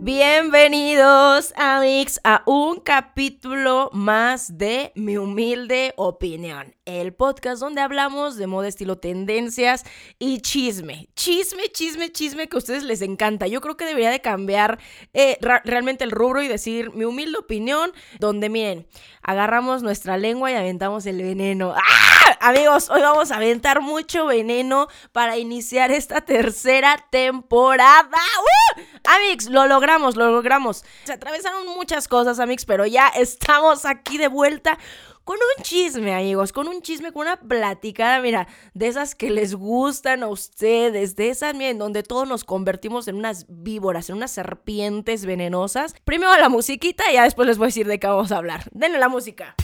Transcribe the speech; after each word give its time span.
Bienvenidos, 0.00 1.54
Amix, 1.56 2.18
a 2.24 2.42
un 2.46 2.80
capítulo 2.80 3.90
más 3.92 4.58
de 4.58 4.90
Mi 4.96 5.16
Humilde 5.16 5.94
Opinión, 5.96 6.74
el 6.84 7.14
podcast 7.14 7.60
donde 7.60 7.80
hablamos 7.80 8.36
de 8.36 8.48
moda, 8.48 8.66
estilo, 8.66 8.98
tendencias 8.98 9.84
y 10.18 10.40
chisme. 10.40 11.08
Chisme, 11.14 11.68
chisme, 11.68 12.10
chisme 12.10 12.48
que 12.48 12.56
a 12.56 12.58
ustedes 12.58 12.82
les 12.82 13.02
encanta. 13.02 13.46
Yo 13.46 13.60
creo 13.60 13.76
que 13.76 13.84
debería 13.84 14.10
de 14.10 14.20
cambiar 14.20 14.78
eh, 15.12 15.38
realmente 15.64 16.02
el 16.02 16.10
rubro 16.10 16.42
y 16.42 16.48
decir 16.48 16.90
Mi 16.92 17.04
Humilde 17.04 17.38
Opinión, 17.38 17.92
donde 18.18 18.48
miren, 18.48 18.88
agarramos 19.22 19.82
nuestra 19.82 20.16
lengua 20.16 20.50
y 20.50 20.54
aventamos 20.54 21.06
el 21.06 21.22
veneno. 21.22 21.72
¡Ah! 21.76 22.36
Amigos, 22.40 22.90
hoy 22.90 23.00
vamos 23.00 23.30
a 23.30 23.36
aventar 23.36 23.80
mucho 23.80 24.26
veneno 24.26 24.88
para 25.12 25.38
iniciar 25.38 25.92
esta 25.92 26.20
tercera 26.22 27.06
temporada. 27.10 28.08
¡Uh! 28.10 28.80
Amix, 29.04 29.48
lo 29.48 29.66
logramos, 29.66 30.16
lo 30.16 30.30
logramos. 30.32 30.84
Se 31.04 31.12
atravesaron 31.12 31.66
muchas 31.66 32.08
cosas, 32.08 32.40
Amix, 32.40 32.64
pero 32.64 32.86
ya 32.86 33.08
estamos 33.08 33.84
aquí 33.84 34.18
de 34.18 34.28
vuelta 34.28 34.78
con 35.24 35.36
un 35.36 35.62
chisme, 35.62 36.14
amigos, 36.14 36.52
con 36.52 36.68
un 36.68 36.82
chisme, 36.82 37.12
con 37.12 37.22
una 37.22 37.36
platicada, 37.40 38.20
mira, 38.20 38.48
de 38.74 38.88
esas 38.88 39.14
que 39.14 39.30
les 39.30 39.54
gustan 39.54 40.22
a 40.22 40.28
ustedes, 40.28 41.16
de 41.16 41.30
esas, 41.30 41.54
miren, 41.54 41.78
donde 41.78 42.02
todos 42.02 42.28
nos 42.28 42.44
convertimos 42.44 43.08
en 43.08 43.16
unas 43.16 43.46
víboras, 43.48 44.08
en 44.10 44.16
unas 44.16 44.30
serpientes 44.30 45.24
venenosas. 45.24 45.94
Primero 46.04 46.36
la 46.38 46.48
musiquita 46.48 47.10
y 47.10 47.14
ya 47.14 47.24
después 47.24 47.46
les 47.46 47.58
voy 47.58 47.66
a 47.66 47.68
decir 47.68 47.86
de 47.86 47.98
qué 47.98 48.06
vamos 48.06 48.32
a 48.32 48.38
hablar. 48.38 48.64
Denle 48.72 48.98
la 48.98 49.08
música. 49.08 49.54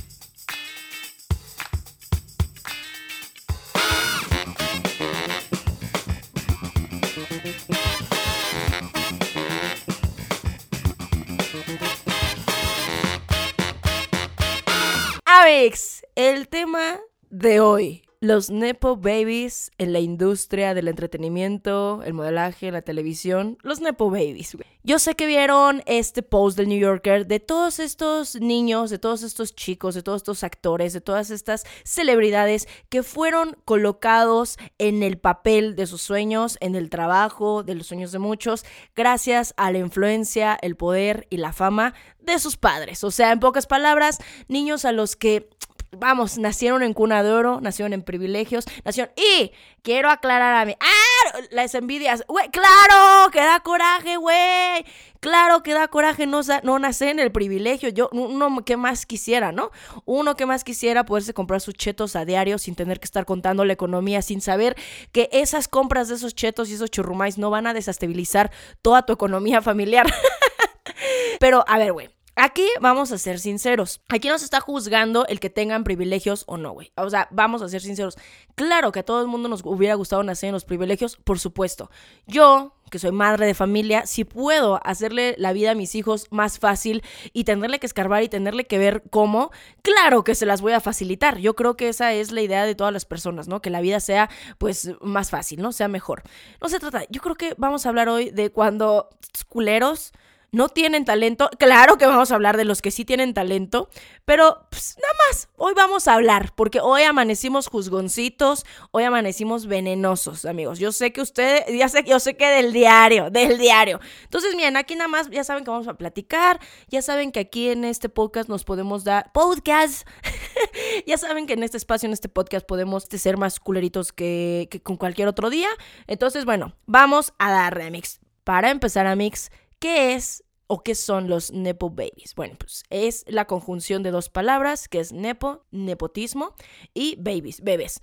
El 16.17 16.48
tema 16.48 16.98
de 17.31 17.61
hoy. 17.61 18.08
Los 18.20 18.50
Nepo 18.50 18.97
Babies 18.97 19.70
en 19.78 19.92
la 19.92 20.00
industria 20.00 20.74
del 20.74 20.88
entretenimiento, 20.88 22.02
el 22.05 22.14
modelaje, 22.14 22.72
la 22.72 22.83
televisión. 22.83 23.58
Los 23.62 23.80
Nepo 23.80 24.11
Babies. 24.11 24.56
Yo 24.83 24.98
sé 24.98 25.14
que 25.14 25.27
vieron 25.27 25.84
este 25.86 26.24
post 26.24 26.56
del 26.56 26.69
New 26.69 26.80
Yorker 26.80 27.28
de 27.28 27.39
todos 27.39 27.78
estos 27.78 28.34
niños, 28.41 28.91
de 28.91 28.98
todos 28.98 29.22
estos 29.22 29.55
chicos, 29.55 29.94
de 29.94 30.02
todos 30.02 30.22
estos 30.22 30.42
actores, 30.42 30.92
de 30.92 31.00
todas 31.00 31.30
estas 31.30 31.62
celebridades 31.84 32.66
que 32.89 33.05
fueron 33.05 33.56
colocados 33.64 34.58
en 34.78 35.05
el 35.05 35.19
papel 35.19 35.77
de 35.77 35.86
sus 35.86 36.02
sueños, 36.02 36.58
en 36.61 36.74
el 36.74 36.91
trabajo, 36.91 37.62
de 37.62 37.77
los 37.77 37.86
sueños 37.86 38.11
de 38.11 38.19
muchos, 38.19 38.64
gracias 38.96 39.55
a 39.56 39.70
la 39.70 39.78
influencia, 39.78 40.58
el 40.61 40.74
poder 40.74 41.28
y 41.30 41.36
la 41.36 41.52
fama 41.52 41.94
de 42.19 42.41
sus 42.41 42.56
padres. 42.56 43.05
O 43.05 43.12
sea, 43.12 43.30
en 43.30 43.39
pocas 43.39 43.69
palabras, 43.69 44.19
niños 44.48 44.84
a 44.84 44.91
los 44.91 45.14
que 45.14 45.50
vamos, 45.92 46.39
nacieron 46.39 46.83
en 46.83 46.94
cuna 46.94 47.22
de 47.22 47.33
oro, 47.33 47.61
nacieron 47.61 47.92
en 47.92 48.03
privilegios, 48.03 48.64
nacieron... 48.84 49.12
Y 49.17 49.53
quiero 49.83 50.11
aclarar 50.11 50.55
a 50.56 50.64
mí, 50.64 50.75
¡ah! 50.80 51.39
Las 51.50 51.75
envidias, 51.75 52.25
güey, 52.28 52.48
claro, 52.50 53.30
que 53.30 53.41
da 53.41 53.61
coraje, 53.61 54.17
güey. 54.17 54.84
Claro 55.20 55.62
que 55.62 55.75
da 55.75 55.89
coraje 55.89 56.27
no, 56.27 56.41
no 56.62 56.78
nacer 56.78 57.08
en 57.08 57.19
el 57.19 57.33
privilegio. 57.33 57.89
Yo, 57.89 58.08
uno 58.12 58.64
que 58.64 58.77
más 58.77 59.06
quisiera, 59.06 59.50
¿no? 59.53 59.70
Uno 60.05 60.36
que 60.36 60.47
más 60.47 60.64
quisiera 60.64 61.05
poderse 61.05 61.34
comprar 61.34 61.61
sus 61.61 61.75
chetos 61.75 62.17
a 62.17 62.25
diario 62.25 62.58
sin 62.58 62.75
tener 62.75 63.00
que 63.00 63.06
estar 63.06 63.25
contando 63.25 63.64
la 63.64 63.73
economía, 63.73 64.23
sin 64.23 64.41
saber 64.41 64.77
que 65.12 65.28
esas 65.33 65.69
compras 65.69 66.08
de 66.08 66.14
esos 66.14 66.34
chetos 66.34 66.70
y 66.70 66.75
esos 66.75 66.91
churrumais 66.91 67.39
no 67.39 67.50
van 67.50 67.67
a 67.67 67.75
desestabilizar 67.75 68.50
toda 68.83 69.05
tu 69.05 69.12
economía 69.12 69.61
familiar. 69.62 70.06
Pero, 71.41 71.64
a 71.67 71.78
ver, 71.78 71.92
güey. 71.92 72.17
Aquí 72.41 72.69
vamos 72.81 73.11
a 73.11 73.19
ser 73.19 73.41
sinceros. 73.41 74.00
Aquí 74.08 74.28
no 74.28 74.39
se 74.39 74.44
está 74.44 74.61
juzgando 74.61 75.27
el 75.27 75.40
que 75.40 75.51
tengan 75.51 75.83
privilegios 75.83 76.45
o 76.46 76.57
no, 76.57 76.70
güey. 76.70 76.92
O 76.95 77.11
sea, 77.11 77.27
vamos 77.33 77.63
a 77.63 77.68
ser 77.68 77.83
sinceros. 77.83 78.17
Claro 78.55 78.92
que 78.92 79.01
a 79.01 79.02
todo 79.02 79.20
el 79.23 79.27
mundo 79.27 79.48
nos 79.48 79.63
hubiera 79.64 79.96
gustado 79.96 80.23
nacer 80.23 80.46
en 80.46 80.52
los 80.52 80.64
privilegios, 80.64 81.17
por 81.17 81.40
supuesto. 81.40 81.90
Yo, 82.29 82.77
que 82.92 83.01
soy 83.01 83.11
madre 83.11 83.45
de 83.45 83.55
familia, 83.55 84.07
si 84.07 84.23
puedo 84.23 84.80
hacerle 84.85 85.35
la 85.36 85.52
vida 85.52 85.73
a 85.73 85.74
mis 85.74 85.96
hijos 85.96 86.29
más 86.30 86.61
fácil 86.61 87.02
y 87.33 87.42
tenerle 87.42 87.80
que 87.80 87.86
escarbar 87.86 88.23
y 88.23 88.29
tenerle 88.29 88.68
que 88.68 88.79
ver 88.79 89.02
cómo, 89.11 89.51
claro 89.83 90.23
que 90.23 90.36
se 90.36 90.46
las 90.46 90.61
voy 90.61 90.74
a 90.74 90.80
facilitar. 90.80 91.39
Yo 91.39 91.57
creo 91.57 91.77
que 91.77 91.89
esa 91.89 92.13
es 92.13 92.30
la 92.30 92.40
idea 92.40 92.64
de 92.64 92.77
todas 92.77 92.92
las 92.92 93.05
personas, 93.05 93.48
¿no? 93.48 93.61
Que 93.61 93.70
la 93.70 93.80
vida 93.80 93.98
sea 93.98 94.30
pues 94.58 94.92
más 95.01 95.30
fácil, 95.30 95.61
¿no? 95.61 95.73
Sea 95.73 95.89
mejor. 95.89 96.23
No 96.63 96.68
se 96.68 96.79
trata, 96.79 97.02
yo 97.11 97.20
creo 97.20 97.34
que 97.34 97.57
vamos 97.58 97.84
a 97.84 97.89
hablar 97.89 98.08
hoy 98.08 98.30
de 98.30 98.51
cuando 98.51 99.08
culeros 99.48 100.13
no 100.51 100.69
tienen 100.69 101.05
talento. 101.05 101.51
Claro 101.59 101.98
que 101.98 102.07
vamos 102.07 102.31
a 102.31 102.35
hablar 102.35 102.57
de 102.57 102.64
los 102.64 102.81
que 102.81 102.91
sí 102.91 103.05
tienen 103.05 103.35
talento, 103.35 103.91
pero 104.25 104.67
pues, 104.70 104.97
nada 105.01 105.14
más, 105.27 105.48
hoy 105.57 105.75
vamos 105.75 106.09
a 106.09 106.14
hablar, 106.14 106.53
porque 106.55 106.81
hoy 106.81 107.03
amanecimos 107.03 107.67
juzgoncitos, 107.67 108.64
hoy 108.91 109.05
amanecimos 109.05 109.67
venenosos, 109.67 110.45
amigos. 110.45 110.79
Yo 110.79 110.92
sé 110.92 111.13
que 111.13 111.20
ustedes, 111.20 111.64
ya 111.77 111.89
sé, 111.89 112.05
yo 112.05 112.19
sé 112.20 112.37
que 112.37 112.47
del 112.47 112.73
diario, 112.73 113.31
del 113.31 113.58
diario. 113.58 114.01
Entonces, 114.25 114.55
miren, 114.55 114.77
aquí 114.77 114.95
nada 114.95 115.08
más, 115.08 115.29
ya 115.31 115.45
saben 115.45 115.64
que 115.64 115.70
vamos 115.70 115.89
a 115.89 115.95
platicar, 115.95 116.61
ya 116.89 117.03
saben 117.03 117.33
que 117.33 117.41
aquí 117.41 117.69
en 117.69 117.85
este 117.85 118.08
podcast 118.08 118.48
nos 118.48 118.64
podemos 118.64 119.05
dar, 119.05 119.31
podcast, 119.33 120.08
ya 121.07 121.19
saben 121.19 121.47
que 121.47 121.53
en 121.53 121.63
este 121.63 121.77
espacio, 121.77 122.07
en 122.07 122.13
este 122.13 122.29
podcast 122.29 122.67
podemos 122.67 123.05
ser 123.05 123.37
más 123.37 123.61
culeritos 123.61 124.13
que, 124.13 124.69
que 124.70 124.81
con 124.81 124.97
cualquier 124.97 125.29
otro 125.29 125.51
día. 125.51 125.69
Entonces, 126.07 126.45
bueno, 126.45 126.75
vamos 126.87 127.35
a 127.39 127.51
dar 127.51 127.75
remix. 127.75 128.20
Para 128.44 128.70
empezar, 128.70 129.06
a 129.06 129.14
mix 129.14 129.50
¿Qué 129.78 130.14
es 130.14 130.44
o 130.66 130.82
qué 130.82 130.94
son 130.94 131.28
los 131.28 131.52
Nepo 131.52 131.90
Babies? 131.90 132.34
Bueno, 132.34 132.56
pues 132.58 132.82
es 132.90 133.25
la 133.28 133.46
conjunción 133.46 134.02
de 134.02 134.11
dos 134.11 134.28
palabras, 134.28 134.88
que 134.88 135.00
es 135.00 135.12
Nepo, 135.12 135.64
nepotismo, 135.70 136.55
y 136.94 137.16
babies, 137.16 137.61
bebés. 137.62 138.00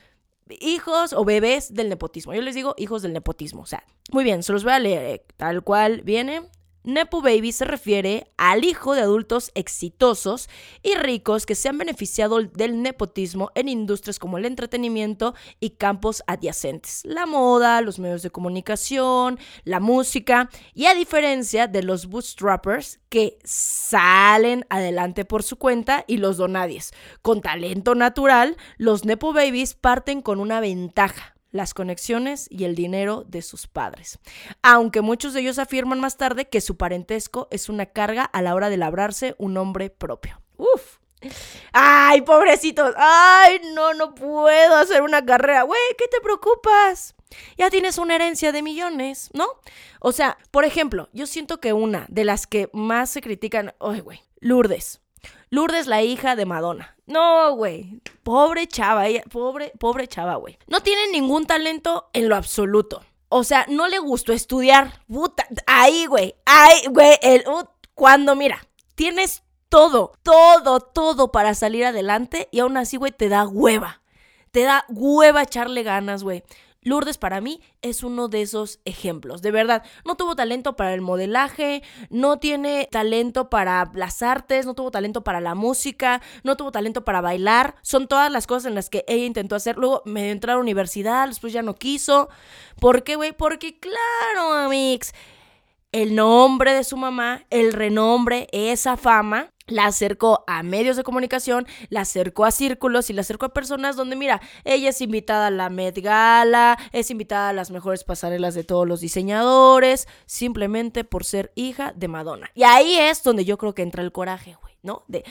Hijos 0.59 1.13
o 1.13 1.25
bebés 1.25 1.73
del 1.73 1.89
nepotismo. 1.89 2.33
Yo 2.33 2.41
les 2.41 2.55
digo 2.55 2.75
hijos 2.77 3.01
del 3.01 3.13
nepotismo. 3.13 3.61
O 3.61 3.65
sea, 3.65 3.83
muy 4.11 4.23
bien, 4.23 4.43
se 4.43 4.53
los 4.53 4.63
voy 4.63 4.73
a 4.73 4.79
leer 4.79 5.03
eh, 5.03 5.25
tal 5.37 5.63
cual 5.63 6.01
viene. 6.03 6.43
Nepo 6.85 7.21
Baby 7.21 7.51
se 7.51 7.65
refiere 7.65 8.31
al 8.37 8.63
hijo 8.63 8.93
de 8.93 9.01
adultos 9.01 9.51
exitosos 9.55 10.49
y 10.83 10.93
ricos 10.93 11.47
que 11.47 11.55
se 11.55 11.67
han 11.67 11.79
beneficiado 11.79 12.41
del 12.43 12.81
nepotismo 12.83 13.51
en 13.55 13.69
industrias 13.69 14.19
como 14.19 14.37
el 14.37 14.45
entretenimiento 14.45 15.33
y 15.59 15.71
campos 15.71 16.23
adyacentes, 16.27 17.01
la 17.03 17.25
moda, 17.25 17.81
los 17.81 17.97
medios 17.97 18.21
de 18.21 18.29
comunicación, 18.29 19.39
la 19.63 19.79
música, 19.79 20.49
y 20.75 20.85
a 20.85 20.93
diferencia 20.93 21.67
de 21.67 21.81
los 21.81 22.05
bootstrappers 22.05 22.99
que 23.09 23.39
salen 23.43 24.65
adelante 24.69 25.25
por 25.25 25.41
su 25.41 25.57
cuenta 25.57 26.05
y 26.07 26.17
los 26.17 26.37
donadies, 26.37 26.93
con 27.23 27.41
talento 27.41 27.95
natural, 27.95 28.57
los 28.77 29.05
Nepo 29.05 29.33
Babies 29.33 29.73
parten 29.73 30.21
con 30.21 30.39
una 30.39 30.59
ventaja 30.59 31.34
las 31.55 31.73
conexiones 31.73 32.47
y 32.49 32.65
el 32.65 32.75
dinero 32.75 33.23
de 33.25 33.41
sus 33.41 33.65
padres. 33.65 34.19
Aunque 34.61 34.99
muchos 35.01 35.33
de 35.33 35.39
ellos 35.39 35.57
afirman 35.57 36.01
más 36.01 36.17
tarde 36.17 36.49
que 36.49 36.59
su 36.59 36.75
parentesco 36.75 37.47
es 37.49 37.69
una 37.69 37.85
carga 37.85 38.23
a 38.23 38.41
la 38.41 38.53
hora 38.53 38.69
de 38.69 38.77
labrarse 38.77 39.35
un 39.37 39.53
nombre 39.53 39.89
propio. 39.89 40.41
Uf. 40.57 40.97
Ay, 41.71 42.21
pobrecitos. 42.21 42.93
Ay, 42.97 43.61
no, 43.73 43.93
no 43.93 44.13
puedo 44.13 44.75
hacer 44.75 45.01
una 45.01 45.25
carrera. 45.25 45.63
Güey, 45.63 45.79
¿qué 45.97 46.09
te 46.09 46.19
preocupas? 46.19 47.15
Ya 47.57 47.69
tienes 47.69 47.97
una 47.97 48.15
herencia 48.15 48.51
de 48.51 48.61
millones, 48.61 49.29
¿no? 49.33 49.47
O 50.01 50.11
sea, 50.11 50.37
por 50.51 50.65
ejemplo, 50.65 51.09
yo 51.13 51.25
siento 51.25 51.61
que 51.61 51.71
una 51.71 52.05
de 52.09 52.25
las 52.25 52.47
que 52.47 52.69
más 52.73 53.09
se 53.09 53.21
critican, 53.21 53.73
ay, 53.79 54.01
güey, 54.01 54.21
Lourdes. 54.41 54.99
Lourdes, 55.49 55.87
la 55.87 56.01
hija 56.03 56.35
de 56.35 56.45
Madonna. 56.45 56.95
No, 57.05 57.55
güey. 57.55 58.01
Pobre 58.23 58.67
chava, 58.67 59.05
pobre, 59.31 59.71
pobre 59.79 60.07
chava, 60.07 60.35
güey. 60.35 60.57
No 60.67 60.81
tiene 60.81 61.11
ningún 61.11 61.45
talento 61.45 62.09
en 62.13 62.29
lo 62.29 62.35
absoluto. 62.35 63.03
O 63.29 63.43
sea, 63.43 63.65
no 63.69 63.87
le 63.87 63.99
gustó 63.99 64.33
estudiar. 64.33 65.01
Puta, 65.07 65.47
ahí, 65.67 66.05
güey. 66.05 66.35
Ahí, 66.45 66.87
güey. 66.89 67.17
El, 67.21 67.43
cuando, 67.93 68.35
mira, 68.35 68.67
tienes 68.95 69.43
todo, 69.69 70.13
todo, 70.23 70.79
todo 70.79 71.31
para 71.31 71.53
salir 71.53 71.85
adelante 71.85 72.47
y 72.51 72.59
aún 72.59 72.77
así, 72.77 72.97
güey, 72.97 73.11
te 73.11 73.29
da 73.29 73.47
hueva. 73.47 74.01
Te 74.51 74.61
da 74.63 74.85
hueva 74.89 75.43
echarle 75.43 75.83
ganas, 75.83 76.23
güey. 76.23 76.43
Lourdes 76.85 77.17
para 77.17 77.41
mí 77.41 77.61
es 77.81 78.03
uno 78.03 78.27
de 78.27 78.43
esos 78.43 78.79
ejemplos. 78.85 79.41
De 79.41 79.49
verdad, 79.49 79.83
no 80.05 80.15
tuvo 80.15 80.35
talento 80.35 80.75
para 80.75 80.93
el 80.93 81.01
modelaje, 81.01 81.81
no 82.11 82.37
tiene 82.37 82.87
talento 82.91 83.49
para 83.49 83.91
las 83.95 84.21
artes, 84.21 84.67
no 84.67 84.75
tuvo 84.75 84.91
talento 84.91 85.23
para 85.23 85.41
la 85.41 85.55
música, 85.55 86.21
no 86.43 86.55
tuvo 86.55 86.71
talento 86.71 87.03
para 87.03 87.21
bailar. 87.21 87.75
Son 87.81 88.07
todas 88.07 88.31
las 88.31 88.45
cosas 88.45 88.67
en 88.67 88.75
las 88.75 88.91
que 88.91 89.03
ella 89.07 89.25
intentó 89.25 89.55
hacer. 89.55 89.77
Luego 89.77 90.03
me 90.05 90.29
entró 90.29 90.51
a 90.51 90.55
la 90.55 90.61
universidad, 90.61 91.27
después 91.27 91.53
ya 91.53 91.63
no 91.63 91.73
quiso. 91.73 92.29
¿Por 92.79 93.03
qué, 93.03 93.15
güey? 93.15 93.31
Porque 93.31 93.79
claro, 93.79 94.53
Amix, 94.53 95.11
el 95.91 96.13
nombre 96.13 96.75
de 96.75 96.83
su 96.83 96.97
mamá, 96.97 97.45
el 97.49 97.73
renombre, 97.73 98.47
esa 98.51 98.95
fama, 98.95 99.49
la 99.67 99.85
acercó 99.85 100.43
a 100.47 100.63
medios 100.63 100.97
de 100.97 101.03
comunicación, 101.03 101.67
la 101.89 102.01
acercó 102.01 102.45
a 102.45 102.51
círculos 102.51 103.09
y 103.09 103.13
la 103.13 103.21
acercó 103.21 103.47
a 103.47 103.53
personas 103.53 103.95
donde, 103.95 104.15
mira, 104.15 104.41
ella 104.63 104.89
es 104.89 105.01
invitada 105.01 105.47
a 105.47 105.51
la 105.51 105.69
Met 105.69 105.97
Gala, 105.99 106.77
es 106.91 107.09
invitada 107.11 107.49
a 107.49 107.53
las 107.53 107.71
mejores 107.71 108.03
pasarelas 108.03 108.53
de 108.53 108.63
todos 108.63 108.87
los 108.87 109.01
diseñadores, 109.01 110.07
simplemente 110.25 111.03
por 111.03 111.23
ser 111.23 111.51
hija 111.55 111.93
de 111.95 112.07
Madonna. 112.07 112.51
Y 112.53 112.63
ahí 112.63 112.95
es 112.97 113.23
donde 113.23 113.45
yo 113.45 113.57
creo 113.57 113.73
que 113.73 113.81
entra 113.81 114.03
el 114.03 114.11
coraje, 114.11 114.55
güey, 114.61 114.75
¿no? 114.83 115.03
De, 115.07 115.23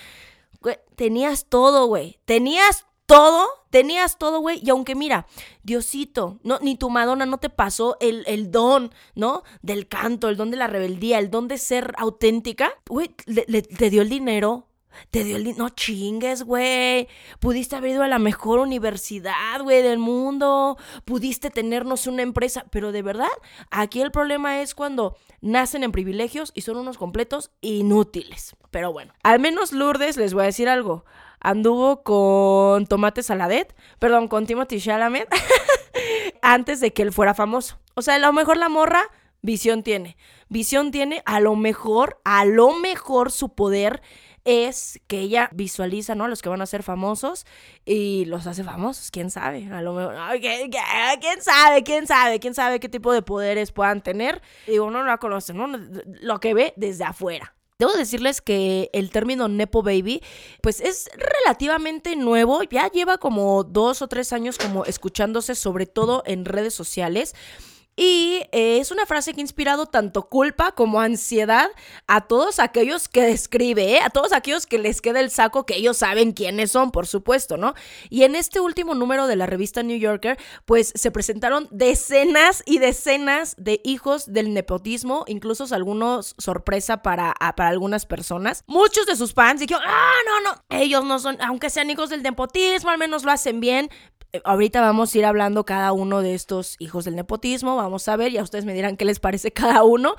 tenías 0.97 1.47
todo, 1.47 1.87
güey, 1.87 2.19
tenías 2.25 2.87
todo, 3.07 3.49
tenías 3.71 4.19
todo, 4.19 4.41
güey. 4.41 4.61
Y 4.63 4.71
aunque 4.71 4.95
mira, 4.95 5.27
Diosito, 5.63 6.39
no, 6.43 6.59
ni 6.61 6.77
tu 6.77 6.91
Madonna 6.91 7.27
no 7.27 7.39
te 7.39 7.51
pasó 7.51 7.97
el, 8.01 8.25
el, 8.27 8.51
don, 8.51 8.93
¿no? 9.15 9.43
Del 9.63 9.89
canto, 9.89 10.29
el 10.29 10.37
don 10.37 10.51
de 10.51 10.57
la 10.57 10.67
rebeldía, 10.67 11.19
el 11.19 11.31
don 11.31 11.49
de 11.49 11.59
ser 11.59 11.95
auténtica, 11.99 12.73
güey, 12.89 13.09
te 13.09 13.91
dio 13.91 14.03
el 14.03 14.09
dinero. 14.09 14.69
Te 15.11 15.25
dio 15.25 15.37
el 15.37 15.43
dinero. 15.43 15.65
No 15.65 15.71
chingues, 15.71 16.45
güey. 16.45 17.09
Pudiste 17.41 17.75
haber 17.75 17.91
ido 17.91 18.05
a 18.05 18.09
la 18.09 18.21
mejor 18.21 18.61
universidad, 18.61 19.61
güey, 19.61 19.83
del 19.83 19.99
mundo. 19.99 20.79
Pudiste 21.05 21.51
tenernos 21.51 22.07
una 22.07 22.23
empresa. 22.23 22.65
Pero 22.71 22.93
de 22.93 23.03
verdad, 23.03 23.27
aquí 23.73 24.01
el 24.01 24.13
problema 24.13 24.63
es 24.63 24.77
cuando 24.77 25.17
nacen 25.41 25.83
en 25.83 25.91
privilegios 25.91 26.53
y 26.55 26.61
son 26.61 26.77
unos 26.77 26.97
completos 26.97 27.51
inútiles. 27.61 28.55
Pero 28.71 28.93
bueno, 28.93 29.13
al 29.25 29.41
menos 29.41 29.73
Lourdes 29.73 30.17
les 30.17 30.33
voy 30.33 30.45
a 30.45 30.47
decir 30.47 30.69
algo 30.69 31.05
anduvo 31.45 32.03
con 32.03 32.87
Tomate 32.87 33.23
Saladet, 33.23 33.77
perdón, 34.01 34.27
con 34.27 34.47
Timothy 34.47 34.81
Chalamet, 34.81 35.29
antes 36.43 36.81
de 36.81 36.93
que 36.93 37.03
él 37.03 37.13
fuera 37.13 37.35
famoso. 37.35 37.79
O 37.95 38.03
sea, 38.03 38.15
a 38.17 38.19
lo 38.19 38.33
mejor 38.33 38.57
la 38.57 38.69
morra 38.69 39.09
visión 39.43 39.83
tiene. 39.83 40.17
Visión 40.49 40.91
tiene, 40.91 41.23
a 41.27 41.39
lo 41.39 41.55
mejor, 41.55 42.19
a 42.25 42.45
lo 42.47 42.73
mejor 42.79 43.31
su 43.31 43.55
poder 43.55 44.03
es 44.45 45.01
que 45.07 45.21
ella 45.21 45.51
visualiza, 45.53 46.15
¿no? 46.15 46.25
A 46.25 46.29
los 46.29 46.43
que 46.43 46.49
van 46.49 46.63
a 46.63 46.67
ser 46.67 46.83
famosos 46.83 47.47
y 47.85 48.25
los 48.25 48.47
hace 48.47 48.65
famosos, 48.65 49.11
quién 49.11 49.31
sabe, 49.31 49.69
a 49.71 49.83
lo 49.83 49.93
mejor, 49.93 50.17
¿quién, 50.41 50.73
sabe? 51.41 51.83
¿Quién 51.83 52.07
sabe? 52.07 52.41
¿Quién 52.41 52.55
sabe 52.55 52.81
qué 52.81 52.89
tipo 52.89 53.13
de 53.13 53.23
poderes 53.23 53.71
puedan 53.71 54.03
tener? 54.03 54.43
Digo, 54.67 54.87
uno 54.87 55.01
no 55.01 55.07
la 55.07 55.19
conoce, 55.19 55.53
¿no? 55.53 55.67
Lo 55.67 56.41
que 56.41 56.55
ve 56.55 56.73
desde 56.77 57.05
afuera. 57.05 57.55
Debo 57.77 57.93
decirles 57.93 58.41
que 58.41 58.89
el 58.93 59.11
término 59.11 59.49
Nepo 59.49 59.83
Baby, 59.83 60.23
pues 60.63 60.81
es 60.81 61.11
relativamente 61.17 62.15
nuevo, 62.15 62.63
ya 62.63 62.89
lleva 62.89 63.19
como 63.19 63.65
dos 63.65 64.01
o 64.01 64.07
tres 64.07 64.33
años 64.33 64.59
como 64.59 64.85
escuchándose, 64.85 65.57
sobre 65.57 65.87
todo 65.87 66.23
en 66.25 66.45
redes 66.45 66.73
sociales. 66.73 67.35
Y 67.97 68.43
eh, 68.53 68.79
es 68.79 68.91
una 68.91 69.07
frase 69.07 69.35
que 69.35 69.41
ha 69.41 69.43
inspirado 69.43 69.87
tanto 69.87 70.29
culpa 70.29 70.73
como 70.73 71.01
ansiedad 71.01 71.69
a 72.07 72.23
todos 72.23 72.59
aquellos 72.59 73.09
que 73.09 73.23
describe, 73.23 73.97
¿eh? 73.97 74.01
a 74.01 74.11
todos 74.11 74.33
aquellos 74.33 74.67
que 74.67 74.79
les 74.79 75.01
queda 75.01 75.21
el 75.21 75.31
saco, 75.31 75.67
que 75.67 75.77
ellos 75.77 75.99
saben 75.99 76.33
quiénes 76.33 76.71
son, 76.71 76.91
por 76.91 77.07
supuesto, 77.07 77.57
¿no? 77.57 77.75
Y 78.11 78.25
en 78.25 78.35
este 78.37 78.61
último 78.61 78.95
número 78.95 79.27
de 79.27 79.37
la 79.37 79.47
revista 79.47 79.83
New 79.83 79.99
Yorker, 79.99 80.39
pues 80.65 80.93
se 80.95 81.11
presentaron 81.11 81.69
decenas 81.71 82.63
y 82.67 82.79
decenas 82.79 83.55
de 83.59 83.81
hijos 83.85 84.33
del 84.33 84.55
nepotismo, 84.55 85.25
incluso 85.27 85.65
algunos 85.73 86.35
sorpresa 86.39 87.03
para, 87.03 87.35
para 87.57 87.69
algunas 87.69 88.07
personas. 88.07 88.65
Muchos 88.67 89.07
de 89.07 89.17
sus 89.17 89.33
fans 89.33 89.61
dijeron, 89.61 89.83
ah, 89.87 90.13
no, 90.27 90.51
no, 90.51 90.65
ellos 90.71 91.05
no 91.05 91.19
son, 91.19 91.41
aunque 91.41 91.71
sean 91.71 91.91
hijos 91.91 92.11
del 92.11 92.23
nepotismo, 92.23 92.91
al 92.91 92.99
menos 92.99 93.25
lo 93.25 93.31
hacen 93.31 93.61
bien, 93.61 93.91
ahorita 94.43 94.81
vamos 94.81 95.15
a 95.15 95.19
ir 95.19 95.25
hablando 95.25 95.65
cada 95.65 95.93
uno 95.93 96.21
de 96.21 96.35
estos 96.35 96.77
hijos 96.79 97.05
del 97.05 97.15
nepotismo, 97.15 97.77
vamos 97.77 98.09
a 98.09 98.17
ver, 98.17 98.33
ya 98.33 98.43
ustedes 98.43 98.65
me 98.65 98.75
dirán 98.75 98.97
qué 98.97 99.05
les 99.05 99.21
parece 99.21 99.53
cada 99.53 99.85
uno. 99.85 100.17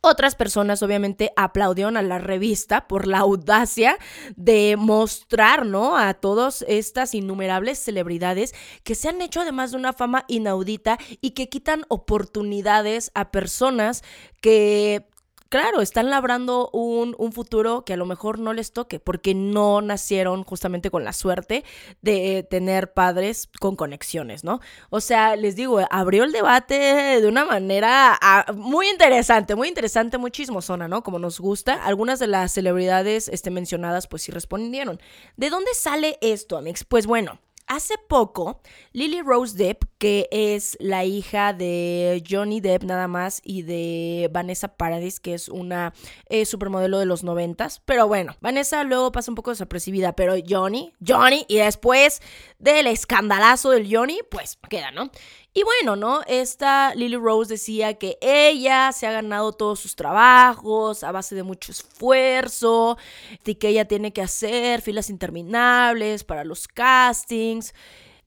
Otras 0.00 0.34
personas 0.34 0.82
obviamente 0.82 1.32
aplaudieron 1.36 1.96
a 1.96 2.02
la 2.02 2.18
revista 2.18 2.88
por 2.88 3.06
la 3.06 3.18
audacia 3.18 3.96
de 4.36 4.76
mostrar, 4.78 5.66
¿no? 5.66 5.96
A 5.96 6.14
todas 6.14 6.64
estas 6.66 7.14
innumerables 7.14 7.78
celebridades 7.78 8.54
que 8.82 8.94
se 8.94 9.08
han 9.08 9.22
hecho 9.22 9.40
además 9.40 9.70
de 9.70 9.76
una 9.76 9.92
fama 9.92 10.24
inaudita 10.28 10.98
y 11.20 11.30
que 11.30 11.48
quitan 11.48 11.84
oportunidades 11.88 13.10
a 13.14 13.30
personas 13.30 14.02
que 14.40 15.06
claro, 15.52 15.82
están 15.82 16.08
labrando 16.08 16.70
un, 16.72 17.14
futuro 17.30 17.84
que 17.84 17.92
a 17.92 17.98
lo 17.98 18.06
mejor 18.06 18.38
no 18.38 18.54
les 18.54 18.72
toque, 18.72 19.00
porque 19.00 19.34
no 19.34 19.82
nacieron 19.82 20.44
justamente 20.44 20.90
con 20.90 21.04
la 21.04 21.12
suerte 21.12 21.62
de 22.00 22.46
tener 22.50 22.94
padres 22.94 23.50
con 23.60 23.76
conexiones, 23.76 24.44
¿no? 24.44 24.60
O 24.88 25.02
sea, 25.02 25.36
les 25.36 25.54
digo, 25.54 25.80
abrió 25.90 26.24
el 26.24 26.32
debate 26.32 26.74
de 27.20 27.28
una 27.28 27.44
manera 27.44 28.18
ah, 28.22 28.50
muy 28.54 28.88
interesante, 28.88 29.54
muy 29.54 29.68
interesante, 29.68 30.16
muy 30.16 30.30
chismosona, 30.30 30.88
¿no? 30.88 31.02
Como 31.02 31.18
nos 31.18 31.38
gusta. 31.38 31.74
Algunas 31.84 32.18
de 32.18 32.28
las 32.28 32.52
celebridades 32.52 33.28
este, 33.28 33.50
mencionadas, 33.50 34.06
pues 34.06 34.22
sí 34.22 34.32
respondieron. 34.32 35.02
¿De 35.36 35.50
dónde 35.50 35.74
sale 35.74 36.16
esto, 36.22 36.56
Amix? 36.56 36.82
Pues 36.82 37.06
bueno. 37.06 37.41
Hace 37.72 37.94
poco, 37.96 38.60
Lily 38.92 39.22
Rose 39.22 39.56
Depp, 39.56 39.84
que 39.96 40.28
es 40.30 40.76
la 40.78 41.06
hija 41.06 41.54
de 41.54 42.22
Johnny 42.28 42.60
Depp 42.60 42.82
nada 42.82 43.08
más 43.08 43.40
y 43.42 43.62
de 43.62 44.28
Vanessa 44.30 44.76
Paradis, 44.76 45.20
que 45.20 45.32
es 45.32 45.48
una 45.48 45.94
eh, 46.28 46.44
supermodelo 46.44 46.98
de 46.98 47.06
los 47.06 47.24
noventas. 47.24 47.80
Pero 47.86 48.06
bueno, 48.06 48.36
Vanessa 48.42 48.84
luego 48.84 49.10
pasa 49.10 49.30
un 49.30 49.36
poco 49.36 49.52
desapercibida, 49.52 50.12
pero 50.14 50.34
Johnny, 50.46 50.92
Johnny, 51.00 51.46
y 51.48 51.56
después 51.56 52.20
del 52.62 52.86
escandalazo 52.86 53.70
del 53.70 53.94
Johnny, 53.94 54.20
pues 54.30 54.56
queda, 54.70 54.92
¿no? 54.92 55.10
Y 55.52 55.64
bueno, 55.64 55.96
¿no? 55.96 56.22
Esta 56.26 56.94
Lily 56.94 57.16
Rose 57.16 57.54
decía 57.54 57.94
que 57.94 58.16
ella 58.22 58.92
se 58.92 59.06
ha 59.06 59.12
ganado 59.12 59.52
todos 59.52 59.80
sus 59.80 59.96
trabajos 59.96 61.02
a 61.02 61.12
base 61.12 61.34
de 61.34 61.42
mucho 61.42 61.72
esfuerzo 61.72 62.96
y 63.44 63.56
que 63.56 63.68
ella 63.68 63.86
tiene 63.86 64.12
que 64.12 64.22
hacer 64.22 64.80
filas 64.80 65.10
interminables 65.10 66.24
para 66.24 66.44
los 66.44 66.68
castings. 66.68 67.74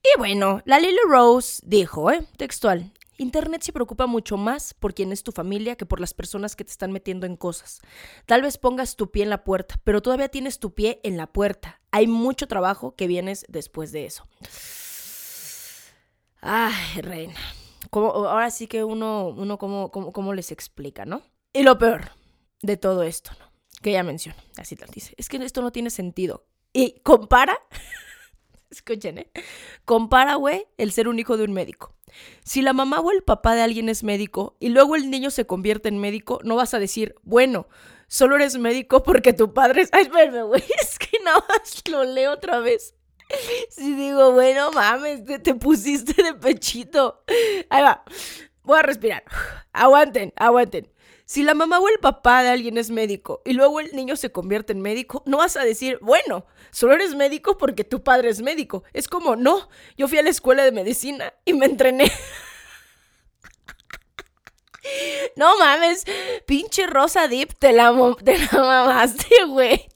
Y 0.04 0.20
bueno, 0.20 0.62
la 0.66 0.80
Lily 0.80 1.00
Rose 1.08 1.62
dijo, 1.66 2.12
¿eh? 2.12 2.28
Textual. 2.38 2.92
Internet 3.17 3.62
se 3.62 3.71
preocupa 3.71 4.07
mucho 4.07 4.38
más 4.38 4.73
por 4.73 4.94
quién 4.94 5.12
es 5.12 5.23
tu 5.23 5.31
familia 5.31 5.75
que 5.75 5.85
por 5.85 6.00
las 6.00 6.13
personas 6.13 6.56
que 6.56 6.65
te 6.65 6.71
están 6.71 6.91
metiendo 6.91 7.25
en 7.25 7.38
cosas. 7.38 7.81
Tal 8.25 8.41
vez 8.41 8.57
pongas 8.57 8.95
tu 8.95 9.12
pie 9.12 9.23
en 9.23 9.29
la 9.29 9.44
puerta, 9.44 9.79
pero 9.83 10.01
todavía 10.01 10.29
tienes 10.29 10.59
tu 10.59 10.73
pie 10.73 11.00
en 11.03 11.17
la 11.17 11.27
puerta. 11.27 11.81
Hay 11.91 12.07
mucho 12.07 12.47
trabajo 12.47 12.95
que 12.95 13.07
vienes 13.07 13.45
después 13.47 13.91
de 13.91 14.06
eso. 14.06 14.27
Ay, 16.41 17.01
reina. 17.01 17.39
ahora 17.91 18.51
sí 18.51 18.67
que 18.67 18.83
uno, 18.83 19.29
uno 19.29 19.57
como, 19.57 19.91
como, 19.91 20.33
les 20.33 20.51
explica, 20.51 21.06
¿no? 21.06 21.23
Y 21.53 21.63
lo 21.63 21.77
peor 21.77 22.12
de 22.62 22.77
todo 22.77 23.03
esto, 23.03 23.31
¿no? 23.39 23.45
Que 23.81 23.94
ya 23.94 24.03
menciono, 24.03 24.38
así 24.57 24.75
tal 24.75 24.89
dice, 24.89 25.13
es 25.17 25.29
que 25.29 25.38
esto 25.38 25.62
no 25.62 25.71
tiene 25.71 25.89
sentido. 25.89 26.45
Y 26.73 27.00
compara, 27.00 27.57
escuchen, 28.75 29.18
¿eh? 29.19 29.31
Compara, 29.86 30.36
güey, 30.36 30.66
el 30.77 30.92
ser 30.92 31.07
un 31.07 31.19
hijo 31.19 31.38
de 31.38 31.44
un 31.44 31.54
médico. 31.54 31.94
Si 32.44 32.62
la 32.62 32.74
mamá 32.74 33.00
o 33.00 33.12
el 33.12 33.24
papá 33.24 33.56
de 33.56 33.62
alguien 33.62 33.89
es 33.89 34.04
médico 34.04 34.56
y 34.60 34.69
luego 34.69 34.95
el 34.95 35.10
niño 35.10 35.31
se 35.31 35.45
convierte 35.45 35.89
en 35.89 36.00
médico, 36.00 36.39
no 36.44 36.56
vas 36.56 36.74
a 36.74 36.79
decir, 36.79 37.15
bueno, 37.24 37.67
solo 38.08 38.36
eres 38.36 38.58
médico 38.58 39.03
porque 39.03 39.34
tu 39.34 39.53
padre 39.53 39.84
es... 39.84 39.89
Ay, 39.91 40.03
espérame, 40.03 40.48
güey, 40.48 40.63
es 40.82 40.98
que 41.00 41.20
nada 41.24 41.44
más 41.48 41.84
lo 41.89 42.03
leo 42.03 42.34
otra 42.34 42.60
vez. 42.60 42.96
Si 43.70 43.96
digo, 43.96 44.32
bueno, 44.32 44.72
mames, 44.72 45.24
te 45.25 45.55
pusiste 45.55 46.22
de 46.22 46.34
pechito. 46.36 47.24
Ahí 47.70 47.82
va. 47.82 48.03
Voy 48.63 48.79
a 48.79 48.84
respirar. 48.84 49.24
Aguanten, 49.74 50.34
aguanten. 50.36 50.91
Si 51.25 51.41
la 51.41 51.55
mamá 51.55 51.79
o 51.79 51.89
el 51.89 51.98
papá 52.00 52.44
de 52.44 52.50
alguien 52.50 52.77
es 52.77 52.91
médico 52.91 53.41
y 53.46 53.53
luego 53.53 53.79
el 53.79 53.96
niño 53.96 54.15
se 54.15 54.32
convierte 54.32 54.74
en 54.74 54.82
médico, 54.82 55.24
no 55.25 55.38
vas 55.38 55.58
a 55.58 55.63
decir, 55.63 55.98
bueno, 56.01 56.46
solo 56.72 56.94
eres 56.94 57.15
médico 57.15 57.58
porque 57.58 57.84
tu 57.84 58.03
padre 58.03 58.29
es 58.29 58.41
médico. 58.41 58.84
Es 58.94 59.08
como, 59.08 59.36
no, 59.36 59.67
yo 59.98 60.08
fui 60.08 60.20
a 60.20 60.24
la 60.24 60.29
escuela 60.29 60.63
de 60.63 60.72
medicina 60.72 61.34
y 61.44 61.53
me 61.53 61.65
entrené. 61.65 62.12
No 65.36 65.58
mames, 65.58 66.05
pinche 66.46 66.86
Rosa 66.86 67.27
Deep, 67.27 67.58
te 67.58 67.74
la, 67.74 67.91
te 68.24 68.38
la 68.38 68.50
mamaste, 68.53 69.46
güey. 69.48 69.89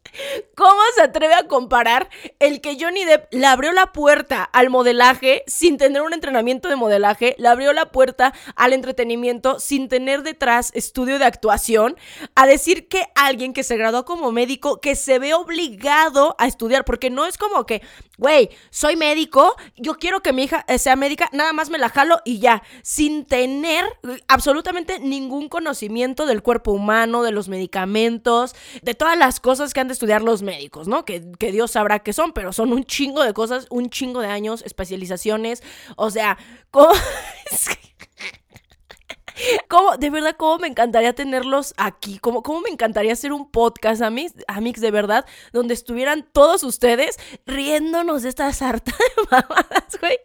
¿Cómo 0.56 0.80
se 0.96 1.02
atreve 1.02 1.34
a 1.34 1.48
comparar 1.48 2.10
el 2.40 2.62
que 2.62 2.78
Johnny 2.80 3.06
Depp 3.06 3.34
le 3.34 3.46
abrió 3.46 3.72
la 3.72 3.92
puerta 3.92 4.44
al 4.44 4.70
modelaje 4.70 5.44
sin 5.48 5.78
tener 5.78 6.02
un 6.02 6.14
entrenamiento 6.14 6.70
de 6.70 6.76
modelaje, 6.76 7.36
le 7.38 7.48
abrió 7.48 7.74
la 7.74 7.92
puerta 7.92 8.34
al 8.56 8.74
entretenimiento 8.74 9.60
sin 9.60 9.88
tener 9.88 10.24
detrás 10.24 10.72
estudio 10.74 11.20
de 11.20 11.26
actuación, 11.26 11.96
a 12.36 12.46
decir 12.46 12.88
que 12.88 13.06
alguien 13.16 13.54
que 13.54 13.64
se 13.64 13.78
graduó 13.78 14.06
como 14.06 14.32
médico, 14.32 14.80
que 14.82 14.96
se 14.96 15.20
ve 15.20 15.34
obligado 15.34 16.36
a 16.40 16.48
estudiar, 16.48 16.86
porque 16.86 17.10
no 17.10 17.26
es 17.26 17.38
como 17.38 17.66
que, 17.66 17.82
güey, 18.18 18.50
soy 18.70 18.96
médico, 18.96 19.56
yo 19.76 19.96
quiero 19.96 20.22
que 20.22 20.34
mi 20.34 20.44
hija 20.44 20.66
eh, 20.68 20.80
sea 20.80 20.96
médica, 20.96 21.30
nada 21.32 21.54
más 21.54 21.70
me 21.70 21.78
la 21.78 21.90
jalo 21.90 22.20
y 22.26 22.40
ya, 22.40 22.64
sin 22.84 23.26
tener 23.26 23.86
absolutamente 24.28 25.00
ningún 25.00 25.50
conocimiento 25.50 26.26
del 26.26 26.42
cuerpo 26.42 26.72
humano, 26.72 27.24
de 27.24 27.32
los 27.32 27.50
medicamentos, 27.50 28.56
de 28.82 28.94
todas 28.94 29.18
las 29.18 29.40
cosas 29.40 29.74
que 29.74 29.80
han 29.80 29.88
estudiar 30.00 30.22
los 30.22 30.42
médicos, 30.42 30.88
¿no? 30.88 31.04
Que, 31.04 31.20
Dios 31.20 31.72
sabrá 31.72 32.00
qué 32.00 32.14
son, 32.14 32.32
pero 32.32 32.54
son 32.54 32.72
un 32.72 32.86
chingo 32.86 33.22
de 33.22 33.34
cosas, 33.34 33.68
un 33.70 33.90
chingo 33.90 34.22
de 34.22 34.28
años, 34.28 34.64
especializaciones, 34.66 35.62
o 35.98 36.10
sea, 36.10 36.38
¿cómo? 36.72 36.92
¿Cómo, 39.68 39.98
de 39.98 40.10
verdad, 40.10 40.36
cómo 40.38 40.60
me 40.60 40.68
encantaría 40.68 41.14
tenerlos 41.14 41.74
aquí? 41.78 42.20
¿Cómo, 42.20 42.44
cómo 42.44 42.62
me 42.62 42.70
encantaría 42.70 43.14
hacer 43.14 43.32
un 43.32 43.50
podcast, 43.50 44.02
amigos, 44.02 44.34
amigos, 44.48 44.82
de 44.82 44.92
verdad, 44.92 45.26
donde 45.54 45.74
estuvieran 45.74 46.28
todos 46.32 46.64
ustedes 46.64 47.18
riéndonos 47.46 48.24
de 48.24 48.30
esta 48.30 48.52
sarta 48.54 48.92
de 48.92 49.24
mamadas, 49.32 50.00
güey? 50.00 50.18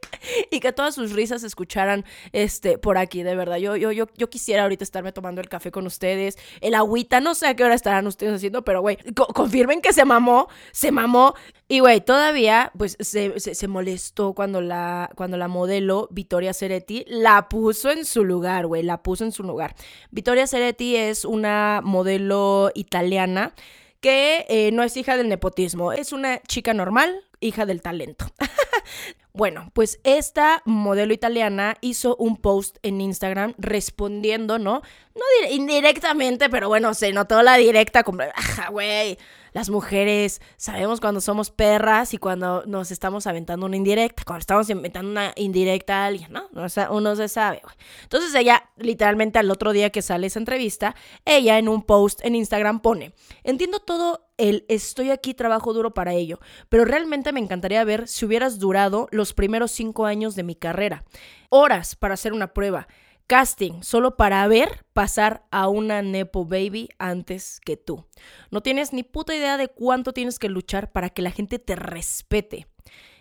Y 0.50 0.60
que 0.60 0.72
todas 0.72 0.94
sus 0.94 1.12
risas 1.12 1.42
se 1.42 1.46
escucharan 1.46 2.04
este, 2.32 2.78
por 2.78 2.98
aquí, 2.98 3.22
de 3.22 3.36
verdad. 3.36 3.56
Yo, 3.56 3.76
yo, 3.76 3.92
yo, 3.92 4.06
yo 4.16 4.30
quisiera 4.30 4.62
ahorita 4.62 4.84
estarme 4.84 5.12
tomando 5.12 5.40
el 5.40 5.48
café 5.48 5.70
con 5.70 5.86
ustedes, 5.86 6.36
el 6.60 6.74
agüita, 6.74 7.20
no 7.20 7.34
sé 7.34 7.46
a 7.46 7.54
qué 7.54 7.64
hora 7.64 7.74
estarán 7.74 8.06
ustedes 8.06 8.34
haciendo, 8.34 8.64
pero, 8.64 8.80
güey, 8.80 8.98
confirmen 9.34 9.80
que 9.80 9.92
se 9.92 10.04
mamó, 10.04 10.48
se 10.72 10.90
mamó. 10.90 11.34
Y, 11.66 11.80
güey, 11.80 12.00
todavía, 12.02 12.72
pues, 12.76 12.96
se, 13.00 13.38
se, 13.40 13.68
molestó 13.68 14.34
cuando 14.34 14.60
la, 14.60 15.10
cuando 15.16 15.38
la 15.38 15.48
modelo 15.48 16.08
Vittoria 16.10 16.52
Ceretti 16.52 17.04
la 17.08 17.48
puso 17.48 17.90
en 17.90 18.04
su 18.04 18.24
lugar, 18.24 18.66
güey, 18.66 18.82
la 18.82 19.02
puso 19.04 19.22
en 19.22 19.30
su 19.30 19.44
lugar. 19.44 19.76
Vittoria 20.10 20.48
Ceretti 20.48 20.96
es 20.96 21.24
una 21.24 21.80
modelo 21.84 22.72
italiana 22.74 23.54
que 24.00 24.44
eh, 24.48 24.72
no 24.72 24.82
es 24.82 24.96
hija 24.96 25.16
del 25.16 25.28
nepotismo, 25.28 25.92
es 25.92 26.12
una 26.12 26.42
chica 26.42 26.74
normal, 26.74 27.24
hija 27.38 27.66
del 27.66 27.80
talento. 27.80 28.26
Bueno, 29.36 29.72
pues 29.72 29.98
esta 30.04 30.62
modelo 30.64 31.12
italiana 31.12 31.76
hizo 31.80 32.14
un 32.20 32.36
post 32.36 32.76
en 32.84 33.00
Instagram 33.00 33.54
respondiendo, 33.58 34.60
¿no? 34.60 34.82
No 35.16 35.22
indirectamente, 35.50 36.48
pero 36.48 36.68
bueno, 36.68 36.94
se 36.94 37.12
notó 37.12 37.42
la 37.42 37.56
directa 37.56 38.04
como, 38.04 38.22
ajá, 38.22 38.70
güey, 38.70 39.18
las 39.52 39.70
mujeres 39.70 40.40
sabemos 40.56 41.00
cuando 41.00 41.20
somos 41.20 41.50
perras 41.50 42.14
y 42.14 42.18
cuando 42.18 42.62
nos 42.66 42.92
estamos 42.92 43.26
aventando 43.26 43.66
una 43.66 43.76
indirecta, 43.76 44.22
cuando 44.24 44.38
estamos 44.40 44.70
inventando 44.70 45.10
una 45.10 45.32
indirecta 45.34 46.04
a 46.04 46.06
alguien, 46.06 46.32
¿no? 46.32 46.48
Uno 46.90 47.16
se 47.16 47.28
sabe, 47.28 47.60
güey. 47.60 47.74
Entonces 48.04 48.32
ella, 48.36 48.70
literalmente 48.76 49.40
al 49.40 49.50
otro 49.50 49.72
día 49.72 49.90
que 49.90 50.02
sale 50.02 50.28
esa 50.28 50.38
entrevista, 50.38 50.94
ella 51.24 51.58
en 51.58 51.68
un 51.68 51.82
post 51.82 52.24
en 52.24 52.36
Instagram 52.36 52.78
pone, 52.78 53.14
entiendo 53.42 53.80
todo 53.80 54.28
el 54.36 54.64
estoy 54.68 55.10
aquí, 55.10 55.34
trabajo 55.34 55.72
duro 55.72 55.94
para 55.94 56.14
ello, 56.14 56.40
pero 56.68 56.84
realmente 56.84 57.32
me 57.32 57.40
encantaría 57.40 57.84
ver 57.84 58.08
si 58.08 58.24
hubieras 58.24 58.58
durado 58.58 59.08
los 59.10 59.32
primeros 59.34 59.70
cinco 59.70 60.06
años 60.06 60.34
de 60.34 60.42
mi 60.42 60.54
carrera. 60.54 61.04
Horas 61.50 61.96
para 61.96 62.14
hacer 62.14 62.32
una 62.32 62.52
prueba 62.52 62.88
casting 63.26 63.82
solo 63.82 64.16
para 64.16 64.46
ver 64.48 64.84
pasar 64.92 65.46
a 65.50 65.68
una 65.68 66.02
Nepo 66.02 66.44
Baby 66.44 66.88
antes 66.98 67.60
que 67.64 67.76
tú. 67.76 68.06
No 68.50 68.62
tienes 68.62 68.92
ni 68.92 69.02
puta 69.02 69.34
idea 69.34 69.56
de 69.56 69.68
cuánto 69.68 70.12
tienes 70.12 70.38
que 70.38 70.48
luchar 70.48 70.92
para 70.92 71.10
que 71.10 71.22
la 71.22 71.30
gente 71.30 71.58
te 71.58 71.76
respete. 71.76 72.66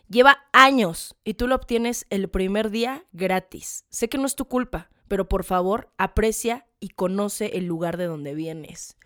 Lleva 0.09 0.45
años 0.51 1.15
y 1.23 1.35
tú 1.35 1.47
lo 1.47 1.55
obtienes 1.55 2.05
el 2.09 2.29
primer 2.29 2.69
día 2.69 3.05
gratis. 3.13 3.85
Sé 3.89 4.09
que 4.09 4.17
no 4.17 4.25
es 4.25 4.35
tu 4.35 4.45
culpa, 4.45 4.89
pero 5.07 5.29
por 5.29 5.43
favor 5.43 5.91
aprecia 5.97 6.67
y 6.79 6.89
conoce 6.89 7.57
el 7.57 7.65
lugar 7.65 7.97
de 7.97 8.05
donde 8.05 8.35
vienes. 8.35 8.97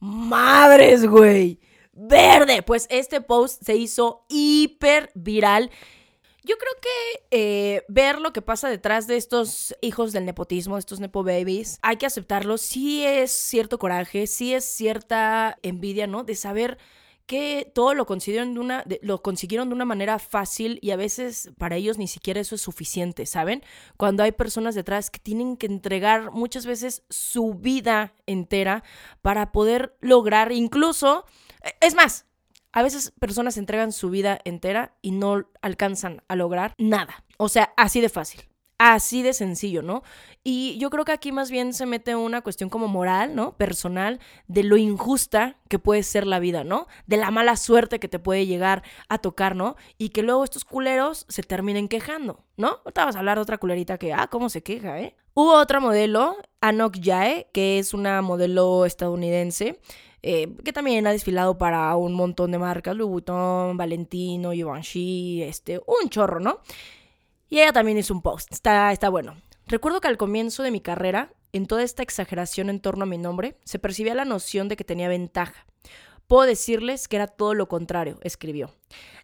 Madres, 0.00 1.06
güey. 1.06 1.60
Verde. 1.92 2.62
Pues 2.62 2.86
este 2.90 3.20
post 3.20 3.62
se 3.64 3.76
hizo 3.76 4.24
hiper 4.28 5.10
viral 5.14 5.70
yo 6.48 6.56
creo 6.56 6.72
que 6.80 7.26
eh, 7.30 7.84
ver 7.88 8.20
lo 8.20 8.32
que 8.32 8.40
pasa 8.40 8.70
detrás 8.70 9.06
de 9.06 9.18
estos 9.18 9.76
hijos 9.82 10.14
del 10.14 10.24
nepotismo, 10.24 10.76
de 10.76 10.80
estos 10.80 10.98
nepo 10.98 11.22
babies, 11.22 11.78
hay 11.82 11.96
que 11.98 12.06
aceptarlo. 12.06 12.56
Sí 12.56 13.04
es 13.04 13.30
cierto 13.32 13.78
coraje, 13.78 14.26
sí 14.26 14.54
es 14.54 14.64
cierta 14.64 15.58
envidia, 15.62 16.06
¿no? 16.06 16.24
De 16.24 16.34
saber 16.34 16.78
que 17.28 17.70
todo 17.74 17.92
lo 17.92 18.06
consiguieron 18.06 18.54
de 18.54 18.60
una, 18.60 18.84
lo 19.02 19.22
consiguieron 19.22 19.68
de 19.68 19.74
una 19.74 19.84
manera 19.84 20.18
fácil 20.18 20.78
y 20.80 20.92
a 20.92 20.96
veces 20.96 21.50
para 21.58 21.76
ellos 21.76 21.98
ni 21.98 22.08
siquiera 22.08 22.40
eso 22.40 22.54
es 22.54 22.62
suficiente, 22.62 23.26
¿saben? 23.26 23.62
Cuando 23.98 24.22
hay 24.22 24.32
personas 24.32 24.74
detrás 24.74 25.10
que 25.10 25.18
tienen 25.18 25.58
que 25.58 25.66
entregar 25.66 26.32
muchas 26.32 26.64
veces 26.64 27.04
su 27.10 27.52
vida 27.52 28.14
entera 28.26 28.82
para 29.20 29.52
poder 29.52 29.94
lograr 30.00 30.52
incluso, 30.52 31.26
e, 31.62 31.74
es 31.86 31.94
más, 31.94 32.24
a 32.72 32.82
veces 32.82 33.12
personas 33.20 33.58
entregan 33.58 33.92
su 33.92 34.08
vida 34.08 34.40
entera 34.46 34.96
y 35.02 35.10
no 35.10 35.50
alcanzan 35.60 36.22
a 36.28 36.34
lograr 36.34 36.72
nada. 36.78 37.24
O 37.36 37.50
sea, 37.50 37.74
así 37.76 38.00
de 38.00 38.08
fácil. 38.08 38.48
Así 38.78 39.22
de 39.22 39.32
sencillo, 39.32 39.82
¿no? 39.82 40.04
Y 40.44 40.78
yo 40.78 40.88
creo 40.88 41.04
que 41.04 41.10
aquí 41.10 41.32
más 41.32 41.50
bien 41.50 41.74
se 41.74 41.84
mete 41.84 42.14
una 42.14 42.42
cuestión 42.42 42.70
como 42.70 42.86
moral, 42.86 43.34
¿no? 43.34 43.56
Personal, 43.56 44.20
de 44.46 44.62
lo 44.62 44.76
injusta 44.76 45.56
que 45.68 45.80
puede 45.80 46.04
ser 46.04 46.28
la 46.28 46.38
vida, 46.38 46.62
¿no? 46.62 46.86
De 47.06 47.16
la 47.16 47.32
mala 47.32 47.56
suerte 47.56 47.98
que 47.98 48.06
te 48.06 48.20
puede 48.20 48.46
llegar 48.46 48.84
a 49.08 49.18
tocar, 49.18 49.56
¿no? 49.56 49.74
Y 49.98 50.10
que 50.10 50.22
luego 50.22 50.44
estos 50.44 50.64
culeros 50.64 51.26
se 51.28 51.42
terminen 51.42 51.88
quejando, 51.88 52.44
¿no? 52.56 52.78
Ahorita 52.84 53.04
vas 53.04 53.16
a 53.16 53.18
hablar 53.18 53.38
de 53.38 53.42
otra 53.42 53.58
culerita 53.58 53.98
que, 53.98 54.12
ah, 54.12 54.28
cómo 54.30 54.48
se 54.48 54.62
queja, 54.62 55.00
¿eh? 55.00 55.16
Hubo 55.34 55.54
otra 55.54 55.80
modelo, 55.80 56.36
Anok 56.60 56.98
Jae, 57.02 57.48
que 57.52 57.80
es 57.80 57.94
una 57.94 58.22
modelo 58.22 58.84
estadounidense, 58.84 59.80
eh, 60.22 60.56
que 60.64 60.72
también 60.72 61.06
ha 61.06 61.12
desfilado 61.12 61.58
para 61.58 61.94
un 61.96 62.12
montón 62.12 62.50
de 62.50 62.58
marcas, 62.58 62.96
Louis 62.96 63.10
Vuitton, 63.10 63.76
Valentino, 63.76 64.52
Givenchy, 64.52 65.42
este, 65.42 65.78
un 65.78 66.08
chorro, 66.10 66.40
¿no? 66.40 66.60
Y 67.48 67.60
ella 67.60 67.72
también 67.72 67.98
hizo 67.98 68.14
un 68.14 68.22
post, 68.22 68.52
está, 68.52 68.92
está 68.92 69.08
bueno. 69.08 69.36
Recuerdo 69.66 70.00
que 70.00 70.08
al 70.08 70.16
comienzo 70.16 70.62
de 70.62 70.70
mi 70.70 70.80
carrera, 70.80 71.32
en 71.52 71.66
toda 71.66 71.82
esta 71.82 72.02
exageración 72.02 72.70
en 72.70 72.80
torno 72.80 73.04
a 73.04 73.06
mi 73.06 73.18
nombre, 73.18 73.56
se 73.64 73.78
percibía 73.78 74.14
la 74.14 74.24
noción 74.24 74.68
de 74.68 74.76
que 74.76 74.84
tenía 74.84 75.08
ventaja. 75.08 75.66
Puedo 76.26 76.42
decirles 76.42 77.08
que 77.08 77.16
era 77.16 77.26
todo 77.26 77.54
lo 77.54 77.68
contrario, 77.68 78.18
escribió. 78.22 78.70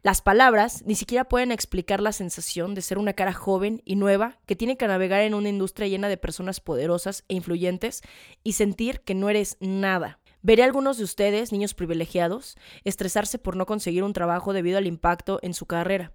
Las 0.03 0.23
palabras 0.23 0.83
ni 0.87 0.95
siquiera 0.95 1.25
pueden 1.25 1.53
explicar 1.53 2.01
la 2.01 2.13
sensación 2.13 2.75
de 2.75 2.81
ser 2.81 2.97
una 2.97 3.13
cara 3.13 3.35
joven 3.35 3.83
y 3.85 3.97
nueva 3.97 4.39
que 4.47 4.57
tiene 4.57 4.79
que 4.79 4.87
navegar 4.87 5.21
en 5.21 5.35
una 5.35 5.51
industria 5.51 5.89
llena 5.89 6.09
de 6.09 6.17
personas 6.17 6.61
poderosas 6.61 7.25
e 7.29 7.35
influyentes 7.35 8.01
y 8.43 8.53
sentir 8.53 9.01
que 9.01 9.15
no 9.15 9.29
eres 9.29 9.59
nada, 9.61 10.19
Veré 10.47 10.63
a 10.63 10.67
algunos 10.67 10.99
de 10.99 11.05
ustedes, 11.05 11.53
niños 11.53 11.73
privilegiados, 11.73 12.59
estresarse 12.85 13.39
por 13.39 13.57
no 13.57 13.65
conseguir 13.65 14.05
un 14.05 14.13
trabajo 14.13 14.53
debido 14.53 14.77
al 14.77 14.87
impacto 14.87 15.39
en 15.41 15.55
su 15.55 15.65
carrera, 15.65 16.13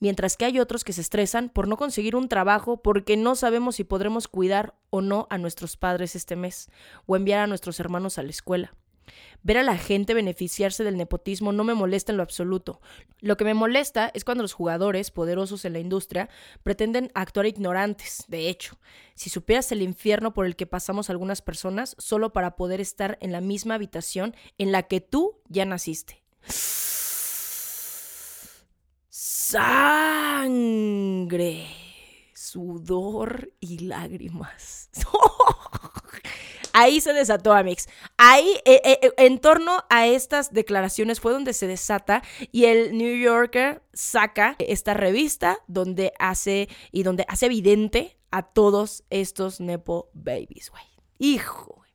mientras 0.00 0.36
que 0.36 0.44
hay 0.44 0.58
otros 0.58 0.84
que 0.84 0.92
se 0.92 1.00
estresan 1.00 1.48
por 1.48 1.68
no 1.68 1.76
conseguir 1.76 2.16
un 2.16 2.28
trabajo 2.28 2.82
porque 2.82 3.16
no 3.16 3.34
sabemos 3.34 3.76
si 3.76 3.84
podremos 3.84 4.28
cuidar 4.28 4.74
o 4.90 5.00
no 5.00 5.26
a 5.30 5.38
nuestros 5.38 5.76
padres 5.76 6.16
este 6.16 6.36
mes 6.36 6.70
o 7.06 7.16
enviar 7.16 7.40
a 7.40 7.46
nuestros 7.46 7.80
hermanos 7.80 8.18
a 8.18 8.22
la 8.22 8.30
escuela. 8.30 8.74
Ver 9.42 9.58
a 9.58 9.62
la 9.62 9.76
gente 9.76 10.14
beneficiarse 10.14 10.84
del 10.84 10.96
nepotismo 10.96 11.52
no 11.52 11.64
me 11.64 11.74
molesta 11.74 12.12
en 12.12 12.16
lo 12.16 12.22
absoluto. 12.22 12.80
Lo 13.20 13.36
que 13.36 13.44
me 13.44 13.54
molesta 13.54 14.10
es 14.14 14.24
cuando 14.24 14.42
los 14.42 14.52
jugadores 14.52 15.10
poderosos 15.10 15.64
en 15.64 15.72
la 15.72 15.78
industria 15.78 16.28
pretenden 16.62 17.10
actuar 17.14 17.46
ignorantes. 17.46 18.24
De 18.28 18.48
hecho, 18.48 18.78
si 19.14 19.30
supieras 19.30 19.72
el 19.72 19.82
infierno 19.82 20.34
por 20.34 20.46
el 20.46 20.56
que 20.56 20.66
pasamos 20.66 21.10
algunas 21.10 21.42
personas 21.42 21.94
solo 21.98 22.32
para 22.32 22.56
poder 22.56 22.80
estar 22.80 23.16
en 23.20 23.32
la 23.32 23.40
misma 23.40 23.74
habitación 23.74 24.34
en 24.58 24.72
la 24.72 24.84
que 24.84 25.00
tú 25.00 25.40
ya 25.48 25.64
naciste. 25.64 26.22
Sangre, 29.50 30.84
sudor 32.34 33.50
y 33.60 33.78
lágrimas. 33.78 34.90
Ahí 36.74 37.00
se 37.00 37.14
desató 37.14 37.54
Amix. 37.54 37.88
Ahí, 38.18 38.46
eh, 38.66 38.82
eh, 38.84 38.98
eh, 39.00 39.12
en 39.16 39.38
torno 39.38 39.84
a 39.88 40.06
estas 40.06 40.52
declaraciones 40.52 41.20
fue 41.20 41.32
donde 41.32 41.54
se 41.54 41.66
desata 41.66 42.22
y 42.52 42.66
el 42.66 42.94
New 42.98 43.16
Yorker 43.16 43.82
saca 43.94 44.54
esta 44.58 44.92
revista 44.92 45.56
donde 45.66 46.12
hace 46.18 46.68
y 46.92 47.02
donde 47.04 47.24
hace 47.26 47.46
evidente 47.46 48.18
a 48.30 48.42
todos 48.42 49.04
estos 49.08 49.60
Nepo 49.60 50.10
Babies, 50.12 50.68
güey. 50.70 50.84
Hijo, 51.18 51.86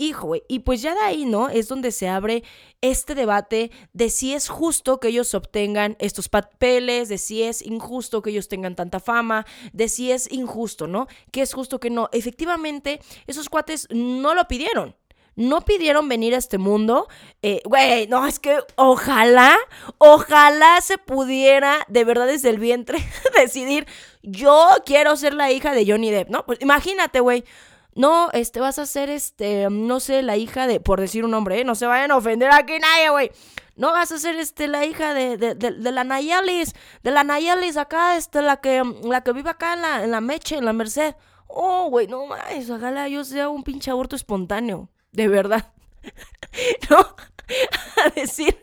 hijo, 0.00 0.34
Y 0.48 0.60
pues 0.60 0.82
ya 0.82 0.94
de 0.94 1.00
ahí, 1.00 1.24
¿no? 1.24 1.48
Es 1.48 1.68
donde 1.68 1.92
se 1.92 2.08
abre 2.08 2.42
este 2.80 3.14
debate 3.14 3.70
de 3.92 4.10
si 4.10 4.34
es 4.34 4.48
justo 4.48 4.98
que 4.98 5.08
ellos 5.08 5.34
obtengan 5.34 5.96
estos 5.98 6.28
papeles, 6.28 7.08
de 7.08 7.18
si 7.18 7.42
es 7.42 7.62
injusto 7.62 8.22
que 8.22 8.30
ellos 8.30 8.48
tengan 8.48 8.74
tanta 8.74 9.00
fama, 9.00 9.46
de 9.72 9.88
si 9.88 10.10
es 10.10 10.30
injusto, 10.32 10.86
¿no? 10.86 11.06
Que 11.30 11.42
es 11.42 11.52
justo 11.52 11.78
que 11.80 11.90
no. 11.90 12.08
Efectivamente, 12.12 13.00
esos 13.26 13.48
cuates 13.48 13.86
no 13.90 14.34
lo 14.34 14.48
pidieron. 14.48 14.96
No 15.36 15.60
pidieron 15.62 16.08
venir 16.08 16.34
a 16.34 16.38
este 16.38 16.58
mundo. 16.58 17.08
Eh, 17.42 17.62
güey, 17.64 18.06
no, 18.08 18.26
es 18.26 18.38
que 18.38 18.58
ojalá, 18.76 19.56
ojalá 19.98 20.80
se 20.80 20.98
pudiera 20.98 21.86
de 21.88 22.04
verdad 22.04 22.26
desde 22.26 22.50
el 22.50 22.58
vientre 22.58 22.98
decidir, 23.36 23.86
yo 24.22 24.68
quiero 24.84 25.16
ser 25.16 25.34
la 25.34 25.50
hija 25.52 25.72
de 25.72 25.86
Johnny 25.86 26.10
Depp, 26.10 26.30
¿no? 26.30 26.44
Pues 26.44 26.60
imagínate, 26.60 27.20
güey 27.20 27.44
no, 27.94 28.30
este, 28.32 28.60
vas 28.60 28.78
a 28.78 28.86
ser, 28.86 29.10
este, 29.10 29.68
no 29.70 30.00
sé, 30.00 30.22
la 30.22 30.36
hija 30.36 30.66
de, 30.66 30.80
por 30.80 31.00
decir 31.00 31.24
un 31.24 31.32
nombre, 31.32 31.60
¿eh? 31.60 31.64
no 31.64 31.74
se 31.74 31.86
vayan 31.86 32.10
a 32.10 32.16
ofender 32.16 32.50
aquí 32.52 32.78
nadie, 32.78 33.10
güey. 33.10 33.30
No 33.76 33.92
vas 33.92 34.12
a 34.12 34.18
ser, 34.18 34.36
este, 34.36 34.68
la 34.68 34.84
hija 34.84 35.14
de, 35.14 35.36
de, 35.36 35.54
de, 35.54 35.92
la 35.92 36.04
Nayalis, 36.04 36.74
de 37.02 37.10
la 37.10 37.24
Nayalis 37.24 37.76
acá, 37.76 38.16
este, 38.16 38.42
la 38.42 38.58
que, 38.58 38.82
la 39.04 39.22
que 39.22 39.32
vive 39.32 39.50
acá 39.50 39.72
en 39.74 39.82
la, 39.82 40.04
en 40.04 40.10
la 40.10 40.20
Meche, 40.20 40.56
en 40.56 40.64
la 40.66 40.72
Merced. 40.72 41.14
Oh, 41.46 41.88
güey, 41.88 42.06
no 42.06 42.26
mames, 42.26 42.70
ojalá 42.70 43.08
yo 43.08 43.24
sea 43.24 43.48
un 43.48 43.64
pinche 43.64 43.90
aborto 43.90 44.16
espontáneo, 44.16 44.88
de 45.12 45.28
verdad. 45.28 45.72
¿No? 46.90 46.98
A 48.04 48.10
decir... 48.10 48.56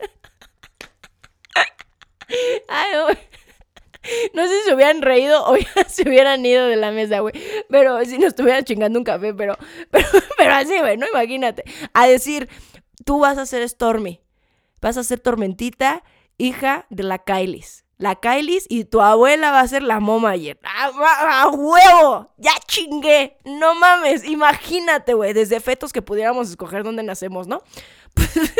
Ay, 2.68 2.90
güey. 3.02 3.18
No 4.34 4.46
sé 4.46 4.58
si 4.58 4.64
se 4.68 4.74
hubieran 4.74 5.02
reído 5.02 5.44
o 5.44 5.56
se 5.88 6.08
hubieran 6.08 6.44
ido 6.44 6.66
de 6.66 6.76
la 6.76 6.90
mesa, 6.90 7.20
güey. 7.20 7.34
Pero 7.68 8.04
si 8.04 8.18
nos 8.18 8.28
estuvieran 8.28 8.64
chingando 8.64 8.98
un 8.98 9.04
café, 9.04 9.34
pero, 9.34 9.56
pero, 9.90 10.08
pero 10.36 10.54
así, 10.54 10.78
güey, 10.78 10.96
no 10.96 11.06
imagínate. 11.08 11.64
A 11.92 12.06
decir, 12.06 12.48
tú 13.04 13.20
vas 13.20 13.38
a 13.38 13.46
ser 13.46 13.68
Stormy. 13.68 14.20
Vas 14.80 14.96
a 14.96 15.04
ser 15.04 15.20
Tormentita, 15.20 16.04
hija 16.36 16.86
de 16.88 17.02
la 17.02 17.18
Kylie's. 17.18 17.84
La 17.96 18.14
Kylie's 18.14 18.66
y 18.68 18.84
tu 18.84 19.00
abuela 19.02 19.50
va 19.50 19.58
a 19.58 19.66
ser 19.66 19.82
la 19.82 19.98
Moma 19.98 20.30
ayer. 20.30 20.56
¡A, 20.62 21.48
huevo! 21.48 22.32
¡Ya 22.36 22.52
chingué! 22.68 23.38
No 23.44 23.74
mames, 23.74 24.24
imagínate, 24.24 25.14
güey, 25.14 25.32
desde 25.32 25.58
fetos 25.58 25.92
que 25.92 26.00
pudiéramos 26.00 26.48
escoger 26.48 26.84
dónde 26.84 27.02
nacemos, 27.02 27.48
¿no? 27.48 27.60
Pues 28.14 28.52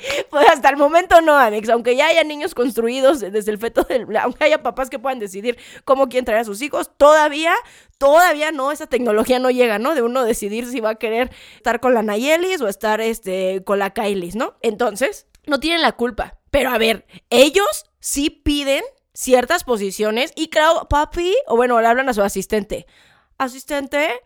hasta 0.52 0.68
el 0.68 0.76
momento 0.76 1.20
no, 1.20 1.36
Alex. 1.36 1.68
Aunque 1.68 1.96
ya 1.96 2.06
haya 2.06 2.24
niños 2.24 2.54
construidos 2.54 3.20
desde 3.20 3.50
el 3.50 3.58
feto 3.58 3.82
del. 3.84 4.06
Aunque 4.16 4.44
haya 4.44 4.62
papás 4.62 4.90
que 4.90 4.98
puedan 4.98 5.18
decidir 5.18 5.58
cómo 5.84 6.08
quieren 6.08 6.24
traer 6.24 6.40
a 6.40 6.44
sus 6.44 6.62
hijos, 6.62 6.90
todavía, 6.96 7.54
todavía 7.98 8.52
no, 8.52 8.72
esa 8.72 8.86
tecnología 8.86 9.38
no 9.38 9.50
llega, 9.50 9.78
¿no? 9.78 9.94
De 9.94 10.02
uno 10.02 10.24
decidir 10.24 10.66
si 10.66 10.80
va 10.80 10.90
a 10.90 10.94
querer 10.96 11.30
estar 11.56 11.80
con 11.80 11.94
la 11.94 12.02
Nayelis 12.02 12.60
o 12.60 12.68
estar 12.68 13.00
este, 13.00 13.62
con 13.64 13.78
la 13.78 13.90
Kailis, 13.90 14.36
¿no? 14.36 14.54
Entonces, 14.62 15.26
no 15.46 15.60
tienen 15.60 15.82
la 15.82 15.92
culpa. 15.92 16.38
Pero 16.50 16.70
a 16.70 16.78
ver, 16.78 17.06
ellos 17.30 17.86
sí 18.00 18.30
piden 18.30 18.82
ciertas 19.12 19.64
posiciones 19.64 20.32
y 20.36 20.48
claro, 20.48 20.88
papi, 20.88 21.34
o 21.46 21.56
bueno, 21.56 21.80
le 21.80 21.86
hablan 21.86 22.08
a 22.08 22.14
su 22.14 22.22
asistente. 22.22 22.86
Asistente, 23.38 24.22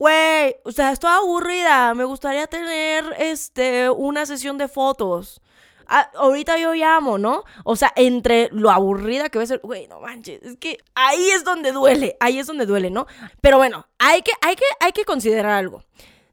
güey, 0.00 0.56
o 0.64 0.72
sea, 0.72 0.92
estoy 0.92 1.10
aburrida, 1.10 1.92
me 1.92 2.04
gustaría 2.04 2.46
tener, 2.46 3.04
este, 3.18 3.90
una 3.90 4.24
sesión 4.24 4.56
de 4.56 4.66
fotos. 4.66 5.42
Ah, 5.86 6.10
ahorita 6.14 6.56
yo 6.56 6.72
llamo, 6.72 7.18
¿no? 7.18 7.44
O 7.64 7.76
sea, 7.76 7.92
entre 7.96 8.48
lo 8.50 8.70
aburrida 8.70 9.28
que 9.28 9.36
va 9.36 9.44
a 9.44 9.46
ser, 9.46 9.60
güey, 9.62 9.88
no 9.88 10.00
manches, 10.00 10.42
es 10.42 10.56
que 10.56 10.78
ahí 10.94 11.30
es 11.32 11.44
donde 11.44 11.72
duele, 11.72 12.16
ahí 12.18 12.38
es 12.38 12.46
donde 12.46 12.64
duele, 12.64 12.88
¿no? 12.90 13.06
Pero 13.42 13.58
bueno, 13.58 13.86
hay 13.98 14.22
que, 14.22 14.32
hay 14.40 14.56
que, 14.56 14.64
hay 14.80 14.92
que 14.92 15.04
considerar 15.04 15.52
algo 15.52 15.84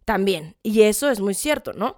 también, 0.05 0.55
y 0.63 0.83
eso 0.83 1.09
es 1.09 1.19
muy 1.19 1.33
cierto, 1.33 1.73
¿no? 1.73 1.97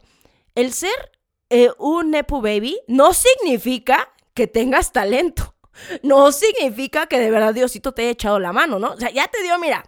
El 0.56 0.74
ser 0.74 1.12
eh, 1.52 1.70
un 1.78 2.10
Nepo 2.10 2.42
Baby 2.42 2.80
no 2.88 3.14
significa 3.14 4.12
que 4.34 4.48
tengas 4.48 4.92
talento. 4.92 5.56
No 6.04 6.34
significa 6.34 7.08
que 7.08 7.18
de 7.20 7.32
verdad 7.32 7.54
Diosito 7.54 7.94
te 7.94 8.02
haya 8.02 8.12
echado 8.12 8.38
la 8.38 8.52
mano, 8.52 8.80
¿no? 8.80 8.92
O 8.92 8.98
sea, 8.98 9.12
ya 9.12 9.30
te 9.30 9.42
dio, 9.42 9.58
mira, 9.60 9.82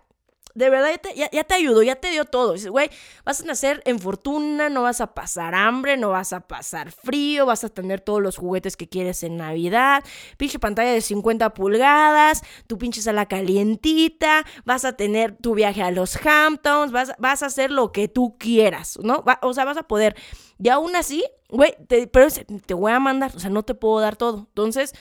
de 0.56 0.70
verdad 0.70 0.90
ya 1.16 1.44
te, 1.44 1.54
ayudó, 1.54 1.84
ya 1.84 1.96
te 1.96 2.10
dio 2.12 2.26
todo. 2.26 2.54
Dices, 2.54 2.70
güey, 2.70 2.90
vas 3.26 3.42
a 3.42 3.46
nacer 3.46 3.82
en 3.86 4.00
fortuna, 4.00 4.70
no 4.70 4.84
vas 4.84 5.02
a 5.02 5.14
pasar 5.14 5.56
hambre, 5.56 5.98
no 5.98 6.10
vas 6.10 6.34
a 6.34 6.42
pasar 6.42 6.92
frío, 6.92 7.46
vas 7.46 7.64
a 7.64 7.70
tener 7.70 8.02
todos 8.02 8.22
los 8.22 8.38
juguetes 8.38 8.78
que 8.78 8.88
quieres 8.88 9.24
en 9.24 9.38
Navidad, 9.38 10.04
pinche 10.38 10.60
pantalla 10.60 10.92
de 10.92 11.02
50 11.02 11.54
pulgadas, 11.54 12.44
tu 12.68 12.78
pinche 12.78 13.02
sala 13.02 13.26
calientita, 13.28 14.46
vas 14.66 14.86
a 14.86 14.94
tener 14.94 15.36
tu 15.38 15.56
viaje 15.56 15.84
a 15.84 15.92
los 15.92 16.18
Hamptons, 16.26 16.92
vas, 16.92 17.14
vas 17.18 17.44
a 17.44 17.48
hacer 17.48 17.72
lo 17.72 17.92
que 17.92 18.08
tú 18.08 18.38
quieras, 18.38 19.00
¿no? 19.02 19.24
o 19.42 19.54
sea, 19.54 19.66
vas 19.66 19.78
a 19.78 19.84
poder. 19.84 20.16
Y 20.60 20.70
aún 20.70 20.96
así, 20.96 21.24
güey, 21.50 21.76
te, 21.88 22.08
pero 22.08 22.28
te 22.66 22.74
voy 22.74 22.92
a 22.92 23.00
mandar, 23.00 23.32
o 23.36 23.40
sea, 23.40 23.50
no 23.50 23.64
te 23.64 23.74
puedo 23.74 24.00
dar 24.00 24.16
todo. 24.16 24.48
Entonces, 24.50 24.94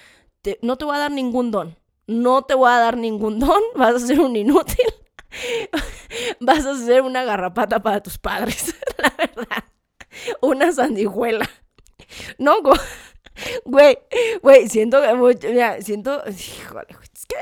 no 0.63 0.77
te 0.77 0.85
voy 0.85 0.97
a 0.97 1.01
dar 1.01 1.11
ningún 1.11 1.51
don. 1.51 1.77
No 2.07 2.43
te 2.43 2.55
voy 2.55 2.71
a 2.71 2.79
dar 2.79 2.97
ningún 2.97 3.39
don, 3.39 3.61
vas 3.77 3.95
a 3.95 4.01
ser 4.01 4.21
un 4.21 4.37
inútil. 4.37 4.87
vas 6.41 6.65
a 6.65 6.77
ser 6.77 7.03
una 7.03 7.25
garrapata 7.25 7.81
para 7.81 8.03
tus 8.03 8.19
padres, 8.19 8.75
la 8.99 9.13
verdad. 9.17 9.65
Una 10.41 10.73
sandijuela. 10.73 11.49
No, 12.39 12.57
güey, 13.65 13.99
güey, 14.43 14.69
siento 14.69 15.01
siento, 15.81 16.23
híjole, 16.29 16.97
es 17.15 17.27
que, 17.27 17.37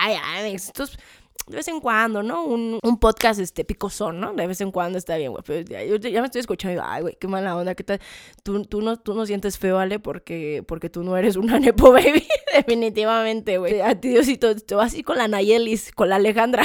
ay, 0.00 0.16
ay, 0.20 0.54
estos 0.54 0.98
de 1.46 1.56
vez 1.56 1.68
en 1.68 1.80
cuando, 1.80 2.22
¿no? 2.22 2.44
Un, 2.44 2.78
podcast, 3.00 3.40
este, 3.40 3.64
picosón, 3.64 4.20
¿no? 4.20 4.32
De 4.32 4.46
vez 4.46 4.60
en 4.60 4.70
cuando 4.70 4.96
está 4.96 5.16
bien, 5.16 5.32
güey. 5.32 5.42
Pero 5.44 5.60
ya, 5.68 5.82
yo 5.84 5.96
ya 5.96 6.20
me 6.20 6.26
estoy 6.26 6.40
escuchando 6.40 6.72
y 6.72 6.74
digo, 6.76 6.86
ay, 6.88 7.02
güey, 7.02 7.16
qué 7.20 7.26
mala 7.26 7.56
onda, 7.56 7.74
¿qué 7.74 7.82
tal? 7.82 8.00
Tú, 8.42 8.64
tú, 8.64 8.80
no, 8.80 8.98
tú 8.98 9.14
no 9.14 9.26
sientes 9.26 9.58
feo, 9.58 9.78
Ale, 9.78 9.98
porque, 9.98 10.64
porque 10.66 10.88
tú 10.88 11.02
no 11.02 11.16
eres 11.16 11.36
una 11.36 11.58
Nepo 11.60 11.92
Baby, 11.92 12.26
definitivamente, 12.54 13.58
güey. 13.58 13.80
A 13.80 13.98
ti, 14.00 14.10
Diosito, 14.10 14.54
te 14.56 14.74
vas 14.74 14.92
así 14.92 15.02
con 15.02 15.18
la 15.18 15.26
Nayelis, 15.28 15.92
con 15.92 16.08
la 16.08 16.16
Alejandra. 16.16 16.62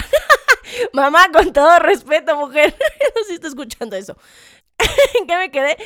Mamá, 0.94 1.32
con 1.32 1.54
todo 1.54 1.80
respeto, 1.80 2.36
mujer. 2.38 2.76
no 3.16 3.22
sé 3.24 3.28
si 3.28 3.34
está 3.36 3.48
escuchando 3.48 3.96
eso. 3.96 4.18
¿En 5.20 5.28
qué 5.28 5.38
me 5.38 5.52
quedé? 5.52 5.78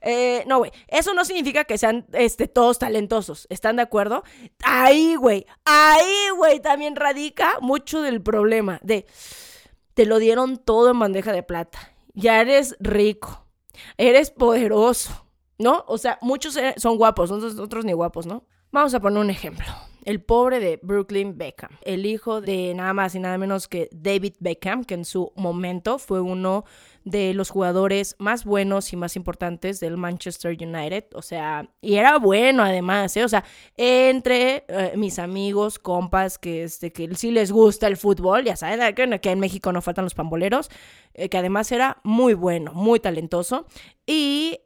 Eh, 0.00 0.44
no, 0.46 0.58
güey. 0.58 0.72
Eso 0.88 1.14
no 1.14 1.24
significa 1.24 1.64
que 1.64 1.78
sean 1.78 2.06
este, 2.12 2.48
todos 2.48 2.78
talentosos. 2.78 3.46
¿Están 3.50 3.76
de 3.76 3.82
acuerdo? 3.82 4.24
Ahí, 4.64 5.14
güey. 5.14 5.46
Ahí, 5.64 6.28
güey, 6.36 6.60
también 6.60 6.96
radica 6.96 7.58
mucho 7.60 8.02
del 8.02 8.22
problema. 8.22 8.80
De. 8.82 9.06
Te 9.94 10.06
lo 10.06 10.18
dieron 10.18 10.56
todo 10.56 10.90
en 10.90 10.98
bandeja 10.98 11.32
de 11.32 11.42
plata. 11.42 11.92
Ya 12.14 12.40
eres 12.40 12.76
rico. 12.80 13.46
Eres 13.96 14.30
poderoso. 14.30 15.26
¿No? 15.58 15.84
O 15.88 15.98
sea, 15.98 16.18
muchos 16.22 16.56
eh, 16.56 16.74
son 16.78 16.96
guapos, 16.96 17.30
otros 17.30 17.84
ni 17.84 17.92
guapos, 17.92 18.24
¿no? 18.26 18.46
Vamos 18.72 18.94
a 18.94 19.00
poner 19.00 19.18
un 19.18 19.28
ejemplo 19.28 19.66
el 20.10 20.20
pobre 20.20 20.58
de 20.58 20.80
Brooklyn 20.82 21.38
Beckham, 21.38 21.70
el 21.82 22.04
hijo 22.04 22.40
de 22.40 22.74
nada 22.74 22.92
más 22.92 23.14
y 23.14 23.20
nada 23.20 23.38
menos 23.38 23.68
que 23.68 23.88
David 23.92 24.34
Beckham, 24.40 24.84
que 24.84 24.94
en 24.94 25.04
su 25.04 25.32
momento 25.36 26.00
fue 26.00 26.20
uno 26.20 26.64
de 27.04 27.32
los 27.32 27.48
jugadores 27.48 28.16
más 28.18 28.44
buenos 28.44 28.92
y 28.92 28.96
más 28.96 29.14
importantes 29.14 29.78
del 29.78 29.96
Manchester 29.96 30.56
United, 30.60 31.04
o 31.14 31.22
sea, 31.22 31.70
y 31.80 31.94
era 31.94 32.18
bueno 32.18 32.64
además, 32.64 33.16
¿eh? 33.16 33.24
o 33.24 33.28
sea, 33.28 33.44
entre 33.76 34.64
eh, 34.66 34.94
mis 34.96 35.20
amigos, 35.20 35.78
compas, 35.78 36.38
que, 36.38 36.64
este, 36.64 36.92
que 36.92 37.14
sí 37.14 37.30
les 37.30 37.52
gusta 37.52 37.86
el 37.86 37.96
fútbol, 37.96 38.42
ya 38.44 38.56
saben, 38.56 38.94
que, 38.94 39.30
en 39.30 39.40
México 39.40 39.72
no 39.72 39.80
faltan 39.80 40.04
los 40.04 40.14
pamboleros, 40.14 40.70
eh, 41.14 41.28
que 41.28 41.38
además 41.38 41.70
era 41.70 42.00
muy 42.02 42.34
bueno, 42.34 42.72
muy 42.74 42.98
talentoso, 42.98 43.66
y 44.06 44.58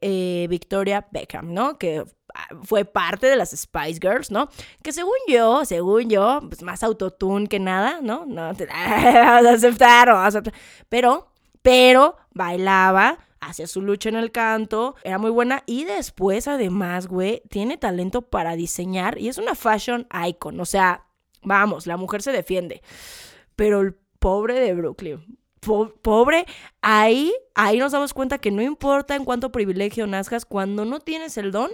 Victoria 0.48 1.07
Beckham, 1.12 1.52
¿no? 1.52 1.76
Que 1.76 2.02
fue 2.62 2.85
parte 2.85 3.27
de 3.27 3.37
las 3.37 3.51
Spice 3.51 3.99
Girls, 4.01 4.31
¿no? 4.31 4.49
Que 4.83 4.92
según 4.92 5.14
yo, 5.29 5.64
según 5.64 6.09
yo, 6.09 6.40
pues 6.49 6.62
más 6.62 6.83
autotune 6.83 7.47
que 7.47 7.61
nada, 7.61 8.01
¿no? 8.03 8.27
No 8.27 8.55
te 8.55 8.66
vas 8.66 9.44
a 9.47 9.51
aceptar 9.51 10.11
o 10.11 10.18
aceptar. 10.18 10.55
Pero, 10.88 11.29
pero 11.62 12.16
bailaba, 12.33 13.18
hacía 13.40 13.66
su 13.66 13.83
lucha 13.83 14.09
en 14.09 14.16
el 14.16 14.33
canto, 14.33 14.97
era 15.05 15.18
muy 15.18 15.31
buena 15.31 15.62
y 15.66 15.85
después 15.85 16.49
además, 16.49 17.07
güey, 17.07 17.42
tiene 17.49 17.77
talento 17.77 18.23
para 18.23 18.57
diseñar 18.57 19.18
y 19.18 19.29
es 19.29 19.38
una 19.38 19.55
fashion 19.55 20.07
icon, 20.29 20.61
o 20.61 20.64
sea, 20.64 21.07
vamos, 21.42 21.87
la 21.87 21.97
mujer 21.97 22.23
se 22.23 22.33
defiende. 22.33 22.83
Pero 23.57 23.81
el 23.81 23.94
pobre 24.18 24.59
de 24.59 24.75
Brooklyn, 24.75 25.38
pobre, 26.03 26.47
ahí, 26.83 27.33
ahí 27.55 27.79
nos 27.79 27.92
damos 27.92 28.12
cuenta 28.12 28.38
que 28.38 28.51
no 28.51 28.62
importa 28.62 29.14
en 29.14 29.25
cuánto 29.25 29.53
privilegio 29.53 30.07
nazcas, 30.07 30.44
cuando 30.44 30.85
no 30.85 31.01
tienes 31.01 31.37
el 31.38 31.53
don, 31.53 31.70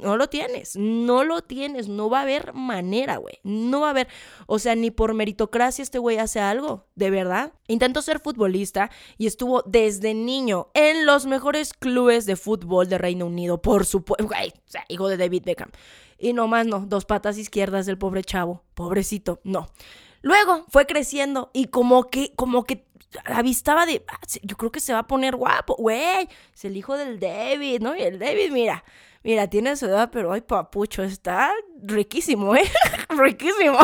no 0.00 0.16
lo 0.16 0.28
tienes, 0.28 0.76
no 0.76 1.24
lo 1.24 1.42
tienes, 1.42 1.88
no 1.88 2.10
va 2.10 2.20
a 2.20 2.22
haber 2.22 2.52
manera, 2.52 3.16
güey, 3.16 3.38
no 3.42 3.80
va 3.80 3.88
a 3.88 3.90
haber, 3.90 4.08
o 4.46 4.58
sea, 4.58 4.74
ni 4.74 4.90
por 4.90 5.14
meritocracia 5.14 5.82
este 5.82 5.98
güey 5.98 6.18
hace 6.18 6.40
algo, 6.40 6.86
de 6.94 7.10
verdad. 7.10 7.52
Intentó 7.68 8.02
ser 8.02 8.20
futbolista 8.20 8.90
y 9.18 9.26
estuvo 9.26 9.62
desde 9.62 10.14
niño 10.14 10.68
en 10.74 11.06
los 11.06 11.26
mejores 11.26 11.72
clubes 11.72 12.26
de 12.26 12.36
fútbol 12.36 12.88
de 12.88 12.98
Reino 12.98 13.26
Unido, 13.26 13.60
por 13.60 13.86
supuesto, 13.86 14.26
güey, 14.26 14.50
o 14.50 14.70
sea, 14.70 14.84
hijo 14.88 15.08
de 15.08 15.16
David 15.16 15.42
Beckham. 15.44 15.70
Y 16.18 16.32
nomás 16.32 16.66
no, 16.66 16.80
dos 16.86 17.04
patas 17.04 17.38
izquierdas 17.38 17.86
del 17.86 17.98
pobre 17.98 18.24
chavo, 18.24 18.62
pobrecito, 18.74 19.40
no. 19.44 19.68
Luego 20.22 20.64
fue 20.68 20.86
creciendo 20.86 21.50
y 21.52 21.66
como 21.66 22.04
que, 22.04 22.32
como 22.34 22.64
que 22.64 22.86
avistaba 23.24 23.86
de, 23.86 24.04
ah, 24.08 24.18
yo 24.42 24.56
creo 24.56 24.72
que 24.72 24.80
se 24.80 24.92
va 24.92 25.00
a 25.00 25.06
poner 25.06 25.36
guapo, 25.36 25.76
güey, 25.78 26.28
es 26.54 26.64
el 26.64 26.76
hijo 26.76 26.96
del 26.96 27.20
David, 27.20 27.80
¿no? 27.80 27.96
Y 27.96 28.02
el 28.02 28.18
David, 28.18 28.50
mira, 28.50 28.84
Mira, 29.26 29.48
tiene 29.48 29.74
su 29.74 29.86
edad, 29.86 30.10
pero 30.12 30.32
ay, 30.32 30.42
papucho, 30.42 31.02
está 31.02 31.52
riquísimo, 31.82 32.54
¿eh? 32.54 32.62
riquísimo. 33.08 33.76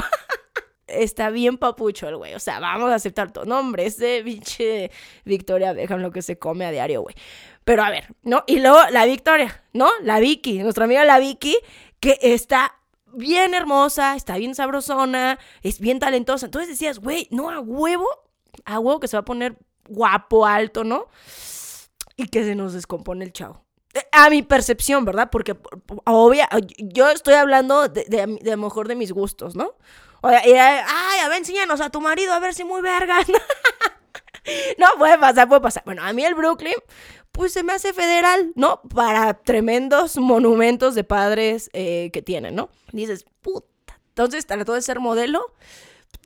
está 0.87 1.31
bien 1.31 1.59
papucho 1.59 2.09
el 2.09 2.17
güey. 2.17 2.35
O 2.35 2.39
sea, 2.39 2.61
vamos 2.61 2.93
a 2.93 2.95
aceptar 2.95 3.33
todo. 3.33 3.45
No, 3.45 3.59
hombre, 3.59 3.87
ese 3.87 4.23
pinche 4.25 4.93
Victoria 5.25 5.73
Beckham 5.73 5.99
lo 5.99 6.13
que 6.13 6.23
se 6.23 6.39
come 6.39 6.65
a 6.65 6.71
diario, 6.71 7.03
güey. 7.03 7.17
Pero 7.65 7.83
a 7.83 7.91
ver, 7.91 8.15
¿no? 8.23 8.45
Y 8.47 8.61
luego 8.61 8.79
la 8.93 9.05
Victoria, 9.05 9.65
¿no? 9.73 9.91
La 10.03 10.21
Vicky, 10.21 10.61
nuestra 10.61 10.85
amiga 10.85 11.05
la 11.05 11.19
Vicky, 11.19 11.57
que 11.99 12.21
está 12.23 12.77
bien 13.13 13.53
hermosa, 13.53 14.15
está 14.15 14.37
bien 14.37 14.55
sabrosona, 14.55 15.41
es 15.65 15.81
bien 15.81 15.99
talentosa. 15.99 16.47
Entonces 16.47 16.69
decías, 16.69 17.01
güey, 17.01 17.27
no, 17.33 17.51
a 17.51 17.59
huevo, 17.59 18.07
a 18.65 18.79
huevo 18.79 19.01
que 19.01 19.09
se 19.09 19.17
va 19.17 19.23
a 19.23 19.25
poner 19.25 19.59
guapo, 19.89 20.47
alto, 20.47 20.85
¿no? 20.85 21.09
Y 22.17 22.29
que 22.29 22.45
se 22.45 22.55
nos 22.55 22.75
descompone 22.75 23.25
el 23.25 23.33
chavo 23.33 23.65
a 24.13 24.31
mi 24.31 24.43
percepción, 24.43 25.05
¿verdad? 25.05 25.31
Porque, 25.31 25.57
obvia, 26.05 26.49
yo 26.79 27.11
estoy 27.11 27.35
hablando 27.35 27.89
de, 27.89 28.05
de, 28.05 28.51
lo 28.51 28.57
mejor 28.57 28.87
de 28.87 28.95
mis 28.95 29.13
gustos, 29.13 29.57
¿no? 29.57 29.75
O 30.21 30.29
ay, 30.29 30.55
a 30.55 31.29
ver, 31.29 31.39
enséñanos 31.39 31.81
a 31.81 31.91
tu 31.91 32.01
marido 32.01 32.33
a 32.33 32.39
ver 32.39 32.55
si 32.55 32.63
muy 32.63 32.81
verga. 32.81 33.19
no, 34.79 34.87
puede 34.99 35.19
pasar, 35.19 35.49
puede 35.49 35.61
pasar. 35.61 35.83
Bueno, 35.85 36.03
a 36.05 36.13
mí 36.13 36.25
el 36.25 36.35
Brooklyn, 36.35 36.75
pues 37.33 37.53
se 37.53 37.63
me 37.63 37.73
hace 37.73 37.93
federal, 37.93 38.53
¿no? 38.55 38.83
Para 38.83 39.35
tremendos 39.35 40.17
monumentos 40.19 40.95
de 40.95 41.03
padres 41.03 41.71
eh, 41.73 42.11
que 42.13 42.23
tienen, 42.23 42.55
¿no? 42.55 42.69
Dices, 42.93 43.25
puta, 43.41 43.99
Entonces, 44.09 44.47
¿trató 44.47 44.75
de 44.75 44.83
ser 44.83 45.01
modelo? 45.01 45.55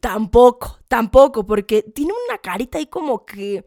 Tampoco, 0.00 0.78
tampoco, 0.88 1.46
porque 1.46 1.82
tiene 1.82 2.12
una 2.28 2.38
carita 2.38 2.78
ahí 2.78 2.86
como 2.86 3.24
que, 3.24 3.64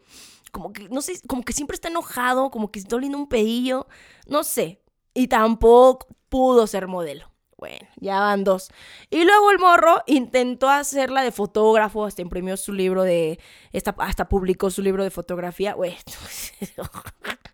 como 0.52 0.74
que, 0.74 0.90
no 0.90 1.02
sé, 1.02 1.20
como 1.28 1.44
que 1.44 1.54
siempre 1.54 1.76
está 1.76 1.88
enojado, 1.88 2.52
como 2.52 2.72
que 2.72 2.80
está 2.80 2.96
oliendo 2.96 3.18
un 3.18 3.28
pedillo, 3.28 3.88
no 4.28 4.44
sé. 4.44 4.82
Y 5.14 5.28
tampoco 5.28 6.08
pudo 6.30 6.68
ser 6.68 6.88
modelo. 6.88 7.30
Bueno, 7.58 7.86
ya 7.98 8.22
van 8.22 8.46
dos. 8.46 8.70
Y 9.10 9.26
luego 9.26 9.52
el 9.52 9.60
morro 9.60 10.02
intentó 10.08 10.70
hacerla 10.70 11.24
de 11.24 11.34
fotógrafo, 11.34 12.06
hasta 12.06 12.22
imprimió 12.22 12.56
su 12.56 12.72
libro 12.72 13.04
de, 13.04 13.38
hasta 13.98 14.30
publicó 14.30 14.72
su 14.72 14.82
libro 14.82 15.04
de 15.04 15.10
fotografía. 15.10 15.74
Güey, 15.74 15.98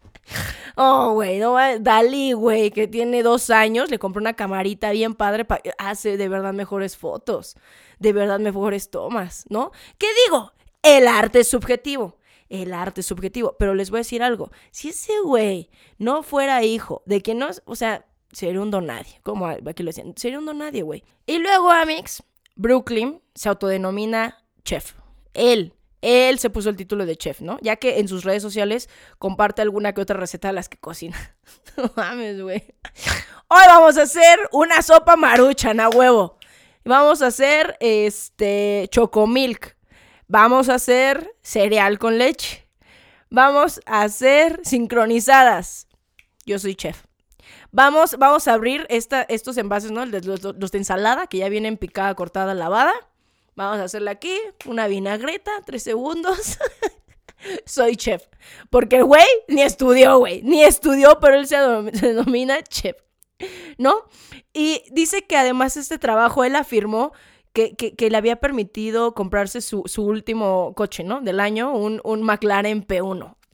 Oh, 0.78 1.14
güey, 1.14 1.40
no, 1.40 1.56
Dalí, 1.80 2.34
güey, 2.34 2.72
que 2.72 2.88
tiene 2.88 3.24
dos 3.24 3.50
años, 3.50 3.90
le 3.90 4.00
compró 4.00 4.20
una 4.20 4.34
camarita 4.34 4.92
bien 4.92 5.14
padre, 5.14 5.46
hace 5.78 6.18
de 6.18 6.28
verdad 6.28 6.54
mejores 6.54 6.98
fotos, 6.98 7.56
de 8.00 8.12
verdad 8.12 8.40
mejores 8.40 8.90
tomas, 8.90 9.46
¿no? 9.50 9.72
¿Qué 9.98 10.08
digo? 10.26 10.52
El 10.84 11.08
arte 11.08 11.42
es 11.42 11.50
subjetivo. 11.50 12.18
El 12.50 12.74
arte 12.74 13.04
subjetivo. 13.04 13.56
Pero 13.58 13.74
les 13.74 13.90
voy 13.90 13.98
a 13.98 14.02
decir 14.02 14.24
algo. 14.24 14.52
Si 14.72 14.90
ese 14.90 15.14
güey 15.24 15.70
no 15.98 16.24
fuera 16.24 16.64
hijo 16.64 17.04
de 17.06 17.22
que 17.22 17.34
no, 17.34 17.50
o 17.66 17.76
sea, 17.76 18.06
sería 18.32 18.62
un 18.62 18.72
donadie, 18.72 19.20
como 19.24 19.48
aquí 19.48 19.84
lo 19.84 19.90
decían, 19.90 20.14
sería 20.16 20.40
un 20.40 20.46
donadie, 20.46 20.84
güey. 20.84 21.04
Y 21.26 21.40
luego, 21.40 21.72
Amix, 21.72 22.24
Brooklyn 22.56 23.22
se 23.34 23.50
autodenomina 23.50 24.44
chef. 24.64 24.94
Él 25.34 25.74
él 26.06 26.38
se 26.38 26.52
puso 26.52 26.70
el 26.70 26.76
título 26.76 27.08
de 27.08 27.16
chef, 27.16 27.42
¿no? 27.42 27.58
Ya 27.62 27.78
que 27.78 27.98
en 27.98 28.08
sus 28.08 28.24
redes 28.24 28.44
sociales 28.44 28.90
comparte 29.18 29.64
alguna 29.64 29.94
que 29.94 30.02
otra 30.02 30.18
receta 30.18 30.50
de 30.50 30.54
las 30.54 30.70
que 30.70 30.78
cocina. 30.78 31.18
no 31.78 31.92
mames, 31.96 32.40
güey. 32.40 32.64
Hoy 33.48 33.64
vamos 33.68 33.98
a 33.98 34.04
hacer 34.04 34.38
una 34.52 34.84
sopa 34.84 35.16
maruchan 35.16 35.80
a 35.80 35.90
huevo. 35.90 36.38
Vamos 36.84 37.24
a 37.24 37.28
hacer 37.28 37.76
este 37.80 38.88
chocomilk. 38.92 39.75
Vamos 40.28 40.70
a 40.70 40.76
hacer 40.76 41.36
cereal 41.42 42.00
con 42.00 42.18
leche. 42.18 42.68
Vamos 43.30 43.82
a 43.86 44.02
hacer 44.04 44.62
sincronizadas. 44.64 45.88
Yo 46.46 46.58
soy 46.58 46.76
chef. 46.76 47.04
Vamos, 47.72 48.18
vamos 48.18 48.48
a 48.48 48.54
abrir 48.54 48.88
estos 48.90 49.58
envases, 49.58 49.92
¿no? 49.92 50.06
Los, 50.06 50.72
de 50.72 50.78
ensalada, 50.78 51.28
que 51.28 51.40
ya 51.40 51.50
vienen 51.50 51.78
picada, 51.78 52.16
cortada, 52.16 52.54
lavada. 52.54 52.94
Vamos 53.56 53.80
a 53.80 53.84
hacerle 53.84 54.12
aquí 54.12 54.36
una 54.66 54.88
vinagreta, 54.88 55.52
tres 55.66 55.84
segundos. 55.84 56.58
Soy 57.66 57.96
chef. 57.96 58.24
Porque 58.70 58.98
el 58.98 59.04
güey 59.04 59.26
ni 59.48 59.62
estudió, 59.62 60.18
güey. 60.18 60.42
Ni 60.44 60.64
estudió, 60.64 61.20
pero 61.20 61.36
él 61.36 61.48
se, 61.48 61.58
denomina 61.58 62.64
chef. 62.64 62.96
¿No? 63.78 64.06
Y 64.54 64.84
dice 64.92 65.26
que 65.26 65.36
además 65.36 65.76
este 65.76 66.00
trabajo 66.00 66.46
él 66.46 66.56
afirmó 66.56 67.12
que, 67.56 67.96
que, 67.96 68.10
le 68.10 68.18
había 68.18 68.36
permitido 68.36 69.16
comprarse 69.16 69.62
su, 69.62 69.84
su, 69.86 70.06
último 70.06 70.74
coche, 70.76 71.04
¿no? 71.04 71.22
Del 71.22 71.40
año, 71.40 71.74
un, 71.74 72.02
un 72.04 72.22
McLaren 72.22 72.86
P1. 72.86 73.36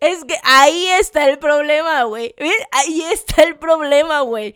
es 0.00 0.24
que 0.24 0.34
ahí 0.42 0.86
está 1.00 1.28
el 1.30 1.38
problema, 1.38 2.02
güey. 2.02 2.34
Ahí 2.72 3.02
está 3.02 3.44
el 3.44 3.56
problema, 3.56 4.20
güey 4.20 4.54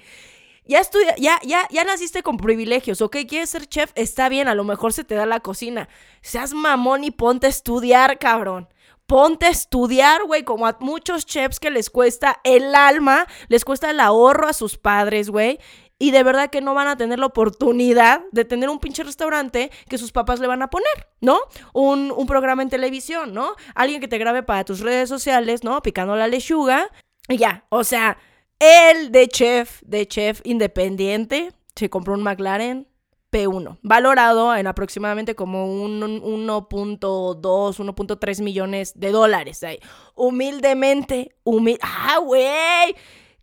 ya 0.70 0.79
estudia, 0.79 1.16
ya, 1.18 1.40
ya, 1.42 1.66
ya 1.68 1.83
naciste 1.83 2.22
con 2.22 2.37
privilegios, 2.37 3.03
¿ok? 3.03 3.16
¿Quieres 3.29 3.50
ser 3.50 3.66
chef? 3.66 3.90
Está 3.96 4.29
bien, 4.29 4.46
a 4.46 4.55
lo 4.55 4.62
mejor 4.62 4.92
se 4.92 5.03
te 5.03 5.16
da 5.16 5.26
la 5.26 5.40
cocina. 5.40 5.88
Seas 6.22 6.55
mamón 6.55 7.03
y 7.03 7.11
ponte 7.11 7.48
a 7.48 7.50
estudiar, 7.50 8.20
cabrón. 8.20 8.68
Ponte 9.07 9.46
a 9.46 9.50
estudiar, 9.50 10.22
güey, 10.22 10.44
como 10.44 10.68
a 10.68 10.76
muchos 10.79 11.26
chefs 11.26 11.59
que 11.59 11.72
les 11.72 11.90
cuesta 11.90 12.40
el 12.44 12.72
alma, 12.76 13.26
les 13.48 13.64
cuesta 13.64 13.90
el 13.90 13.98
ahorro 13.98 14.46
a 14.46 14.53
sus 14.53 14.79
padres, 14.79 15.29
güey. 15.29 15.59
Y 16.02 16.12
de 16.12 16.22
verdad 16.22 16.48
que 16.48 16.62
no 16.62 16.72
van 16.72 16.88
a 16.88 16.96
tener 16.96 17.18
la 17.18 17.26
oportunidad 17.26 18.22
de 18.32 18.46
tener 18.46 18.70
un 18.70 18.78
pinche 18.78 19.04
restaurante 19.04 19.70
que 19.86 19.98
sus 19.98 20.12
papás 20.12 20.40
le 20.40 20.46
van 20.46 20.62
a 20.62 20.70
poner, 20.70 21.08
¿no? 21.20 21.38
Un, 21.74 22.26
programa 22.26 22.62
en 22.62 22.70
televisión, 22.70 23.34
¿no? 23.34 23.50
Alguien 23.74 24.00
que 24.00 24.08
te 24.08 24.16
grabe 24.16 24.42
para 24.42 24.64
tus 24.64 24.80
redes 24.80 25.10
sociales, 25.10 25.62
¿no? 25.62 25.82
Picando 25.82 26.16
la 26.16 26.26
lechuga. 26.26 26.88
Y 27.28 27.36
ya, 27.36 27.66
o 27.68 27.84
sea, 27.84 28.16
el 28.58 29.12
de 29.12 29.28
chef, 29.28 29.82
de 29.82 30.08
chef 30.08 30.40
independiente, 30.44 31.52
se 31.76 31.90
compró 31.90 32.14
un 32.14 32.22
McLaren 32.22 32.88
P1, 33.30 33.78
valorado 33.82 34.56
en 34.56 34.66
aproximadamente 34.66 35.34
como 35.34 35.66
un 35.66 36.00
1.2, 36.00 37.40
1.3 37.40 38.42
millones 38.42 38.98
de 38.98 39.12
dólares. 39.12 39.62
Ahí. 39.64 39.78
Humildemente, 40.14 41.36
humil 41.44 41.78
¡Ah, 41.82 42.20
güey! 42.24 42.96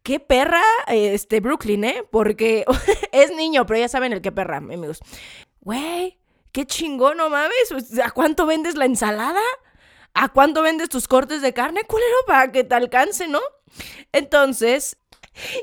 ¡Qué 0.07 0.21
perra! 0.21 0.63
Este, 0.87 1.41
Brooklyn, 1.41 1.83
¿eh? 1.83 2.07
Porque 2.09 2.63
es 3.11 3.35
niño, 3.35 3.65
pero 3.65 3.81
ya 3.81 3.89
saben 3.89 4.13
el 4.13 4.21
qué 4.21 4.31
perra, 4.31 4.55
amigos. 4.55 4.99
Güey, 5.59 6.17
qué 6.53 6.65
chingón, 6.65 7.17
no 7.17 7.29
mames. 7.29 7.99
¿A 8.01 8.11
cuánto 8.11 8.45
vendes 8.45 8.75
la 8.75 8.85
ensalada? 8.85 9.41
¿A 10.13 10.29
cuánto 10.29 10.61
vendes 10.61 10.87
tus 10.87 11.09
cortes 11.09 11.41
de 11.41 11.53
carne, 11.53 11.81
culero? 11.83 12.15
Para 12.25 12.53
que 12.53 12.63
te 12.63 12.73
alcance, 12.73 13.27
¿no? 13.27 13.41
Entonces, 14.13 14.95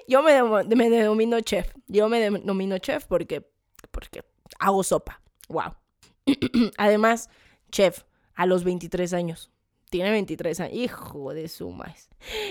yo 0.09 0.22
me, 0.22 0.42
me 0.42 0.90
denomino 0.90 1.40
chef. 1.40 1.72
Yo 1.87 2.11
me 2.11 2.20
denomino 2.20 2.76
chef 2.76 3.07
porque, 3.07 3.48
porque 3.90 4.24
hago 4.59 4.83
sopa. 4.83 5.22
Wow. 5.48 5.74
Además, 6.76 7.30
chef 7.70 8.02
a 8.35 8.44
los 8.44 8.62
23 8.62 9.14
años. 9.14 9.50
Tiene 9.94 10.11
23 10.11 10.59
años. 10.59 10.76
Hijo 10.76 11.33
de 11.35 11.46
su 11.46 11.70
más. 11.70 12.09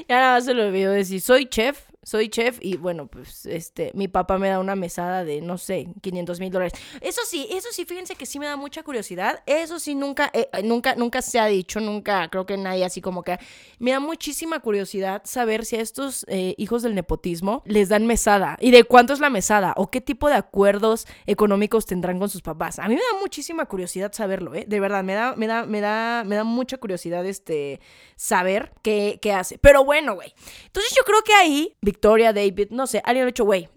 Ya 0.07 0.21
nada 0.21 0.39
se 0.39 0.53
lo 0.53 0.65
olvidó 0.65 0.93
decir. 0.93 1.19
Soy 1.19 1.45
chef 1.45 1.89
soy 2.03 2.29
chef 2.29 2.57
y 2.61 2.77
bueno, 2.77 3.07
pues 3.07 3.45
este, 3.45 3.91
mi 3.93 4.07
papá 4.07 4.37
me 4.37 4.49
da 4.49 4.59
una 4.59 4.75
mesada 4.75 5.23
de, 5.23 5.41
no 5.41 5.57
sé, 5.57 5.87
500 6.01 6.39
mil 6.39 6.51
dólares. 6.51 6.73
Eso 7.01 7.21
sí, 7.25 7.47
eso 7.51 7.69
sí, 7.71 7.85
fíjense 7.85 8.15
que 8.15 8.25
sí 8.25 8.39
me 8.39 8.45
da 8.45 8.55
mucha 8.55 8.83
curiosidad. 8.83 9.41
Eso 9.45 9.79
sí, 9.79 9.95
nunca, 9.95 10.29
eh, 10.33 10.49
nunca, 10.63 10.95
nunca 10.95 11.21
se 11.21 11.39
ha 11.39 11.45
dicho, 11.45 11.79
nunca, 11.79 12.29
creo 12.29 12.45
que 12.45 12.57
nadie 12.57 12.85
así 12.85 13.01
como 13.01 13.23
que... 13.23 13.37
Me 13.79 13.91
da 13.91 13.99
muchísima 13.99 14.59
curiosidad 14.59 15.21
saber 15.25 15.65
si 15.65 15.75
a 15.75 15.81
estos 15.81 16.25
eh, 16.29 16.55
hijos 16.57 16.83
del 16.83 16.95
nepotismo 16.95 17.63
les 17.65 17.89
dan 17.89 18.05
mesada 18.05 18.57
y 18.59 18.71
de 18.71 18.83
cuánto 18.83 19.13
es 19.13 19.19
la 19.19 19.29
mesada 19.29 19.73
o 19.77 19.89
qué 19.89 20.01
tipo 20.01 20.29
de 20.29 20.35
acuerdos 20.35 21.07
económicos 21.25 21.85
tendrán 21.85 22.19
con 22.19 22.29
sus 22.29 22.41
papás. 22.41 22.79
A 22.79 22.87
mí 22.87 22.95
me 22.95 23.01
da 23.01 23.19
muchísima 23.19 23.65
curiosidad 23.65 24.11
saberlo, 24.13 24.53
¿eh? 24.55 24.65
De 24.67 24.79
verdad, 24.79 25.03
me 25.03 25.13
da, 25.13 25.35
me 25.35 25.47
da, 25.47 25.65
me 25.65 25.81
da, 25.81 26.23
me 26.25 26.35
da 26.35 26.43
mucha 26.43 26.77
curiosidad 26.77 27.25
este, 27.25 27.79
saber 28.15 28.71
qué, 28.81 29.19
qué 29.21 29.33
hace. 29.33 29.57
Pero 29.57 29.83
bueno, 29.83 30.15
güey. 30.15 30.33
Entonces 30.65 30.93
yo 30.95 31.03
creo 31.03 31.21
que 31.23 31.33
ahí 31.33 31.75
Victoria, 31.93 32.33
David, 32.33 32.69
no 32.71 32.87
sé, 32.87 33.03
alguien 33.05 33.23
ha 33.23 33.27
dicho, 33.27 33.45
güey, 33.45 33.69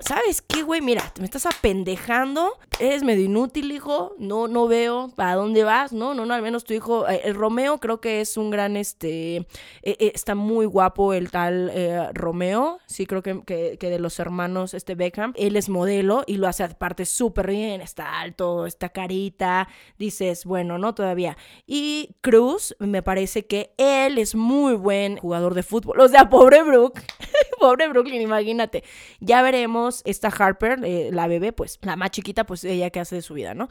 ¿sabes 0.00 0.42
qué, 0.42 0.62
güey? 0.62 0.80
Mira, 0.80 1.12
me 1.18 1.24
estás 1.24 1.46
apendejando, 1.46 2.58
eres 2.78 3.02
medio 3.02 3.24
inútil, 3.24 3.72
hijo, 3.72 4.14
no, 4.18 4.48
no 4.48 4.66
veo 4.66 5.10
para 5.14 5.34
dónde 5.34 5.64
vas, 5.64 5.92
¿no? 5.92 6.14
No, 6.14 6.26
no, 6.26 6.34
al 6.34 6.42
menos 6.42 6.64
tu 6.64 6.74
hijo, 6.74 7.08
eh, 7.08 7.22
el 7.24 7.34
Romeo 7.34 7.78
creo 7.78 8.00
que 8.00 8.20
es 8.20 8.36
un 8.36 8.50
gran, 8.50 8.76
este, 8.76 9.36
eh, 9.36 9.46
eh, 9.82 10.12
está 10.14 10.34
muy 10.34 10.66
guapo 10.66 11.12
el 11.12 11.30
tal 11.30 12.10
Romeo, 12.14 12.78
sí, 12.86 13.06
creo 13.06 13.22
que, 13.22 13.42
que, 13.44 13.90
de 13.90 13.98
los 13.98 14.18
hermanos, 14.18 14.74
este 14.74 14.94
Beckham, 14.94 15.32
él 15.36 15.56
es 15.56 15.68
modelo 15.68 16.24
y 16.26 16.36
lo 16.36 16.48
hace 16.48 16.64
aparte 16.64 17.04
súper 17.04 17.48
bien, 17.48 17.80
está 17.80 18.20
alto, 18.20 18.66
está 18.66 18.88
carita, 18.90 19.68
dices, 19.98 20.44
bueno, 20.44 20.78
no 20.78 20.94
todavía. 20.94 21.36
Y 21.66 22.16
Cruz, 22.20 22.74
me 22.78 23.02
parece 23.02 23.46
que 23.46 23.74
él 23.76 24.18
es 24.18 24.34
muy 24.34 24.74
buen 24.74 25.18
jugador 25.18 25.54
de 25.54 25.62
fútbol, 25.62 26.00
o 26.00 26.08
sea, 26.08 26.28
pobre 26.28 26.62
Brooke, 26.62 27.02
pobre 27.60 27.88
Brooklyn, 27.88 28.20
imagínate, 28.20 28.84
ya 29.20 29.42
veremos 29.42 29.89
esta 30.04 30.28
Harper, 30.28 30.84
eh, 30.84 31.10
la 31.12 31.26
bebé, 31.26 31.52
pues 31.52 31.78
la 31.82 31.96
más 31.96 32.10
chiquita, 32.10 32.44
pues 32.44 32.64
ella 32.64 32.90
que 32.90 33.00
hace 33.00 33.16
de 33.16 33.22
su 33.22 33.34
vida, 33.34 33.54
¿no? 33.54 33.68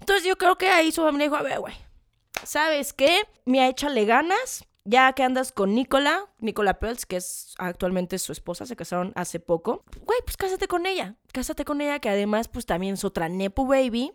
Entonces 0.00 0.24
yo 0.24 0.36
creo 0.36 0.58
que 0.58 0.68
ahí 0.68 0.92
su 0.92 1.02
mamá 1.02 1.18
dijo, 1.18 1.36
a 1.36 1.42
ver, 1.42 1.60
güey, 1.60 1.74
¿sabes 2.44 2.92
qué? 2.92 3.22
Me 3.44 3.66
échale 3.68 4.04
ganas, 4.04 4.64
ya 4.84 5.12
que 5.12 5.22
andas 5.22 5.52
con 5.52 5.74
Nicola, 5.74 6.26
Nicola 6.38 6.78
Peltz, 6.78 7.04
que 7.04 7.16
es 7.16 7.54
actualmente 7.58 8.18
su 8.18 8.32
esposa, 8.32 8.66
se 8.66 8.76
casaron 8.76 9.12
hace 9.16 9.38
poco, 9.40 9.84
güey, 10.04 10.18
pues 10.24 10.36
cásate 10.36 10.66
con 10.66 10.86
ella, 10.86 11.16
cásate 11.32 11.64
con 11.64 11.80
ella, 11.80 11.98
que 11.98 12.08
además, 12.08 12.48
pues 12.48 12.64
también 12.64 12.94
es 12.94 13.04
otra 13.04 13.28
Nepo 13.28 13.66
Baby, 13.66 14.12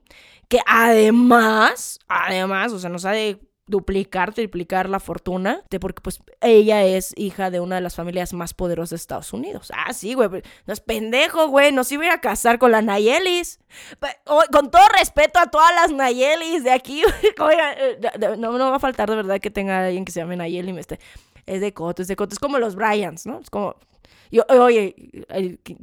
que 0.48 0.62
además, 0.66 2.00
además, 2.08 2.72
o 2.72 2.80
sea, 2.80 2.90
nos 2.90 3.06
ha 3.06 3.12
de 3.12 3.40
duplicar, 3.66 4.34
triplicar 4.34 4.90
la 4.90 5.00
fortuna, 5.00 5.62
porque 5.80 6.02
pues 6.02 6.20
ella 6.42 6.84
es 6.84 7.14
hija 7.16 7.50
de 7.50 7.62
una 7.62 7.76
de 7.76 7.82
las 7.82 7.96
familias 7.96 8.34
más 8.34 8.54
poderosas 8.54 8.90
de 8.92 8.96
Estados 8.98 9.32
Unidos. 9.32 9.72
Ah, 9.74 9.94
sí, 9.94 10.14
güey, 10.16 10.30
no 10.66 10.74
es 10.74 10.82
pendejo, 10.82 11.48
güey, 11.48 11.72
no 11.72 11.84
se 11.84 11.96
iba 11.96 12.04
a, 12.04 12.08
ir 12.08 12.12
a 12.12 12.22
casar 12.22 12.60
con 12.60 12.72
la 12.72 12.82
Nayelis. 12.82 13.60
Con 14.52 14.70
todo 14.70 14.84
respeto 15.00 15.40
a 15.40 15.50
todas 15.50 15.74
las 15.76 15.92
Nayelis 15.92 16.64
de 16.64 16.72
aquí, 16.72 17.04
eh, 17.24 18.38
no, 18.38 18.58
no 18.58 18.70
va 18.70 18.76
a 18.76 18.80
faltar 18.80 19.10
de 19.10 19.16
verdad 19.16 19.40
que 19.40 19.50
tenga 19.50 19.86
alguien 19.86 20.04
que 20.04 20.12
se 20.12 20.20
llame 20.20 20.36
Nayeli, 20.36 20.78
este, 20.78 21.00
es 21.46 21.62
de 21.62 21.74
coto, 21.74 22.02
es 22.02 22.08
de 22.10 22.16
coto, 22.16 22.34
es 22.34 22.40
como 22.40 22.60
los 22.60 22.76
Bryans, 22.76 23.26
¿no? 23.26 23.40
Es 23.40 23.50
como... 23.50 23.76
oye, 24.50 24.96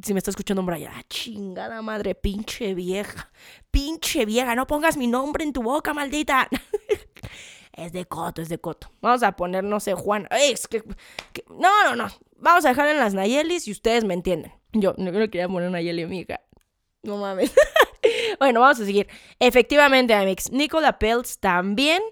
si 0.02 0.12
me 0.12 0.18
está 0.18 0.30
escuchando 0.30 0.60
un 0.60 0.66
Brian, 0.66 0.92
ah, 0.94 1.02
chingada 1.08 1.80
madre, 1.80 2.14
pinche 2.14 2.74
vieja, 2.74 3.30
pinche 3.70 4.26
vieja, 4.26 4.54
no 4.54 4.66
pongas 4.66 4.98
mi 4.98 5.06
nombre 5.06 5.44
en 5.44 5.54
tu 5.54 5.62
boca, 5.62 5.94
maldita. 5.94 6.46
es 7.72 7.92
de 7.92 8.04
Coto, 8.06 8.42
es 8.42 8.48
de 8.48 8.58
Coto. 8.58 8.90
Vamos 9.00 9.22
a 9.22 9.32
poner, 9.32 9.64
no 9.64 9.80
sé, 9.80 9.94
Juan. 9.94 10.26
Es 10.30 10.68
que, 10.68 10.82
no, 11.48 11.84
no, 11.84 11.96
no. 11.96 12.08
Vamos 12.36 12.64
a 12.64 12.70
dejar 12.70 12.88
en 12.88 12.98
las 12.98 13.14
Nayelis 13.14 13.68
y 13.68 13.72
ustedes 13.72 14.04
me 14.04 14.14
entienden. 14.14 14.52
Yo 14.72 14.94
no 14.96 15.12
me 15.12 15.30
quería 15.30 15.48
poner 15.48 15.68
una 15.68 15.80
Yeli 15.80 16.02
amiga. 16.02 16.40
No 17.02 17.16
mames. 17.16 17.52
bueno, 18.38 18.60
vamos 18.60 18.80
a 18.80 18.84
seguir. 18.84 19.08
Efectivamente, 19.38 20.14
Amix. 20.14 20.50
Nicola 20.50 20.98
Peltz 20.98 21.38
también 21.38 22.02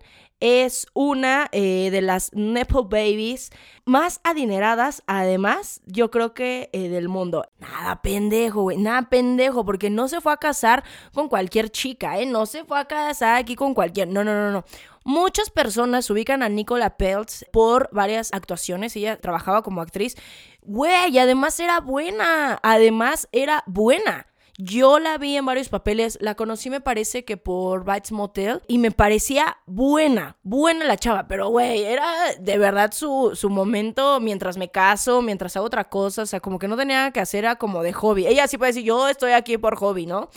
es 0.40 0.86
una 0.94 1.48
eh, 1.52 1.90
de 1.90 2.02
las 2.02 2.32
Nepo 2.32 2.84
Babies 2.84 3.50
más 3.84 4.20
adineradas, 4.22 5.02
además, 5.06 5.80
yo 5.86 6.10
creo 6.10 6.34
que 6.34 6.68
eh, 6.72 6.88
del 6.88 7.08
mundo. 7.08 7.48
Nada 7.58 8.02
pendejo, 8.02 8.62
güey, 8.62 8.76
nada 8.76 9.08
pendejo, 9.08 9.64
porque 9.64 9.90
no 9.90 10.08
se 10.08 10.20
fue 10.20 10.32
a 10.32 10.36
casar 10.36 10.84
con 11.14 11.28
cualquier 11.28 11.70
chica, 11.70 12.18
¿eh? 12.18 12.26
No 12.26 12.46
se 12.46 12.64
fue 12.64 12.78
a 12.78 12.84
casar 12.84 13.36
aquí 13.36 13.56
con 13.56 13.74
cualquier. 13.74 14.08
No, 14.08 14.24
no, 14.24 14.34
no, 14.34 14.50
no. 14.50 14.64
Muchas 15.04 15.48
personas 15.48 16.10
ubican 16.10 16.42
a 16.42 16.50
Nicola 16.50 16.98
Peltz 16.98 17.46
por 17.50 17.88
varias 17.92 18.30
actuaciones. 18.32 18.94
Ella 18.94 19.18
trabajaba 19.18 19.62
como 19.62 19.80
actriz. 19.80 20.16
Güey, 20.60 21.18
además 21.18 21.58
era 21.60 21.80
buena. 21.80 22.60
Además 22.62 23.26
era 23.32 23.64
buena. 23.66 24.26
Yo 24.60 24.98
la 24.98 25.18
vi 25.18 25.36
en 25.36 25.46
varios 25.46 25.68
papeles, 25.68 26.18
la 26.20 26.34
conocí 26.34 26.68
me 26.68 26.80
parece 26.80 27.24
que 27.24 27.36
por 27.36 27.84
Bites 27.84 28.10
Motel 28.10 28.60
y 28.66 28.78
me 28.78 28.90
parecía 28.90 29.58
buena, 29.66 30.36
buena 30.42 30.84
la 30.84 30.96
chava, 30.96 31.28
pero 31.28 31.48
güey, 31.48 31.84
era 31.84 32.12
de 32.40 32.58
verdad 32.58 32.90
su, 32.90 33.30
su 33.36 33.50
momento 33.50 34.18
mientras 34.18 34.56
me 34.56 34.68
caso, 34.68 35.22
mientras 35.22 35.56
hago 35.56 35.66
otra 35.66 35.84
cosa, 35.84 36.22
o 36.22 36.26
sea, 36.26 36.40
como 36.40 36.58
que 36.58 36.66
no 36.66 36.76
tenía 36.76 37.12
que 37.12 37.20
hacer, 37.20 37.44
era 37.44 37.54
como 37.54 37.84
de 37.84 37.92
hobby. 37.92 38.26
Ella 38.26 38.48
sí 38.48 38.58
puede 38.58 38.70
decir, 38.70 38.82
yo 38.82 39.06
estoy 39.06 39.30
aquí 39.30 39.58
por 39.58 39.76
hobby, 39.76 40.06
¿no? 40.06 40.28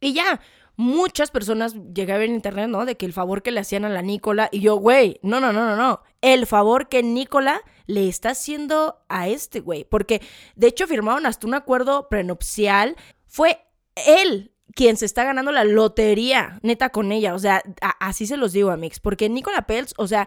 Y 0.00 0.14
ya, 0.14 0.40
muchas 0.76 1.30
personas 1.30 1.74
llegué 1.92 2.14
a 2.14 2.18
ver 2.18 2.30
en 2.30 2.36
internet, 2.36 2.68
¿no? 2.68 2.86
De 2.86 2.96
que 2.96 3.04
el 3.04 3.12
favor 3.12 3.42
que 3.42 3.50
le 3.50 3.60
hacían 3.60 3.84
a 3.84 3.90
la 3.90 4.00
Nicola 4.00 4.48
y 4.50 4.60
yo, 4.60 4.76
güey, 4.76 5.20
no, 5.22 5.40
no, 5.40 5.52
no, 5.52 5.66
no, 5.66 5.76
no. 5.76 6.00
El 6.22 6.46
favor 6.46 6.88
que 6.88 7.02
Nicola 7.02 7.60
le 7.86 8.08
está 8.08 8.30
haciendo 8.30 9.02
a 9.08 9.28
este 9.28 9.60
güey, 9.60 9.84
porque 9.84 10.22
de 10.56 10.68
hecho 10.68 10.86
firmaron 10.86 11.26
hasta 11.26 11.46
un 11.46 11.54
acuerdo 11.54 12.08
prenupcial 12.08 12.96
fue 13.38 13.64
él 13.94 14.50
quien 14.74 14.96
se 14.96 15.06
está 15.06 15.22
ganando 15.22 15.52
la 15.52 15.62
lotería, 15.62 16.58
neta, 16.64 16.88
con 16.88 17.12
ella. 17.12 17.34
O 17.34 17.38
sea, 17.38 17.62
así 18.00 18.26
se 18.26 18.36
los 18.36 18.52
digo, 18.52 18.72
Amix. 18.72 18.98
Porque 18.98 19.28
Nicola 19.28 19.62
Peltz, 19.62 19.94
o 19.96 20.08
sea, 20.08 20.26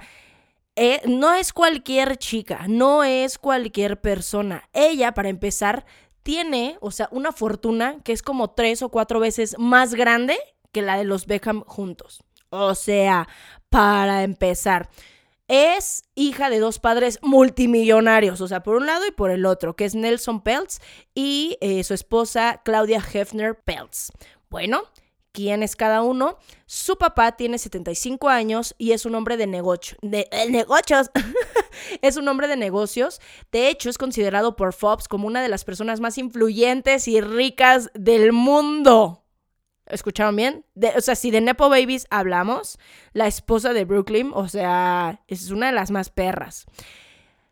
eh, 0.78 1.02
no 1.06 1.34
es 1.34 1.52
cualquier 1.52 2.16
chica, 2.16 2.68
no 2.70 3.04
es 3.04 3.38
cualquier 3.38 4.00
persona. 4.00 4.70
Ella, 4.72 5.14
para 5.14 5.28
empezar, 5.28 5.86
tiene, 6.24 6.78
o 6.80 6.92
sea, 6.92 7.10
una 7.12 7.34
fortuna 7.34 7.98
que 8.06 8.14
es 8.14 8.24
como 8.24 8.52
tres 8.52 8.82
o 8.82 8.88
cuatro 8.88 9.20
veces 9.20 9.58
más 9.60 9.94
grande 9.94 10.38
que 10.72 10.82
la 10.82 10.96
de 10.98 11.04
los 11.04 11.26
Beckham 11.26 11.66
juntos. 11.66 12.24
O 12.50 12.76
sea, 12.76 13.28
para 13.70 14.24
empezar 14.24 14.90
es 15.48 16.04
hija 16.16 16.50
de 16.50 16.60
dos 16.60 16.80
padres 16.80 17.20
multimillonarios, 17.22 18.42
o 18.42 18.48
sea, 18.48 18.64
por 18.64 18.76
un 18.76 18.86
lado 18.86 19.06
y 19.08 19.12
por 19.12 19.32
el 19.32 19.46
otro, 19.46 19.76
que 19.76 19.86
es 19.86 19.96
Nelson 19.96 20.42
Peltz 20.42 20.80
y 21.14 21.58
eh, 21.62 21.84
su 21.84 21.94
esposa 21.94 22.62
Claudia 22.64 23.04
Hefner 23.14 23.60
Peltz. 23.60 24.12
Bueno, 24.50 24.84
¿quién 25.32 25.64
es 25.64 25.76
cada 25.76 26.02
uno? 26.02 26.38
Su 26.66 26.98
papá 26.98 27.34
tiene 27.34 27.58
75 27.58 28.30
años 28.30 28.76
y 28.78 28.92
es 28.92 29.06
un 29.06 29.16
hombre 29.16 29.38
de, 29.38 29.48
negocio, 29.48 29.98
de 30.02 30.28
eh, 30.32 30.50
negocios. 30.50 31.12
es 32.02 32.18
un 32.18 32.28
hombre 32.28 32.48
de 32.48 32.58
negocios. 32.58 33.20
De 33.52 33.70
hecho, 33.70 33.90
es 33.90 33.98
considerado 33.98 34.56
por 34.56 34.74
Forbes 34.74 35.08
como 35.08 35.28
una 35.28 35.42
de 35.42 35.50
las 35.50 35.66
personas 35.66 36.00
más 36.00 36.18
influyentes 36.18 37.08
y 37.08 37.22
ricas 37.22 37.90
del 37.94 38.32
mundo. 38.32 39.22
¿Escucharon 39.92 40.36
bien? 40.36 40.66
o 40.96 41.02
sea, 41.02 41.16
si 41.16 41.32
de 41.32 41.42
Nepo 41.42 41.70
Babies 41.70 42.08
hablamos, 42.10 42.80
la 43.14 43.28
esposa 43.28 43.74
de 43.74 43.86
Brooklyn, 43.86 44.32
o 44.34 44.48
sea, 44.48 45.22
es 45.28 45.52
una 45.52 45.68
de 45.68 45.74
las 45.74 45.92
más 45.92 46.10
perras. 46.10 46.66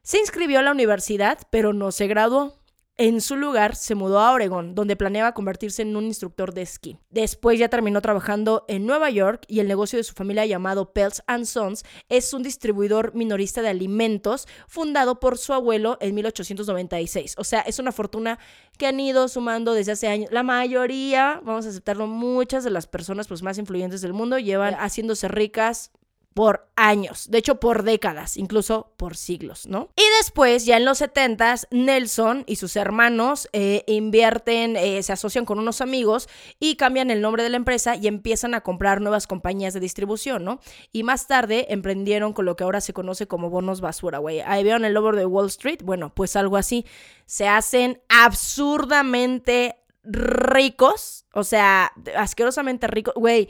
Se 0.02 0.19
inscribió 0.19 0.60
a 0.60 0.63
la 0.63 0.71
universidad, 0.71 1.38
pero 1.52 1.73
no 1.73 1.91
se 1.91 2.08
graduó. 2.08 2.59
En 3.01 3.21
su 3.21 3.38
lugar 3.38 3.77
se 3.77 3.95
mudó 3.95 4.19
a 4.19 4.33
Oregon, 4.33 4.75
donde 4.75 4.97
planeaba 4.97 5.33
convertirse 5.33 5.83
en 5.83 5.95
un 5.95 6.03
instructor 6.03 6.53
de 6.53 6.63
esquí. 6.63 6.97
Después 7.09 7.57
ya 7.57 7.69
terminó 7.69 8.01
trabajando 8.01 8.65
en 8.67 8.85
Nueva 8.85 9.09
York 9.09 9.45
y 9.47 9.62
el 9.62 9.69
negocio 9.69 9.95
de 9.95 10.03
su 10.03 10.13
familia 10.13 10.45
llamado 10.45 10.91
Peltz 10.91 11.23
Sons 11.45 11.85
es 12.09 12.33
un 12.33 12.43
distribuidor 12.43 13.15
minorista 13.15 13.62
de 13.62 13.69
alimentos 13.69 14.49
fundado 14.67 15.21
por 15.21 15.38
su 15.38 15.53
abuelo 15.53 15.97
en 16.01 16.13
1896. 16.13 17.35
O 17.38 17.45
sea, 17.45 17.62
es 17.62 17.79
una 17.79 17.93
fortuna 17.93 18.38
que 18.77 18.88
han 18.88 18.99
ido 18.99 19.29
sumando 19.29 19.73
desde 19.73 19.93
hace 19.93 20.09
años. 20.09 20.29
La 20.33 20.43
mayoría, 20.43 21.39
vamos 21.41 21.67
a 21.67 21.69
aceptarlo, 21.69 22.05
muchas 22.05 22.65
de 22.65 22.69
las 22.69 22.85
personas 22.85 23.29
pues, 23.29 23.43
más 23.43 23.57
influyentes 23.57 24.01
del 24.01 24.12
mundo 24.12 24.39
llevan 24.39 24.73
haciéndose 24.73 25.29
ricas 25.29 25.93
por 26.39 26.69
años, 26.78 27.30
de 27.30 27.39
hecho 27.39 27.60
por 27.60 27.84
décadas, 27.84 28.38
incluso 28.38 28.93
por 28.95 29.17
siglos, 29.17 29.65
¿no? 29.65 29.89
Y 29.97 30.04
después, 30.19 30.63
ya 30.63 30.78
en 30.78 30.86
los 30.86 30.99
70 30.99 31.67
Nelson 31.71 32.45
y 32.47 32.56
sus 32.56 32.78
hermanos 32.78 33.49
eh, 33.52 33.84
invierten, 33.88 34.78
eh, 34.78 35.04
se 35.04 35.12
asocian 35.12 35.43
con 35.43 35.60
unos 35.60 35.82
amigos 35.82 36.30
y 36.58 36.78
cambian 36.78 37.12
el 37.12 37.19
nombre 37.19 37.43
de 37.43 37.49
la 37.49 37.58
empresa 37.58 37.97
y 37.97 38.08
empiezan 38.08 38.54
a 38.54 38.62
comprar 38.62 39.02
nuevas 39.02 39.28
compañías 39.28 39.73
de 39.73 39.82
distribución, 39.82 40.45
¿no? 40.45 40.62
Y 40.93 41.04
más 41.04 41.28
tarde 41.28 41.73
emprendieron 41.73 42.32
con 42.32 42.45
lo 42.45 42.56
que 42.56 42.63
ahora 42.63 42.80
se 42.80 42.93
conoce 42.93 43.28
como 43.28 43.49
bonos 43.49 43.82
basura, 43.82 44.19
güey. 44.19 44.39
Ahí 44.39 44.63
vieron 44.63 44.86
el 44.86 44.93
logo 44.93 45.12
de 45.12 45.25
Wall 45.25 45.47
Street, 45.47 45.82
bueno, 45.84 46.13
pues 46.15 46.38
algo 46.38 46.56
así. 46.56 46.86
Se 47.25 47.49
hacen 47.49 48.02
absurdamente 48.08 49.75
ricos, 50.06 51.25
o 51.34 51.43
sea, 51.43 51.91
asquerosamente 52.15 52.88
ricos, 52.88 53.13
güey 53.17 53.49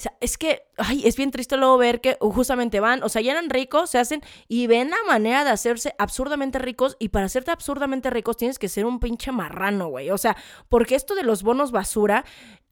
sea, 0.00 0.16
es 0.20 0.38
que, 0.38 0.62
ay, 0.76 1.02
es 1.06 1.16
bien 1.16 1.30
triste 1.30 1.56
luego 1.56 1.76
ver 1.76 2.00
que 2.00 2.16
justamente 2.20 2.80
van, 2.80 3.02
o 3.02 3.08
sea, 3.08 3.20
ya 3.20 3.32
eran 3.32 3.50
ricos, 3.50 3.90
se 3.90 3.98
hacen 3.98 4.22
y 4.46 4.66
ven 4.66 4.90
la 4.90 4.96
manera 5.06 5.44
de 5.44 5.50
hacerse 5.50 5.94
absurdamente 5.98 6.58
ricos 6.58 6.96
y 6.98 7.08
para 7.08 7.26
hacerte 7.26 7.50
absurdamente 7.50 8.10
ricos 8.10 8.36
tienes 8.36 8.58
que 8.58 8.68
ser 8.68 8.86
un 8.86 9.00
pinche 9.00 9.32
marrano, 9.32 9.88
güey. 9.88 10.10
O 10.10 10.18
sea, 10.18 10.36
porque 10.68 10.94
esto 10.94 11.14
de 11.14 11.24
los 11.24 11.42
bonos 11.42 11.72
basura 11.72 12.24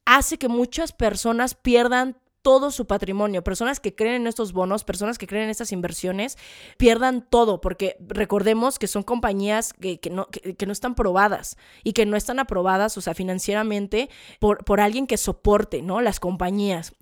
hace 0.05 0.39
que 0.39 0.49
muchas 0.49 0.93
personas 0.93 1.55
pierdan 1.55 2.17
todo 2.47 2.71
su 2.71 2.87
patrimonio. 2.87 3.43
Personas 3.43 3.81
que 3.81 3.97
creen 3.97 4.23
en 4.23 4.27
estos 4.29 4.53
bonos, 4.53 4.85
personas 4.85 5.19
que 5.19 5.27
creen 5.27 5.47
en 5.47 5.51
estas 5.51 5.73
inversiones, 5.73 6.39
pierdan 6.77 7.27
todo, 7.29 7.61
porque 7.61 7.97
recordemos 7.99 8.79
que 8.79 8.87
son 8.87 9.03
compañías 9.03 9.73
que, 9.73 9.99
no, 10.13 10.29
que, 10.29 10.65
no 10.65 10.73
están 10.73 10.95
probadas 10.95 11.57
y 11.83 11.93
que 11.93 12.07
no 12.07 12.17
están 12.17 12.39
aprobadas, 12.39 12.97
o 12.99 13.01
sea, 13.01 13.15
financieramente, 13.15 14.11
por, 14.39 14.65
por 14.65 14.81
alguien 14.81 15.09
que 15.09 15.17
soporte, 15.17 15.83
¿no? 15.83 16.01
Las 16.01 16.21
compañías. 16.21 16.93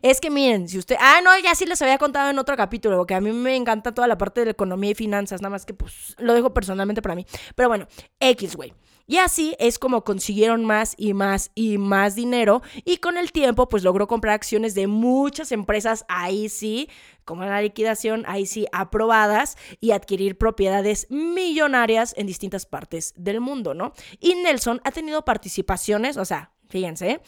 es 0.00 0.18
que 0.18 0.30
miren, 0.30 0.66
si 0.66 0.78
usted... 0.78 0.96
Ah, 0.98 1.20
no, 1.22 1.38
ya 1.40 1.54
sí 1.54 1.66
les 1.66 1.82
había 1.82 1.98
contado 1.98 2.30
en 2.30 2.38
otro 2.38 2.56
capítulo, 2.56 2.96
porque 2.96 3.14
a 3.14 3.20
mí 3.20 3.32
me 3.32 3.54
encanta 3.56 3.92
toda 3.92 4.08
la 4.08 4.16
parte 4.16 4.40
de 4.40 4.46
la 4.46 4.52
economía 4.52 4.92
y 4.92 4.94
finanzas, 4.94 5.42
nada 5.42 5.50
más 5.50 5.66
que 5.66 5.74
pues 5.74 6.16
lo 6.16 6.32
dejo 6.32 6.54
personalmente 6.54 7.02
para 7.02 7.14
mí. 7.14 7.26
Pero 7.54 7.68
bueno, 7.68 7.86
X, 8.18 8.56
güey. 8.56 8.72
Y 9.10 9.18
así 9.18 9.56
es 9.58 9.80
como 9.80 10.04
consiguieron 10.04 10.64
más 10.64 10.94
y 10.96 11.14
más 11.14 11.50
y 11.56 11.78
más 11.78 12.14
dinero 12.14 12.62
y 12.84 12.98
con 12.98 13.18
el 13.18 13.32
tiempo 13.32 13.68
pues 13.68 13.82
logró 13.82 14.06
comprar 14.06 14.34
acciones 14.34 14.76
de 14.76 14.86
muchas 14.86 15.50
empresas, 15.50 16.04
ahí 16.06 16.48
sí, 16.48 16.88
como 17.24 17.44
la 17.44 17.60
liquidación, 17.60 18.22
ahí 18.28 18.46
sí, 18.46 18.68
aprobadas 18.70 19.58
y 19.80 19.90
adquirir 19.90 20.38
propiedades 20.38 21.08
millonarias 21.10 22.14
en 22.16 22.28
distintas 22.28 22.66
partes 22.66 23.12
del 23.16 23.40
mundo, 23.40 23.74
¿no? 23.74 23.94
Y 24.20 24.36
Nelson 24.36 24.80
ha 24.84 24.92
tenido 24.92 25.24
participaciones, 25.24 26.16
o 26.16 26.24
sea, 26.24 26.52
fíjense, 26.68 27.20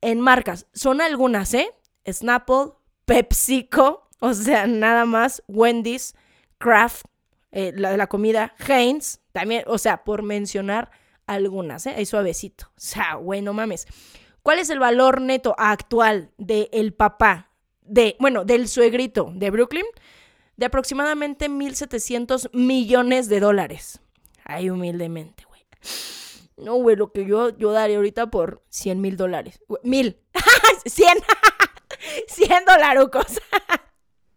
en 0.00 0.20
marcas, 0.20 0.68
son 0.72 1.00
algunas, 1.00 1.52
¿eh? 1.52 1.74
Snapple, 2.08 2.74
PepsiCo, 3.06 4.08
o 4.20 4.34
sea, 4.34 4.68
nada 4.68 5.04
más, 5.04 5.42
Wendy's, 5.48 6.14
Kraft, 6.58 7.06
eh, 7.50 7.72
la 7.74 7.90
de 7.90 7.96
la 7.96 8.06
comida, 8.06 8.54
Heinz, 8.68 9.18
también, 9.32 9.64
o 9.66 9.78
sea, 9.78 10.04
por 10.04 10.22
mencionar 10.22 10.92
algunas, 11.28 11.86
¿eh? 11.86 11.94
Ahí 11.96 12.06
suavecito. 12.06 12.66
O 12.70 12.80
sea, 12.80 13.14
güey, 13.14 13.42
no 13.42 13.52
mames. 13.52 13.86
¿Cuál 14.42 14.58
es 14.58 14.70
el 14.70 14.78
valor 14.78 15.20
neto 15.20 15.54
actual 15.58 16.30
del 16.38 16.94
papá, 16.94 17.50
de, 17.82 18.16
bueno, 18.18 18.44
del 18.44 18.68
suegrito 18.68 19.30
de 19.34 19.50
Brooklyn? 19.50 19.86
De 20.56 20.66
aproximadamente 20.66 21.48
1.700 21.48 22.50
millones 22.52 23.28
de 23.28 23.40
dólares. 23.40 24.00
Ahí 24.44 24.70
humildemente, 24.70 25.44
güey. 25.46 25.66
No, 26.56 26.74
güey, 26.76 26.96
lo 26.96 27.12
que 27.12 27.24
yo, 27.24 27.56
yo 27.56 27.72
daría 27.72 27.96
ahorita 27.96 28.28
por 28.28 28.62
100 28.70 29.00
mil 29.00 29.16
dólares. 29.16 29.60
Mil. 29.82 30.18
100. 30.86 31.18
100 32.26 32.64
dolarucos. 32.66 33.40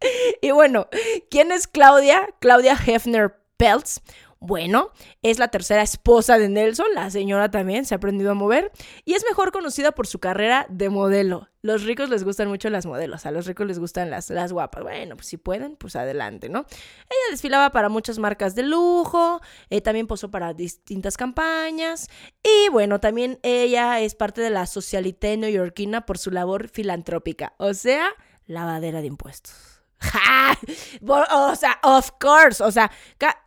y 0.42 0.52
bueno, 0.52 0.88
¿quién 1.30 1.52
es 1.52 1.68
Claudia? 1.68 2.30
Claudia 2.40 2.78
Hefner 2.86 3.40
Peltz, 3.58 4.02
bueno, 4.42 4.90
es 5.22 5.38
la 5.38 5.50
tercera 5.50 5.84
esposa 5.84 6.40
de 6.40 6.50
Nelson, 6.50 6.88
la 6.96 7.12
señora 7.12 7.52
también 7.52 7.86
se 7.86 7.94
ha 7.94 7.98
aprendido 7.98 8.32
a 8.32 8.34
mover 8.34 8.72
y 9.06 9.14
es 9.14 9.24
mejor 9.30 9.52
conocida 9.52 9.92
por 9.92 10.08
su 10.08 10.18
carrera 10.18 10.66
de 10.68 10.90
modelo. 10.90 11.48
Los 11.62 11.84
ricos 11.84 12.10
les 12.10 12.24
gustan 12.24 12.48
mucho 12.48 12.72
las 12.72 12.88
modelos, 12.88 13.28
a 13.28 13.32
los 13.32 13.46
ricos 13.46 13.68
les 13.68 13.78
gustan 13.78 14.10
las, 14.10 14.32
las 14.32 14.52
guapas. 14.52 14.82
Bueno, 14.82 15.16
pues 15.16 15.28
si 15.28 15.38
pueden, 15.38 15.76
pues 15.76 15.96
adelante, 15.96 16.50
¿no? 16.50 16.62
Ella 16.62 17.30
desfilaba 17.30 17.70
para 17.70 17.88
muchas 17.88 18.18
marcas 18.18 18.56
de 18.56 18.64
lujo, 18.64 19.42
eh, 19.70 19.80
también 19.80 20.08
posó 20.08 20.32
para 20.32 20.56
distintas 20.56 21.18
campañas 21.18 22.10
y 22.42 22.70
bueno, 22.70 23.00
también 23.00 23.38
ella 23.44 24.00
es 24.00 24.16
parte 24.16 24.42
de 24.42 24.50
la 24.50 24.66
socialité 24.66 25.38
neoyorquina 25.38 26.08
por 26.08 26.18
su 26.18 26.32
labor 26.32 26.68
filantrópica, 26.68 27.54
o 27.58 27.76
sea, 27.76 28.10
lavadera 28.48 29.02
de 29.02 29.08
impuestos. 29.08 29.54
o 31.08 31.56
sea, 31.56 31.80
of 31.84 32.12
course, 32.20 32.64
o 32.64 32.72
sea, 32.72 32.92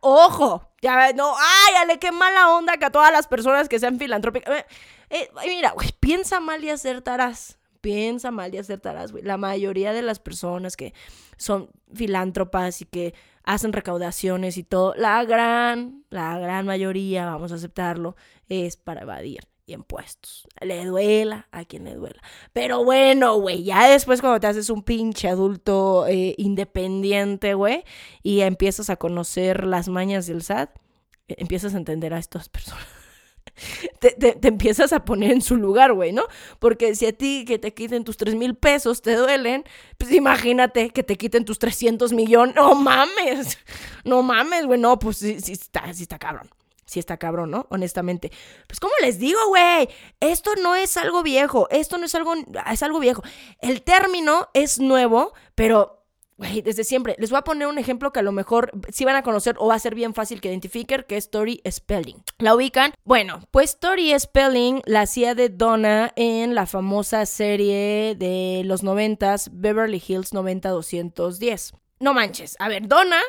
ojo, 0.01 0.71
Ya, 0.85 1.13
no, 1.13 1.33
ay, 1.35 1.73
ale, 1.81 1.97
qué 1.97 2.11
mala 2.11 2.51
onda 2.51 2.77
que 2.77 2.85
a 2.85 2.91
todas 2.91 3.11
las 3.11 3.25
personas 3.25 3.67
que 3.67 3.79
sean 3.79 3.97
filantrópicas. 3.97 4.59
Eh, 4.59 4.65
eh, 5.09 5.29
mira, 5.47 5.71
güey, 5.71 5.89
piensa 5.99 6.39
mal 6.39 6.63
y 6.63 6.69
acertarás. 6.69 7.57
Piensa 7.81 8.29
mal 8.29 8.53
y 8.53 8.59
acertarás, 8.59 9.11
güey. 9.11 9.23
La 9.23 9.37
mayoría 9.37 9.93
de 9.93 10.03
las 10.03 10.19
personas 10.19 10.77
que 10.77 10.93
son 11.37 11.71
filántropas 11.91 12.81
y 12.81 12.85
que 12.85 13.15
hacen 13.43 13.73
recaudaciones 13.73 14.57
y 14.57 14.63
todo, 14.63 14.93
la 14.95 15.23
gran, 15.23 16.03
la 16.11 16.37
gran 16.37 16.67
mayoría, 16.67 17.25
vamos 17.25 17.51
a 17.51 17.55
aceptarlo, 17.55 18.15
es 18.47 18.77
para 18.77 19.01
evadir 19.01 19.54
impuestos. 19.73 20.47
Le 20.61 20.85
duela 20.85 21.47
a 21.51 21.65
quien 21.65 21.85
le 21.85 21.95
duela. 21.95 22.21
Pero 22.53 22.83
bueno, 22.83 23.35
güey, 23.39 23.63
ya 23.63 23.87
después 23.89 24.21
cuando 24.21 24.39
te 24.39 24.47
haces 24.47 24.69
un 24.69 24.83
pinche 24.83 25.27
adulto 25.27 26.05
eh, 26.07 26.35
independiente, 26.37 27.53
güey, 27.53 27.83
y 28.23 28.41
empiezas 28.41 28.89
a 28.89 28.95
conocer 28.97 29.65
las 29.65 29.87
mañas 29.87 30.27
del 30.27 30.43
SAT, 30.43 30.69
e, 31.27 31.35
empiezas 31.37 31.73
a 31.73 31.77
entender 31.77 32.13
a 32.13 32.19
estas 32.19 32.49
personas. 32.49 32.85
Te, 33.99 34.11
te, 34.11 34.47
empiezas 34.47 34.91
a 34.91 35.05
poner 35.05 35.31
en 35.31 35.41
su 35.41 35.55
lugar, 35.55 35.93
güey, 35.93 36.11
¿no? 36.11 36.23
Porque 36.59 36.93
si 36.93 37.05
a 37.05 37.13
ti 37.13 37.45
que 37.47 37.57
te 37.57 37.73
quiten 37.73 38.03
tus 38.03 38.17
3 38.17 38.35
mil 38.35 38.55
pesos 38.55 39.01
te 39.01 39.15
duelen, 39.15 39.63
pues 39.97 40.11
imagínate 40.11 40.89
que 40.89 41.03
te 41.03 41.15
quiten 41.15 41.45
tus 41.45 41.57
300 41.59 42.11
millones. 42.11 42.53
No 42.55 42.75
mames, 42.75 43.57
no 44.03 44.23
mames, 44.23 44.65
güey, 44.65 44.79
no, 44.79 44.99
pues 44.99 45.17
sí, 45.17 45.39
sí, 45.39 45.53
está, 45.53 45.93
sí 45.93 46.03
está 46.03 46.19
cabrón. 46.19 46.49
Sí 46.85 46.99
está 46.99 47.17
cabrón, 47.17 47.51
¿no? 47.51 47.67
Honestamente. 47.69 48.31
Pues 48.67 48.79
como 48.79 48.93
les 49.01 49.19
digo, 49.19 49.39
güey, 49.47 49.89
esto 50.19 50.51
no 50.61 50.75
es 50.75 50.97
algo 50.97 51.23
viejo, 51.23 51.67
esto 51.71 51.97
no 51.97 52.05
es 52.05 52.15
algo, 52.15 52.33
es 52.71 52.83
algo 52.83 52.99
viejo. 52.99 53.23
El 53.59 53.81
término 53.81 54.49
es 54.53 54.79
nuevo, 54.79 55.33
pero 55.55 56.05
Güey, 56.37 56.61
desde 56.61 56.83
siempre. 56.83 57.15
Les 57.17 57.29
voy 57.29 57.39
a 57.39 57.43
poner 57.43 57.67
un 57.67 57.77
ejemplo 57.77 58.11
que 58.11 58.19
a 58.19 58.23
lo 58.23 58.33
mejor 58.33 58.71
sí 58.91 59.05
van 59.05 59.15
a 59.15 59.23
conocer 59.23 59.55
o 59.57 59.67
va 59.67 59.75
a 59.75 59.79
ser 59.79 59.95
bien 59.95 60.13
fácil 60.13 60.41
que 60.41 60.49
identifiquen, 60.49 61.05
que 61.07 61.15
es 61.15 61.29
Tori 61.29 61.61
Spelling. 61.69 62.21
¿La 62.39 62.53
ubican? 62.55 62.93
Bueno, 63.05 63.41
pues 63.51 63.79
Tori 63.79 64.17
Spelling 64.19 64.81
la 64.85 65.01
hacía 65.01 65.33
de 65.33 65.47
Donna 65.47 66.11
en 66.17 66.53
la 66.53 66.65
famosa 66.65 67.25
serie 67.25 68.15
de 68.17 68.63
los 68.65 68.83
noventas, 68.83 69.49
Beverly 69.53 70.03
Hills 70.05 70.33
90210. 70.33 71.73
No 72.01 72.13
manches. 72.13 72.57
A 72.59 72.67
ver, 72.67 72.87
Donna 72.89 73.21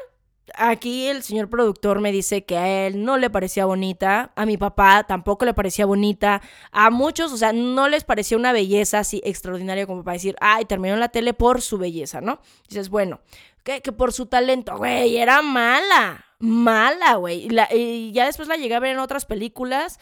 Aquí 0.54 1.06
el 1.06 1.22
señor 1.22 1.50
productor 1.50 2.00
me 2.00 2.12
dice 2.12 2.44
que 2.44 2.56
a 2.56 2.86
él 2.86 3.04
no 3.04 3.16
le 3.16 3.30
parecía 3.30 3.66
bonita, 3.66 4.32
a 4.36 4.46
mi 4.46 4.56
papá 4.56 5.04
tampoco 5.04 5.44
le 5.44 5.54
parecía 5.54 5.86
bonita, 5.86 6.40
a 6.70 6.90
muchos, 6.90 7.32
o 7.32 7.36
sea, 7.36 7.52
no 7.52 7.88
les 7.88 8.04
parecía 8.04 8.36
una 8.36 8.52
belleza 8.52 9.00
así 9.00 9.20
extraordinaria 9.24 9.86
como 9.86 10.04
para 10.04 10.14
decir, 10.14 10.36
ay, 10.40 10.64
terminó 10.64 10.94
en 10.94 11.00
la 11.00 11.08
tele 11.08 11.34
por 11.34 11.62
su 11.62 11.78
belleza, 11.78 12.20
¿no? 12.20 12.40
Dices, 12.68 12.90
bueno, 12.90 13.20
que, 13.64 13.82
que 13.82 13.92
por 13.92 14.12
su 14.12 14.26
talento, 14.26 14.76
güey, 14.76 15.16
era 15.16 15.42
mala, 15.42 16.24
mala, 16.38 17.16
güey. 17.16 17.48
Y, 17.72 18.12
ya 18.12 18.26
después 18.26 18.48
la 18.48 18.56
llegué 18.56 18.74
a 18.76 18.80
ver 18.80 18.92
en 18.92 19.00
otras 19.00 19.26
películas, 19.26 19.98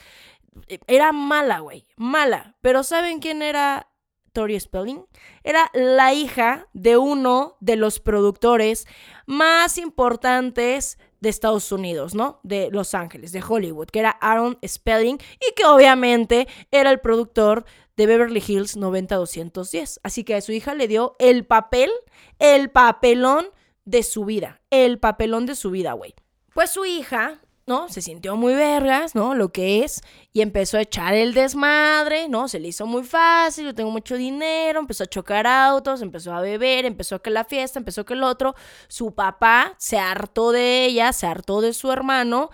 era 0.86 1.12
mala, 1.12 1.60
güey, 1.60 1.86
mala. 1.96 2.54
Pero 2.60 2.82
¿saben 2.82 3.20
quién 3.20 3.42
era 3.42 3.88
Tori 4.34 4.60
Spelling, 4.60 5.06
era 5.42 5.70
la 5.72 6.12
hija 6.12 6.68
de 6.74 6.98
uno 6.98 7.56
de 7.60 7.76
los 7.76 8.00
productores 8.00 8.86
más 9.24 9.78
importantes 9.78 10.98
de 11.20 11.30
Estados 11.30 11.72
Unidos, 11.72 12.14
¿no? 12.14 12.40
De 12.42 12.68
Los 12.70 12.94
Ángeles, 12.94 13.32
de 13.32 13.42
Hollywood, 13.46 13.86
que 13.86 14.00
era 14.00 14.10
Aaron 14.10 14.58
Spelling 14.66 15.18
y 15.40 15.54
que 15.54 15.64
obviamente 15.64 16.46
era 16.70 16.90
el 16.90 17.00
productor 17.00 17.64
de 17.96 18.06
Beverly 18.06 18.42
Hills 18.46 18.76
90210. 18.76 20.00
Así 20.02 20.24
que 20.24 20.34
a 20.34 20.40
su 20.42 20.52
hija 20.52 20.74
le 20.74 20.88
dio 20.88 21.16
el 21.18 21.46
papel, 21.46 21.90
el 22.38 22.70
papelón 22.70 23.46
de 23.84 24.02
su 24.02 24.24
vida, 24.24 24.60
el 24.70 24.98
papelón 24.98 25.46
de 25.46 25.54
su 25.54 25.70
vida, 25.70 25.92
güey. 25.92 26.14
Pues 26.52 26.70
su 26.70 26.84
hija 26.84 27.40
¿no? 27.66 27.88
Se 27.88 28.02
sintió 28.02 28.36
muy 28.36 28.54
vergas, 28.54 29.14
¿no? 29.14 29.34
Lo 29.34 29.50
que 29.52 29.84
es. 29.84 30.02
Y 30.32 30.42
empezó 30.42 30.76
a 30.76 30.82
echar 30.82 31.14
el 31.14 31.34
desmadre, 31.34 32.28
¿no? 32.28 32.48
Se 32.48 32.60
le 32.60 32.68
hizo 32.68 32.86
muy 32.86 33.04
fácil, 33.04 33.66
yo 33.66 33.74
tengo 33.74 33.90
mucho 33.90 34.16
dinero, 34.16 34.80
empezó 34.80 35.04
a 35.04 35.06
chocar 35.06 35.46
autos, 35.46 36.02
empezó 36.02 36.32
a 36.32 36.40
beber, 36.40 36.84
empezó 36.84 37.16
a 37.16 37.22
que 37.22 37.30
la 37.30 37.44
fiesta, 37.44 37.78
empezó 37.78 38.04
que 38.04 38.14
el 38.14 38.22
otro. 38.22 38.54
Su 38.88 39.14
papá 39.14 39.74
se 39.78 39.98
hartó 39.98 40.52
de 40.52 40.84
ella, 40.84 41.12
se 41.12 41.26
hartó 41.26 41.60
de 41.60 41.72
su 41.72 41.90
hermano. 41.90 42.50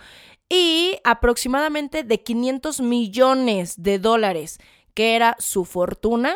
Y 0.49 0.97
aproximadamente 1.03 2.03
de 2.03 2.21
500 2.23 2.81
millones 2.81 3.81
de 3.81 3.99
dólares, 3.99 4.59
que 4.93 5.15
era 5.15 5.35
su 5.39 5.63
fortuna, 5.63 6.35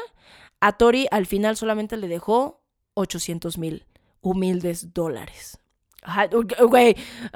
a 0.61 0.77
Tori 0.77 1.07
al 1.11 1.25
final 1.25 1.57
solamente 1.57 1.97
le 1.97 2.07
dejó 2.07 2.61
800 2.93 3.57
mil 3.57 3.85
humildes 4.21 4.93
dólares. 4.93 5.59
Güey, 6.69 6.95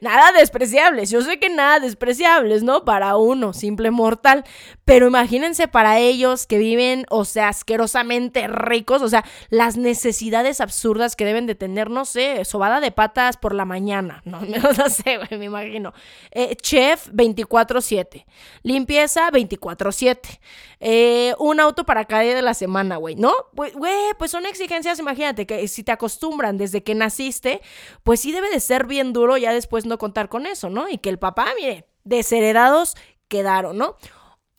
nada 0.00 0.32
despreciables. 0.32 1.10
Yo 1.10 1.22
sé 1.22 1.38
que 1.38 1.48
nada 1.48 1.80
despreciables, 1.80 2.62
¿no? 2.62 2.84
Para 2.84 3.16
uno, 3.16 3.52
simple 3.52 3.90
mortal. 3.90 4.44
Pero 4.84 5.06
imagínense 5.06 5.68
para 5.68 5.98
ellos 5.98 6.46
que 6.46 6.58
viven, 6.58 7.06
o 7.10 7.24
sea, 7.24 7.48
asquerosamente 7.48 8.48
ricos, 8.48 9.02
o 9.02 9.08
sea, 9.08 9.24
las 9.50 9.76
necesidades 9.76 10.60
absurdas 10.60 11.16
que 11.16 11.24
deben 11.24 11.46
de 11.46 11.54
tener, 11.54 11.90
no 11.90 12.04
sé, 12.04 12.44
sobada 12.44 12.80
de 12.80 12.90
patas 12.90 13.36
por 13.36 13.54
la 13.54 13.64
mañana, 13.64 14.22
no, 14.24 14.40
no 14.78 14.88
sé, 14.88 15.18
güey, 15.18 15.38
me 15.38 15.46
imagino. 15.46 15.92
Eh, 16.30 16.56
chef 16.56 17.08
24-7. 17.10 18.24
Limpieza 18.62 19.30
24-7. 19.30 20.40
Eh, 20.84 21.32
un 21.38 21.60
auto 21.60 21.84
para 21.84 22.06
cada 22.06 22.22
día 22.22 22.34
de 22.34 22.42
la 22.42 22.54
semana, 22.54 22.96
güey, 22.96 23.14
¿no? 23.14 23.32
Güey, 23.52 23.72
pues 24.18 24.32
son 24.32 24.46
exigencias, 24.46 24.98
imagínate, 24.98 25.46
que 25.46 25.68
si 25.68 25.84
te 25.84 25.92
acostumbran 25.92 26.58
desde 26.58 26.82
que 26.82 26.96
naciste, 26.96 27.60
pues 28.02 28.18
sí 28.18 28.32
debe 28.32 28.50
de 28.50 28.58
ser 28.58 28.86
bien 28.86 29.12
duro 29.12 29.36
ya 29.36 29.52
después 29.52 29.81
no 29.86 29.98
contar 29.98 30.28
con 30.28 30.46
eso, 30.46 30.70
¿no? 30.70 30.88
Y 30.88 30.98
que 30.98 31.10
el 31.10 31.18
papá, 31.18 31.46
mire, 31.58 31.86
desheredados 32.04 32.96
quedaron, 33.28 33.78
¿no? 33.78 33.96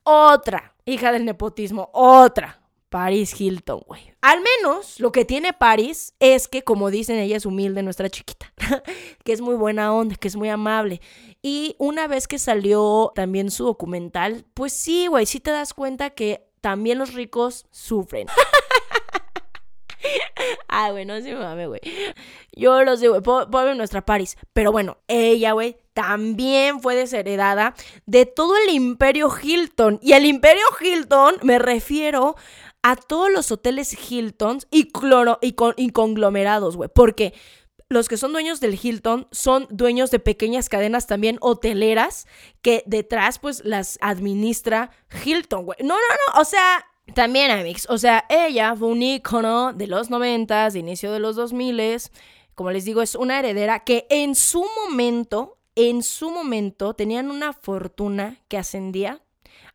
Otra, 0.03 0.75
hija 0.85 1.11
del 1.11 1.25
nepotismo, 1.25 1.89
otra. 1.93 2.59
Paris 2.93 3.41
Hilton, 3.41 3.81
güey. 3.87 4.13
Al 4.21 4.39
menos 4.41 4.99
lo 4.99 5.11
que 5.11 5.25
tiene 5.25 5.51
Paris 5.51 6.13
es 6.19 6.47
que, 6.47 6.63
como 6.63 6.91
dicen, 6.91 7.17
ella 7.17 7.37
es 7.37 7.47
humilde, 7.47 7.81
nuestra 7.81 8.07
chiquita, 8.07 8.53
que 9.23 9.33
es 9.33 9.41
muy 9.41 9.55
buena 9.55 9.91
onda, 9.91 10.15
que 10.15 10.27
es 10.27 10.35
muy 10.35 10.49
amable. 10.49 11.01
Y 11.41 11.75
una 11.79 12.07
vez 12.07 12.27
que 12.27 12.37
salió 12.37 13.11
también 13.15 13.49
su 13.49 13.65
documental, 13.65 14.45
pues 14.53 14.73
sí, 14.73 15.07
güey, 15.07 15.25
sí 15.25 15.39
te 15.39 15.49
das 15.49 15.73
cuenta 15.73 16.11
que 16.11 16.47
también 16.61 16.99
los 16.99 17.15
ricos 17.15 17.65
sufren. 17.71 18.27
Ah, 20.67 20.91
güey, 20.91 21.05
no 21.05 21.21
se 21.21 21.35
mame, 21.35 21.67
güey. 21.67 21.81
Yo 22.55 22.83
lo 22.83 22.97
sé, 22.97 23.07
güey. 23.07 23.21
Pobre 23.21 23.75
nuestra 23.75 24.05
Paris. 24.05 24.37
Pero 24.53 24.71
bueno, 24.71 24.97
ella, 25.07 25.51
güey, 25.51 25.77
también 25.93 26.79
fue 26.81 26.95
desheredada 26.95 27.75
de 28.05 28.25
todo 28.25 28.55
el 28.57 28.73
imperio 28.73 29.29
Hilton. 29.29 29.99
Y 30.01 30.13
el 30.13 30.25
imperio 30.25 30.65
Hilton 30.81 31.35
me 31.43 31.59
refiero 31.59 32.35
a 32.81 32.95
todos 32.95 33.31
los 33.31 33.51
hoteles 33.51 33.95
Hilton 34.11 34.59
y, 34.71 34.91
cloro, 34.91 35.39
y, 35.41 35.55
y 35.77 35.89
conglomerados, 35.91 36.75
güey. 36.75 36.89
Porque 36.93 37.33
los 37.89 38.09
que 38.09 38.17
son 38.17 38.33
dueños 38.33 38.59
del 38.59 38.79
Hilton 38.81 39.27
son 39.31 39.67
dueños 39.69 40.09
de 40.09 40.19
pequeñas 40.19 40.67
cadenas 40.67 41.05
también 41.05 41.37
hoteleras 41.41 42.27
que 42.61 42.83
detrás 42.87 43.39
pues 43.39 43.63
las 43.63 43.99
administra 44.01 44.89
Hilton, 45.23 45.65
güey. 45.65 45.77
No, 45.81 45.95
no, 45.95 45.95
no, 45.95 46.41
o 46.41 46.45
sea, 46.45 46.85
también, 47.13 47.51
Amix, 47.51 47.87
o 47.89 47.97
sea, 47.97 48.25
ella 48.29 48.75
fue 48.75 48.87
un 48.87 49.01
ícono 49.01 49.73
de 49.73 49.87
los 49.87 50.09
noventas, 50.09 50.73
de 50.73 50.79
inicio 50.79 51.11
de 51.11 51.19
los 51.19 51.35
2000 51.35 52.01
como 52.55 52.71
les 52.71 52.85
digo, 52.85 53.01
es 53.01 53.15
una 53.15 53.39
heredera 53.39 53.79
que 53.79 54.05
en 54.09 54.35
su 54.35 54.65
momento, 54.85 55.57
en 55.75 56.03
su 56.03 56.29
momento, 56.29 56.93
tenían 56.93 57.31
una 57.31 57.53
fortuna 57.53 58.37
que 58.47 58.57
ascendía 58.57 59.21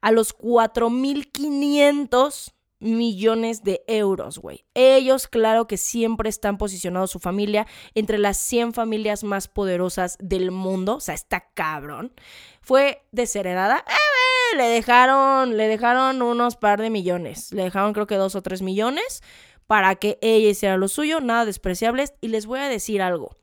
a 0.00 0.12
los 0.12 0.36
4.500 0.38 2.52
millones 2.80 3.64
de 3.64 3.82
euros, 3.88 4.38
güey. 4.38 4.64
Ellos, 4.74 5.26
claro 5.26 5.66
que 5.66 5.76
siempre 5.76 6.28
están 6.28 6.56
posicionados 6.56 7.10
su 7.10 7.18
familia 7.18 7.66
entre 7.94 8.18
las 8.18 8.36
100 8.38 8.74
familias 8.74 9.24
más 9.24 9.48
poderosas 9.48 10.16
del 10.20 10.52
mundo, 10.52 10.96
o 10.96 11.00
sea, 11.00 11.14
está 11.14 11.48
cabrón. 11.54 12.12
Fue 12.60 13.04
desheredada. 13.10 13.84
¡Eh, 13.88 14.27
le 14.56 14.64
dejaron, 14.64 15.56
le 15.56 15.68
dejaron 15.68 16.22
unos 16.22 16.56
par 16.56 16.80
de 16.80 16.90
millones. 16.90 17.52
Le 17.52 17.64
dejaron 17.64 17.92
creo 17.92 18.06
que 18.06 18.16
dos 18.16 18.34
o 18.34 18.42
tres 18.42 18.62
millones 18.62 19.22
para 19.66 19.94
que 19.96 20.18
ella 20.22 20.48
hiciera 20.48 20.76
lo 20.76 20.88
suyo, 20.88 21.20
nada 21.20 21.44
despreciables. 21.44 22.14
Y 22.20 22.28
les 22.28 22.46
voy 22.46 22.60
a 22.60 22.68
decir 22.68 23.02
algo. 23.02 23.36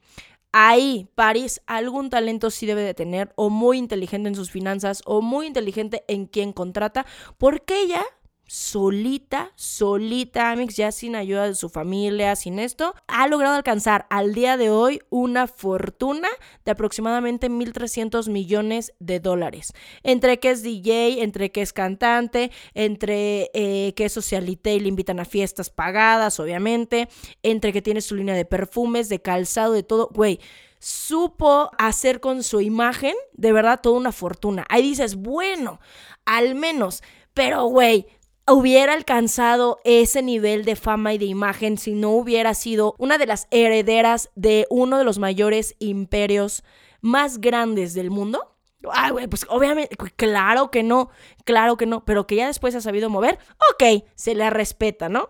Ahí, 0.51 1.09
París, 1.15 1.61
algún 1.67 2.09
talento 2.09 2.49
sí 2.49 2.65
debe 2.65 2.81
de 2.81 2.93
tener, 2.93 3.33
o 3.35 3.49
muy 3.49 3.77
inteligente 3.77 4.29
en 4.29 4.35
sus 4.35 4.51
finanzas, 4.51 5.01
o 5.05 5.21
muy 5.21 5.47
inteligente 5.47 6.05
en 6.07 6.27
quien 6.27 6.53
contrata, 6.53 7.05
porque 7.37 7.81
ella 7.81 8.05
solita, 8.47 9.51
solita, 9.55 10.51
Amix, 10.51 10.75
ya 10.75 10.91
sin 10.91 11.15
ayuda 11.15 11.47
de 11.47 11.55
su 11.55 11.69
familia, 11.69 12.35
sin 12.35 12.59
esto, 12.59 12.93
ha 13.07 13.27
logrado 13.27 13.55
alcanzar 13.55 14.05
al 14.09 14.33
día 14.33 14.57
de 14.57 14.69
hoy 14.69 15.01
una 15.09 15.47
fortuna 15.47 16.27
de 16.63 16.71
aproximadamente 16.71 17.49
1.300 17.49 18.29
millones 18.29 18.93
de 18.99 19.19
dólares. 19.19 19.73
Entre 20.03 20.39
que 20.39 20.51
es 20.51 20.63
DJ, 20.63 21.23
entre 21.23 21.51
que 21.51 21.61
es 21.61 21.73
cantante, 21.73 22.51
entre 22.73 23.49
eh, 23.53 23.93
que 23.95 24.05
es 24.05 24.13
socialité 24.13 24.75
y 24.75 24.79
le 24.79 24.89
invitan 24.89 25.19
a 25.19 25.25
fiestas 25.25 25.69
pagadas, 25.69 26.39
obviamente, 26.39 27.09
entre 27.43 27.73
que 27.73 27.81
tiene 27.81 28.01
su 28.01 28.15
línea 28.15 28.35
de 28.35 28.45
perfumes, 28.45 29.09
de 29.09 29.21
calzado, 29.21 29.73
de 29.73 29.83
todo, 29.83 30.09
güey 30.13 30.39
supo 30.77 31.71
hacer 31.79 32.19
con 32.19 32.43
su 32.43 32.61
imagen, 32.61 33.15
de 33.33 33.51
verdad, 33.51 33.79
toda 33.81 33.97
una 33.97 34.11
fortuna. 34.11 34.65
Ahí 34.69 34.83
dices, 34.83 35.15
bueno, 35.15 35.79
al 36.25 36.53
menos, 36.53 37.01
pero 37.33 37.65
güey, 37.65 38.05
hubiera 38.47 38.93
alcanzado 38.93 39.79
ese 39.83 40.21
nivel 40.21 40.65
de 40.65 40.75
fama 40.75 41.13
y 41.13 41.17
de 41.17 41.25
imagen 41.25 41.77
si 41.77 41.93
no 41.93 42.11
hubiera 42.11 42.53
sido 42.53 42.95
una 42.97 43.17
de 43.17 43.25
las 43.25 43.47
herederas 43.51 44.29
de 44.35 44.67
uno 44.69 44.97
de 44.97 45.03
los 45.03 45.19
mayores 45.19 45.75
imperios 45.79 46.63
más 47.01 47.39
grandes 47.39 47.93
del 47.93 48.11
mundo? 48.11 48.55
Ah, 48.91 49.09
güey, 49.11 49.27
pues 49.27 49.47
obviamente, 49.49 49.95
claro 50.15 50.69
que 50.69 50.83
no, 50.83 51.09
claro 51.43 51.75
que 51.75 51.87
no, 51.87 52.05
pero 52.05 52.27
que 52.27 52.35
ya 52.35 52.47
después 52.47 52.75
ha 52.75 52.81
sabido 52.81 53.09
mover, 53.09 53.39
ok, 53.73 54.03
se 54.13 54.35
le 54.35 54.47
respeta, 54.51 55.09
¿no? 55.09 55.29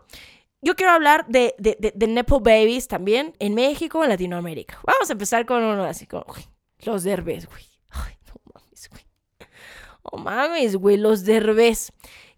Yo 0.62 0.76
quiero 0.76 0.92
hablar 0.92 1.26
de, 1.28 1.54
de, 1.58 1.78
de, 1.94 2.08
Nepo 2.08 2.40
Babies 2.40 2.88
también 2.88 3.34
en 3.40 3.54
México, 3.54 4.04
en 4.04 4.10
Latinoamérica. 4.10 4.80
Vamos 4.84 5.10
a 5.10 5.14
empezar 5.14 5.46
con 5.46 5.64
uno 5.64 5.84
así 5.84 6.08
como, 6.08 6.26
los 6.84 7.04
derbés, 7.04 7.48
güey. 7.48 7.64
Ay, 7.90 8.18
no 8.28 8.34
mames, 8.54 8.90
güey. 8.90 9.04
Oh 10.02 10.18
mames, 10.18 10.76
güey, 10.76 10.98
los 10.98 11.24
derbés. 11.24 11.94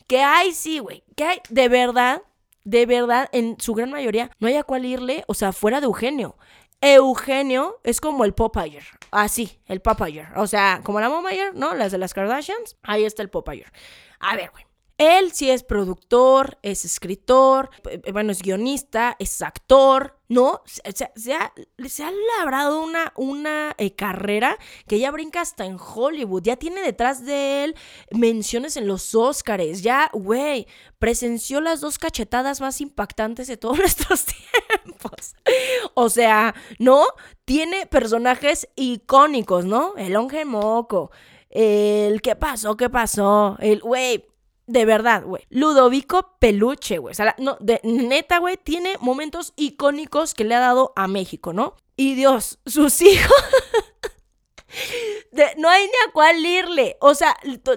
Que 0.07 0.21
hay, 0.21 0.53
sí, 0.53 0.79
güey. 0.79 1.03
Que 1.15 1.25
hay, 1.25 1.41
de 1.49 1.67
verdad, 1.69 2.21
de 2.63 2.85
verdad, 2.85 3.29
en 3.31 3.59
su 3.59 3.73
gran 3.73 3.91
mayoría, 3.91 4.31
no 4.39 4.47
hay 4.47 4.55
a 4.55 4.63
cuál 4.63 4.85
irle, 4.85 5.23
o 5.27 5.33
sea, 5.33 5.53
fuera 5.53 5.79
de 5.79 5.85
Eugenio. 5.85 6.37
Eugenio 6.81 7.79
es 7.83 7.99
como 7.99 8.23
el 8.23 8.33
Popeye. 8.33 8.81
Así, 9.11 9.59
el 9.65 9.81
Popeye. 9.81 10.27
O 10.35 10.47
sea, 10.47 10.81
como 10.83 10.99
la 10.99 11.09
Momayer, 11.09 11.55
¿no? 11.55 11.73
Las 11.73 11.91
de 11.91 11.97
las 11.97 12.13
Kardashians. 12.13 12.77
Ahí 12.83 13.03
está 13.03 13.23
el 13.23 13.29
Popeye. 13.29 13.65
A 14.19 14.35
ver, 14.35 14.51
güey. 14.51 14.65
Él 14.97 15.31
sí 15.31 15.49
es 15.51 15.63
productor, 15.63 16.57
es 16.63 16.83
escritor, 16.83 17.69
eh, 17.89 18.11
bueno, 18.11 18.31
es 18.31 18.41
guionista, 18.41 19.15
es 19.19 19.43
actor, 19.43 20.16
¿no? 20.29 20.61
Se, 20.65 20.81
se, 21.15 21.33
ha, 22.03 22.11
labrado 22.37 22.81
una, 22.81 23.13
una 23.15 23.73
eh, 23.77 23.95
carrera 23.95 24.57
que 24.87 24.99
ya 24.99 25.11
brinca 25.11 25.41
hasta 25.41 25.65
en 25.65 25.77
Hollywood, 25.79 26.43
ya 26.43 26.55
tiene 26.57 26.81
detrás 26.81 27.25
de 27.25 27.63
él 27.63 27.75
menciones 28.11 28.77
en 28.77 28.87
los 28.87 29.15
Oscars, 29.15 29.81
ya, 29.81 30.09
güey, 30.13 30.67
presenció 30.99 31.61
las 31.61 31.81
dos 31.81 31.97
cachetadas 31.97 32.61
más 32.61 32.81
impactantes 32.81 33.47
de 33.47 33.57
todos 33.57 33.77
nuestros 33.79 34.25
tiempos. 34.25 35.35
O 35.93 36.09
sea, 36.09 36.55
¿no? 36.79 37.05
Tiene 37.45 37.85
personajes 37.85 38.67
icónicos, 38.75 39.65
¿no? 39.65 39.95
El 39.97 40.15
Onge 40.15 40.45
Moco, 40.45 41.11
el 41.49 42.21
¿qué 42.21 42.35
pasó? 42.35 42.75
¿Qué 42.75 42.89
pasó? 42.89 43.57
El, 43.59 43.79
güey 43.81 44.25
de 44.67 44.85
verdad, 44.85 45.23
güey. 45.23 45.43
Ludovico 45.49 46.35
Peluche, 46.39 46.97
güey. 46.99 47.13
O 47.13 47.15
sea, 47.15 47.35
no, 47.39 47.57
de, 47.59 47.79
neta, 47.83 48.37
güey, 48.37 48.57
tiene 48.57 48.97
momentos 48.99 49.53
icónicos 49.55 50.33
que 50.33 50.43
le 50.43 50.55
ha 50.55 50.59
dado 50.59 50.93
a 50.95 51.07
México, 51.07 51.53
¿no? 51.53 51.75
Y 51.95 52.15
Dios, 52.15 52.59
sus 52.65 53.01
hijos. 53.01 53.43
no 55.57 55.69
hay 55.69 55.83
ni 55.85 55.91
a 56.07 56.11
cuál 56.13 56.45
irle. 56.45 56.97
O 56.99 57.15
sea, 57.15 57.35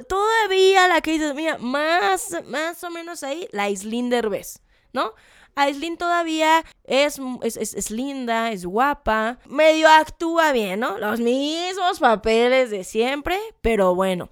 todavía 0.08 0.88
la 0.88 1.00
que 1.00 1.12
dices, 1.12 1.34
mira, 1.34 1.58
más, 1.58 2.36
más 2.46 2.82
o 2.84 2.90
menos 2.90 3.22
ahí, 3.22 3.48
la 3.52 3.70
Islín 3.70 4.10
Derbez, 4.10 4.60
¿no? 4.92 5.14
Aislinn 5.56 5.96
todavía 5.96 6.64
es, 6.84 7.20
es, 7.42 7.74
es, 7.74 7.90
linda, 7.90 8.52
es 8.52 8.64
guapa, 8.64 9.38
medio 9.46 9.88
actúa 9.88 10.52
bien, 10.52 10.80
¿no? 10.80 10.98
Los 10.98 11.20
mismos 11.20 11.98
papeles 11.98 12.70
de 12.70 12.84
siempre, 12.84 13.38
pero 13.60 13.94
bueno. 13.94 14.30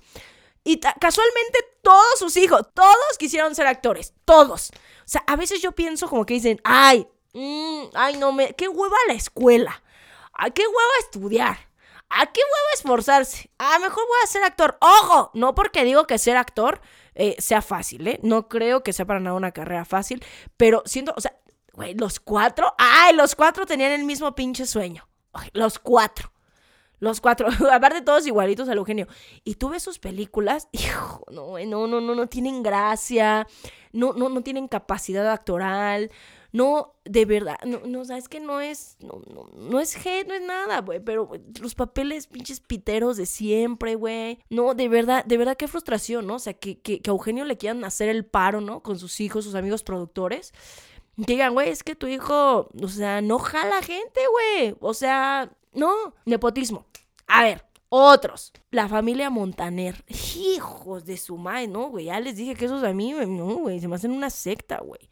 Y 0.65 0.81
casualmente 0.81 1.59
todos 1.89 2.19
sus 2.19 2.37
hijos, 2.37 2.67
todos 2.75 3.17
quisieron 3.19 3.55
ser 3.55 3.67
actores, 3.67 4.13
todos. 4.27 4.73
O 4.75 5.03
sea, 5.07 5.25
a 5.27 5.37
veces 5.37 5.63
yo 5.63 5.73
pienso 5.73 6.07
como 6.07 6.27
que 6.27 6.35
dicen, 6.35 6.61
ay, 6.63 7.09
mm, 7.33 7.85
ay, 7.95 8.19
no 8.19 8.31
me, 8.31 8.53
qué 8.53 8.69
hueva 8.69 8.97
la 9.07 9.15
escuela, 9.15 9.83
a 10.35 10.51
qué 10.51 10.67
hueva 10.67 10.93
estudiar, 11.01 11.57
a 12.11 12.27
qué 12.27 12.43
hueva 12.43 12.75
esforzarse, 12.75 13.51
a 13.57 13.79
mejor 13.79 14.07
voy 14.07 14.19
a 14.23 14.27
ser 14.27 14.43
actor. 14.43 14.77
Ojo, 14.83 15.31
no 15.33 15.55
porque 15.55 15.83
digo 15.83 16.07
que 16.07 16.19
ser 16.19 16.37
actor 16.37 16.83
eh, 17.15 17.37
sea 17.39 17.63
fácil, 17.63 18.07
¿eh? 18.07 18.21
No 18.23 18.49
creo 18.49 18.83
que 18.83 18.93
sea 18.93 19.07
para 19.07 19.21
nada 19.21 19.35
una 19.35 19.53
carrera 19.53 19.87
fácil, 19.87 20.23
pero 20.59 20.83
siento, 20.85 21.15
o 21.17 21.23
sea, 21.23 21.41
güey, 21.73 21.95
los 21.95 22.21
cuatro, 22.21 22.75
ay, 22.77 23.17
los 23.17 23.35
cuatro 23.35 23.65
tenían 23.65 23.93
el 23.93 24.05
mismo 24.05 24.35
pinche 24.35 24.67
sueño. 24.67 25.09
los 25.55 25.79
cuatro. 25.79 26.31
Los 27.01 27.21
cuatro, 27.21 27.49
aparte 27.73 28.03
todos 28.03 28.27
igualitos 28.27 28.69
al 28.69 28.79
Eugenio. 28.79 29.07
Y 29.45 29.55
tú 29.55 29.69
ves 29.69 29.83
sus 29.83 29.99
películas, 29.99 30.69
hijo, 30.73 31.25
no, 31.31 31.59
no, 31.59 31.87
no, 31.87 32.01
no, 32.01 32.15
no 32.15 32.27
tienen 32.29 32.63
gracia, 32.63 33.47
no, 33.93 34.13
no, 34.13 34.29
no 34.29 34.43
tienen 34.43 34.69
capacidad 34.69 35.31
actoral, 35.31 36.11
no, 36.51 36.95
de 37.05 37.27
verdad, 37.27 37.59
no, 37.67 37.81
no, 37.85 38.05
sabes 38.07 38.29
que 38.29 38.41
no 38.41 38.61
es, 38.61 38.97
no, 39.01 39.21
no, 39.33 39.51
no 39.55 39.81
es 39.81 39.95
hate, 39.95 40.27
no 40.27 40.35
es 40.35 40.41
nada, 40.41 40.81
güey, 40.81 40.99
pero 40.99 41.31
los 41.61 41.75
papeles 41.75 42.27
pinches 42.27 42.61
piteros 42.61 43.19
de 43.19 43.27
siempre, 43.27 43.97
güey. 43.97 44.39
No, 44.49 44.75
de 44.75 44.89
verdad, 44.89 45.25
de 45.27 45.37
verdad, 45.37 45.57
qué 45.59 45.69
frustración, 45.69 46.27
¿no? 46.27 46.37
O 46.37 46.39
sea, 46.39 46.55
que, 46.55 46.81
que, 46.81 47.01
que 47.01 47.11
a 47.11 47.13
Eugenio 47.13 47.45
le 47.45 47.59
quieran 47.59 47.85
hacer 47.85 48.09
el 48.09 48.25
paro, 48.25 48.63
¿no? 48.63 48.83
Con 48.83 48.99
sus 48.99 49.21
hijos, 49.21 49.45
sus 49.45 49.55
amigos 49.55 49.83
productores. 49.83 50.55
digan, 51.17 51.53
güey, 51.53 51.69
es 51.69 51.83
que 51.83 51.95
tu 51.95 52.07
hijo, 52.07 52.71
o 52.83 52.89
sea, 52.89 53.21
no 53.21 53.39
jala 53.39 53.83
gente, 53.83 54.21
güey. 54.33 54.75
O 54.81 54.95
sea, 54.95 55.53
no, 55.73 56.15
nepotismo. 56.25 56.87
A 57.27 57.43
ver, 57.43 57.65
otros. 57.89 58.53
La 58.71 58.89
familia 58.89 59.31
Montaner. 59.31 60.05
Hijos 60.09 61.05
de 61.05 61.17
su 61.17 61.37
madre, 61.37 61.69
¿no, 61.69 61.89
güey? 61.91 62.07
Ya 62.07 62.21
les 62.21 62.37
dije 62.37 62.55
que 62.55 62.67
esos 62.67 62.83
a 62.85 62.93
mí, 62.93 63.13
no, 63.13 63.57
güey, 63.57 63.81
se 63.81 63.89
me 63.89 63.97
hacen 63.97 64.13
una 64.13 64.31
secta, 64.31 64.81
güey. 64.81 65.09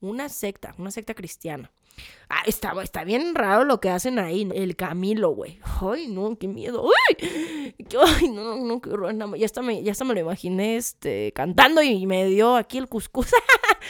Una 0.00 0.28
secta, 0.28 0.74
una 0.78 0.90
secta 0.90 1.14
cristiana. 1.14 1.70
Ah, 2.28 2.42
está, 2.46 2.72
está 2.82 3.04
bien 3.04 3.34
raro 3.34 3.64
lo 3.64 3.78
que 3.80 3.90
hacen 3.90 4.18
ahí. 4.18 4.48
El 4.54 4.74
Camilo, 4.76 5.30
güey. 5.30 5.60
Ay, 5.80 6.08
no, 6.08 6.36
qué 6.38 6.48
miedo. 6.48 6.88
Ay, 7.08 7.74
ay 8.06 8.28
no, 8.28 8.56
no, 8.56 8.80
qué 8.80 8.90
horror. 8.90 9.14
Ya 9.36 9.44
hasta, 9.44 9.60
me, 9.62 9.82
ya 9.82 9.92
hasta 9.92 10.04
me 10.04 10.14
lo 10.14 10.20
imaginé 10.20 10.76
este, 10.76 11.32
cantando 11.32 11.82
y 11.82 12.06
me 12.06 12.24
dio 12.26 12.56
aquí 12.56 12.78
el 12.78 12.88
cuscús. 12.88 13.26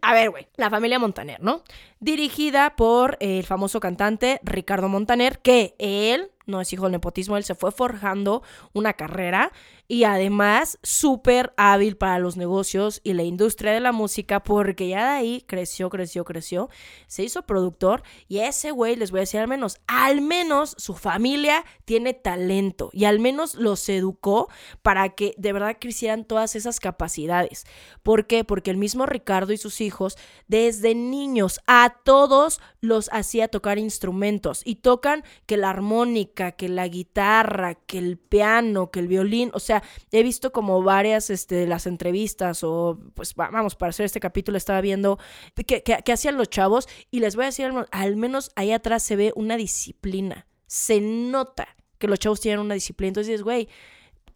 A 0.00 0.14
ver, 0.14 0.30
güey. 0.30 0.48
La 0.56 0.70
familia 0.70 0.98
Montaner, 0.98 1.42
¿no? 1.42 1.62
Dirigida 2.00 2.76
por 2.76 3.16
el 3.20 3.44
famoso 3.44 3.80
cantante 3.80 4.40
Ricardo 4.42 4.88
Montaner, 4.88 5.40
que 5.40 5.74
él 5.78 6.30
no 6.46 6.60
es 6.60 6.72
hijo 6.72 6.84
del 6.84 6.92
nepotismo, 6.92 7.36
él 7.36 7.44
se 7.44 7.54
fue 7.54 7.72
forjando 7.72 8.42
una 8.72 8.94
carrera 8.94 9.52
y 9.88 10.04
además 10.04 10.78
súper 10.82 11.52
hábil 11.56 11.96
para 11.96 12.18
los 12.18 12.36
negocios 12.36 13.00
y 13.04 13.12
la 13.12 13.22
industria 13.22 13.72
de 13.72 13.80
la 13.80 13.92
música 13.92 14.42
porque 14.42 14.88
ya 14.88 15.12
de 15.12 15.18
ahí 15.18 15.44
creció, 15.46 15.90
creció, 15.90 16.24
creció, 16.24 16.68
se 17.06 17.24
hizo 17.24 17.42
productor 17.42 18.02
y 18.28 18.38
ese 18.38 18.70
güey, 18.70 18.96
les 18.96 19.10
voy 19.10 19.18
a 19.18 19.22
decir 19.22 19.40
al 19.40 19.48
menos, 19.48 19.78
al 19.86 20.20
menos 20.20 20.74
su 20.78 20.94
familia 20.94 21.64
tiene 21.84 22.14
talento 22.14 22.90
y 22.92 23.04
al 23.04 23.20
menos 23.20 23.54
los 23.54 23.88
educó 23.88 24.48
para 24.82 25.10
que 25.10 25.34
de 25.36 25.52
verdad 25.52 25.76
crecieran 25.80 26.24
todas 26.24 26.56
esas 26.56 26.80
capacidades. 26.80 27.64
¿Por 28.02 28.26
qué? 28.26 28.44
Porque 28.44 28.70
el 28.70 28.76
mismo 28.76 29.06
Ricardo 29.06 29.45
y 29.52 29.58
sus 29.58 29.80
hijos 29.80 30.16
desde 30.48 30.94
niños 30.94 31.60
a 31.66 31.96
todos 32.04 32.60
los 32.80 33.08
hacía 33.12 33.48
tocar 33.48 33.78
instrumentos 33.78 34.62
y 34.64 34.76
tocan 34.76 35.24
que 35.46 35.56
la 35.56 35.70
armónica, 35.70 36.52
que 36.52 36.68
la 36.68 36.88
guitarra, 36.88 37.74
que 37.74 37.98
el 37.98 38.18
piano, 38.18 38.90
que 38.90 39.00
el 39.00 39.08
violín, 39.08 39.50
o 39.54 39.60
sea, 39.60 39.82
he 40.12 40.22
visto 40.22 40.52
como 40.52 40.82
varias 40.82 41.30
este, 41.30 41.66
las 41.66 41.86
entrevistas 41.86 42.62
o, 42.62 42.98
pues 43.14 43.34
vamos, 43.34 43.74
para 43.74 43.90
hacer 43.90 44.06
este 44.06 44.20
capítulo 44.20 44.58
estaba 44.58 44.80
viendo 44.80 45.18
que, 45.66 46.12
hacían 46.12 46.36
los 46.36 46.48
chavos 46.48 46.88
y 47.10 47.20
les 47.20 47.36
voy 47.36 47.44
a 47.44 47.46
decir, 47.46 47.70
al 47.90 48.16
menos 48.16 48.50
ahí 48.56 48.72
atrás 48.72 49.02
se 49.02 49.16
ve 49.16 49.32
una 49.36 49.56
disciplina. 49.56 50.46
Se 50.66 51.00
nota 51.00 51.68
que 51.98 52.08
los 52.08 52.18
chavos 52.18 52.40
tienen 52.40 52.60
una 52.60 52.74
disciplina. 52.74 53.08
Entonces 53.08 53.28
dices, 53.28 53.42
güey, 53.42 53.68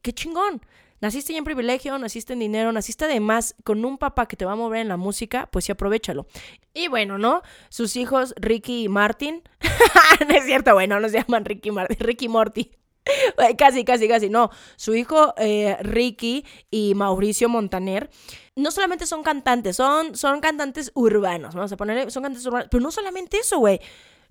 qué 0.02 0.12
chingón. 0.12 0.60
Naciste 1.00 1.32
ya 1.32 1.38
en 1.38 1.44
privilegio, 1.44 1.98
naciste 1.98 2.34
en 2.34 2.40
dinero, 2.40 2.72
naciste 2.72 3.06
además 3.06 3.54
con 3.64 3.84
un 3.84 3.96
papá 3.96 4.26
que 4.26 4.36
te 4.36 4.44
va 4.44 4.52
a 4.52 4.56
mover 4.56 4.80
en 4.80 4.88
la 4.88 4.96
música, 4.96 5.48
pues 5.50 5.64
sí, 5.64 5.72
aprovechalo. 5.72 6.26
Y 6.74 6.88
bueno, 6.88 7.18
¿no? 7.18 7.42
Sus 7.70 7.96
hijos, 7.96 8.34
Ricky 8.36 8.84
y 8.84 8.88
Martin. 8.88 9.42
no 10.28 10.34
es 10.34 10.44
cierto, 10.44 10.74
bueno, 10.74 11.00
no 11.00 11.08
se 11.08 11.18
llaman 11.22 11.44
Ricky 11.44 11.70
y 11.70 11.72
Martin, 11.72 11.98
Ricky 12.00 12.28
Morty. 12.28 12.70
casi, 13.58 13.84
casi, 13.84 14.08
casi. 14.08 14.28
No, 14.28 14.50
su 14.76 14.94
hijo 14.94 15.34
eh, 15.36 15.76
Ricky 15.80 16.44
y 16.70 16.94
Mauricio 16.94 17.48
Montaner 17.48 18.10
no 18.56 18.70
solamente 18.70 19.06
son 19.06 19.22
cantantes, 19.22 19.76
son, 19.76 20.14
son 20.16 20.40
cantantes 20.40 20.92
urbanos. 20.94 21.54
Vamos 21.54 21.72
a 21.72 21.76
ponerle, 21.76 22.10
son 22.10 22.22
cantantes 22.22 22.46
urbanos. 22.46 22.68
Pero 22.70 22.82
no 22.82 22.90
solamente 22.90 23.38
eso, 23.38 23.58
güey. 23.58 23.80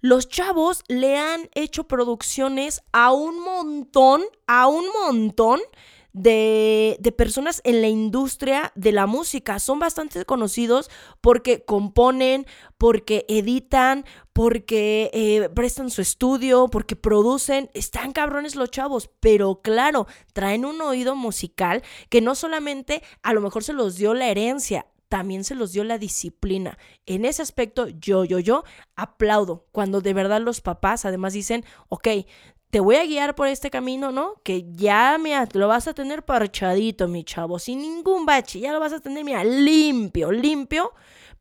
Los 0.02 0.30
chavos 0.30 0.84
le 0.88 1.18
han 1.18 1.50
hecho 1.56 1.86
producciones 1.88 2.82
a 2.94 3.12
un 3.12 3.44
montón, 3.44 4.24
a 4.48 4.68
un 4.68 4.86
montón 4.94 5.60
de, 6.14 6.98
de, 7.00 7.12
personas 7.12 7.62
en 7.64 7.82
la 7.82 7.88
industria 7.88 8.72
de 8.76 8.92
la 8.92 9.06
música. 9.06 9.60
Son 9.60 9.80
bastante 9.80 10.26
conocidos 10.26 10.90
porque 11.22 11.64
componen, 11.64 12.46
porque 12.78 13.26
editan, 13.28 14.06
porque 14.34 15.12
eh, 15.14 15.50
prestan 15.50 15.90
su 15.90 16.02
estudio, 16.02 16.68
porque 16.70 16.96
producen. 16.96 17.70
Están 17.74 18.12
cabrones 18.12 18.56
los 18.56 18.72
chavos, 18.72 19.10
pero 19.20 19.62
claro, 19.62 20.08
traen 20.34 20.66
un 20.66 20.82
oído 20.82 21.16
musical 21.16 21.84
que 22.10 22.22
no 22.22 22.36
solamente 22.36 23.04
a 23.22 23.34
lo 23.34 23.42
mejor 23.42 23.64
se 23.64 23.74
los 23.74 23.98
dio 23.98 24.14
la 24.14 24.28
herencia, 24.28 24.88
también 25.10 25.44
se 25.44 25.56
los 25.56 25.74
dio 25.74 25.84
la 25.84 25.98
disciplina. 25.98 26.78
En 27.06 27.26
ese 27.26 27.42
aspecto, 27.42 27.90
yo, 27.90 28.24
yo, 28.24 28.40
yo 28.40 28.64
aplaudo 28.96 29.66
cuando 29.72 30.02
de 30.02 30.14
verdad 30.14 30.40
los 30.40 30.62
papás 30.62 31.04
además 31.04 31.34
dicen, 31.34 31.66
ok, 31.90 32.08
te 32.70 32.80
voy 32.80 32.98
a 32.98 33.06
guiar 33.06 33.36
por 33.36 33.48
este 33.48 33.70
camino, 33.70 34.12
¿no? 34.12 34.42
Que 34.44 34.66
ya, 34.72 35.18
mira, 35.20 35.48
lo 35.54 35.68
vas 35.68 35.88
a 35.88 35.94
tener 35.94 36.24
parchadito, 36.24 37.08
mi 37.08 37.24
chavo, 37.24 37.60
sin 37.60 37.80
ningún 37.80 38.26
bache, 38.26 38.60
ya 38.60 38.72
lo 38.72 38.80
vas 38.80 38.94
a 38.94 39.00
tener, 39.00 39.24
mira, 39.24 39.44
limpio, 39.44 40.32
limpio, 40.32 40.94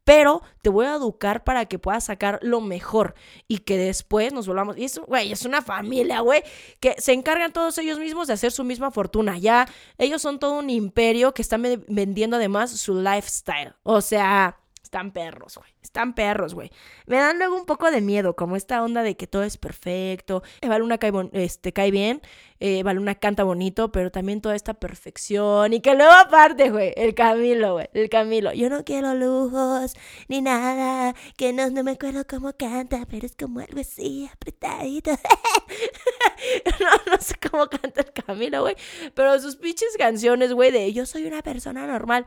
pero 0.04 0.40
te 0.62 0.70
voy 0.70 0.86
a 0.86 0.94
educar 0.94 1.44
para 1.44 1.66
que 1.66 1.78
puedas 1.78 2.04
sacar 2.04 2.38
lo 2.40 2.62
mejor 2.62 3.14
y 3.46 3.58
que 3.58 3.76
después 3.76 4.32
nos 4.32 4.46
volvamos. 4.46 4.78
Y 4.78 4.84
eso, 4.84 5.04
güey, 5.04 5.32
es 5.32 5.44
una 5.44 5.60
familia, 5.60 6.20
güey, 6.20 6.42
que 6.80 6.94
se 6.98 7.12
encargan 7.12 7.52
todos 7.52 7.76
ellos 7.76 7.98
mismos 7.98 8.26
de 8.26 8.32
hacer 8.32 8.50
su 8.50 8.64
misma 8.64 8.90
fortuna. 8.90 9.36
Ya, 9.36 9.68
ellos 9.98 10.22
son 10.22 10.38
todo 10.38 10.58
un 10.58 10.70
imperio 10.70 11.34
que 11.34 11.42
están 11.42 11.62
vendiendo 11.88 12.36
además 12.36 12.70
su 12.70 13.02
lifestyle. 13.02 13.74
O 13.82 14.00
sea, 14.00 14.58
están 14.82 15.12
perros, 15.12 15.58
güey. 15.58 15.77
Están 15.88 16.12
perros, 16.12 16.52
güey. 16.52 16.70
Me 17.06 17.16
dan 17.16 17.38
luego 17.38 17.56
un 17.56 17.64
poco 17.64 17.90
de 17.90 18.02
miedo, 18.02 18.36
como 18.36 18.56
esta 18.56 18.82
onda 18.82 19.02
de 19.02 19.16
que 19.16 19.26
todo 19.26 19.42
es 19.42 19.56
perfecto. 19.56 20.42
Eva 20.60 20.78
Luna 20.78 20.98
cae, 20.98 21.10
este, 21.32 21.72
cae 21.72 21.90
bien, 21.90 22.20
eh, 22.60 22.84
canta 23.18 23.42
bonito, 23.42 23.90
pero 23.90 24.10
también 24.10 24.42
toda 24.42 24.54
esta 24.54 24.74
perfección. 24.74 25.72
Y 25.72 25.80
que 25.80 25.94
luego 25.94 26.12
aparte, 26.12 26.68
güey, 26.68 26.92
el 26.94 27.14
Camilo, 27.14 27.72
güey, 27.72 27.88
el 27.94 28.10
Camilo. 28.10 28.52
Yo 28.52 28.68
no 28.68 28.84
quiero 28.84 29.14
lujos 29.14 29.94
ni 30.28 30.42
nada, 30.42 31.14
que 31.38 31.54
no, 31.54 31.70
no 31.70 31.82
me 31.82 31.92
acuerdo 31.92 32.26
cómo 32.28 32.52
canta, 32.52 33.06
pero 33.08 33.24
es 33.24 33.34
como 33.34 33.60
algo 33.60 33.80
así, 33.80 34.28
apretadito. 34.30 35.12
no, 36.80 37.12
no 37.12 37.18
sé 37.18 37.34
cómo 37.50 37.66
canta 37.68 38.02
el 38.02 38.12
Camilo, 38.12 38.60
güey, 38.60 38.76
pero 39.14 39.40
sus 39.40 39.56
pinches 39.56 39.96
canciones, 39.96 40.52
güey, 40.52 40.70
de 40.70 40.92
yo 40.92 41.06
soy 41.06 41.24
una 41.24 41.40
persona 41.40 41.86
normal. 41.86 42.26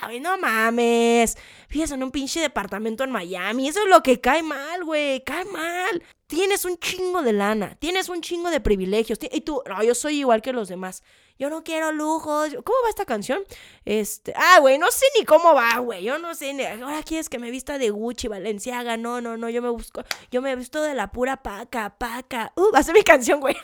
Ay, 0.00 0.18
no 0.18 0.38
mames. 0.38 1.36
Fíjate 1.68 1.92
en 1.94 2.02
un 2.02 2.10
pinche 2.10 2.40
departamento 2.40 3.01
en 3.04 3.10
Miami. 3.10 3.68
Eso 3.68 3.80
es 3.82 3.88
lo 3.88 4.02
que 4.02 4.20
cae 4.20 4.42
mal, 4.42 4.84
güey. 4.84 5.22
Cae 5.24 5.44
mal. 5.44 6.02
Tienes 6.26 6.64
un 6.64 6.78
chingo 6.78 7.22
de 7.22 7.32
lana. 7.32 7.76
Tienes 7.78 8.08
un 8.08 8.20
chingo 8.20 8.50
de 8.50 8.60
privilegios. 8.60 9.18
Y 9.30 9.40
tú, 9.42 9.62
no, 9.68 9.82
yo 9.82 9.94
soy 9.94 10.18
igual 10.20 10.42
que 10.42 10.52
los 10.52 10.68
demás. 10.68 11.02
Yo 11.38 11.50
no 11.50 11.64
quiero 11.64 11.92
lujos. 11.92 12.50
¿Cómo 12.64 12.78
va 12.84 12.88
esta 12.88 13.04
canción? 13.04 13.42
Este, 13.84 14.32
ah, 14.36 14.58
güey, 14.60 14.78
no 14.78 14.90
sé 14.90 15.04
ni 15.18 15.24
cómo 15.24 15.54
va, 15.54 15.78
güey. 15.78 16.04
Yo 16.04 16.18
no 16.18 16.34
sé 16.34 16.54
ni. 16.54 16.64
Ahora 16.64 17.02
quieres 17.02 17.28
que 17.28 17.38
me 17.38 17.50
vista 17.50 17.78
de 17.78 17.90
Gucci, 17.90 18.28
Valenciaga. 18.28 18.96
No, 18.96 19.20
no, 19.20 19.36
no. 19.36 19.48
Yo 19.50 19.60
me 19.60 19.70
busco. 19.70 20.02
Yo 20.30 20.40
me 20.40 20.54
visto 20.56 20.80
de 20.82 20.94
la 20.94 21.10
pura 21.10 21.42
paca, 21.42 21.96
paca. 21.98 22.52
Uh, 22.56 22.72
va 22.72 22.78
a 22.78 22.82
ser 22.82 22.94
mi 22.94 23.02
canción, 23.02 23.40
güey. 23.40 23.56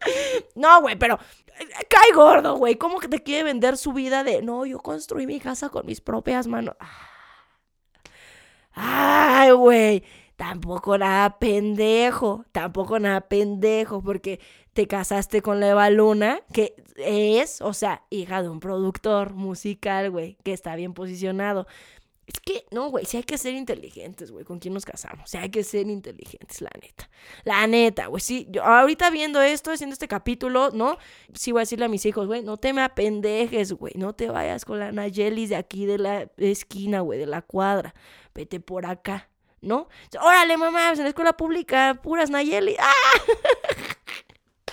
no, 0.54 0.80
güey, 0.80 0.96
pero 0.96 1.18
eh, 1.58 1.68
cae 1.88 2.12
gordo, 2.14 2.56
güey. 2.56 2.76
¿Cómo 2.76 2.98
que 2.98 3.08
te 3.08 3.22
quiere 3.22 3.44
vender 3.44 3.76
su 3.76 3.92
vida 3.92 4.24
de 4.24 4.42
no, 4.42 4.64
yo 4.64 4.78
construí 4.78 5.26
mi 5.26 5.40
casa 5.40 5.68
con 5.68 5.86
mis 5.86 6.00
propias 6.00 6.46
manos? 6.46 6.76
Ah. 6.80 7.17
Ay, 8.80 9.50
güey, 9.50 10.04
tampoco 10.36 10.96
nada 10.98 11.40
pendejo, 11.40 12.44
tampoco 12.52 13.00
nada 13.00 13.22
pendejo, 13.22 14.00
porque 14.00 14.38
te 14.72 14.86
casaste 14.86 15.42
con 15.42 15.58
la 15.58 15.70
Eva 15.70 15.90
Luna, 15.90 16.40
que 16.52 16.76
es, 16.96 17.60
o 17.60 17.72
sea, 17.72 18.04
hija 18.08 18.40
de 18.40 18.48
un 18.48 18.60
productor 18.60 19.34
musical, 19.34 20.12
güey, 20.12 20.36
que 20.44 20.52
está 20.52 20.76
bien 20.76 20.94
posicionado. 20.94 21.66
Es 22.28 22.38
que, 22.40 22.66
no, 22.70 22.90
güey, 22.90 23.04
sí 23.06 23.16
hay 23.16 23.22
que 23.24 23.38
ser 23.38 23.54
inteligentes, 23.54 24.30
güey, 24.30 24.44
con 24.44 24.60
quién 24.60 24.74
nos 24.74 24.84
casamos. 24.84 25.30
Sí 25.30 25.38
hay 25.38 25.48
que 25.48 25.64
ser 25.64 25.88
inteligentes, 25.88 26.60
la 26.60 26.70
neta. 26.80 27.08
La 27.42 27.66
neta, 27.66 28.06
güey, 28.06 28.20
sí. 28.20 28.46
Yo 28.50 28.62
ahorita 28.62 29.10
viendo 29.10 29.40
esto, 29.40 29.72
haciendo 29.72 29.94
este 29.94 30.08
capítulo, 30.08 30.70
¿no? 30.72 30.98
Sí 31.32 31.50
voy 31.50 31.60
a 31.60 31.62
decirle 31.62 31.86
a 31.86 31.88
mis 31.88 32.04
hijos, 32.06 32.26
güey, 32.26 32.42
no 32.42 32.58
te 32.58 32.74
me 32.74 32.82
apendejes, 32.82 33.72
güey. 33.72 33.94
No 33.96 34.12
te 34.12 34.28
vayas 34.28 34.66
con 34.66 34.78
la 34.78 34.92
Nayelis 34.92 35.48
de 35.48 35.56
aquí 35.56 35.86
de 35.86 35.98
la 35.98 36.30
esquina, 36.36 37.00
güey, 37.00 37.18
de 37.18 37.26
la 37.26 37.42
cuadra 37.42 37.94
vete 38.38 38.60
por 38.60 38.86
acá, 38.86 39.28
¿no? 39.60 39.88
Órale, 40.22 40.56
mamá, 40.56 40.92
en 40.92 41.02
la 41.02 41.08
escuela 41.08 41.32
pública, 41.32 41.98
puras 42.00 42.30
Nayeli. 42.30 42.76
¡Ah! 42.78 42.92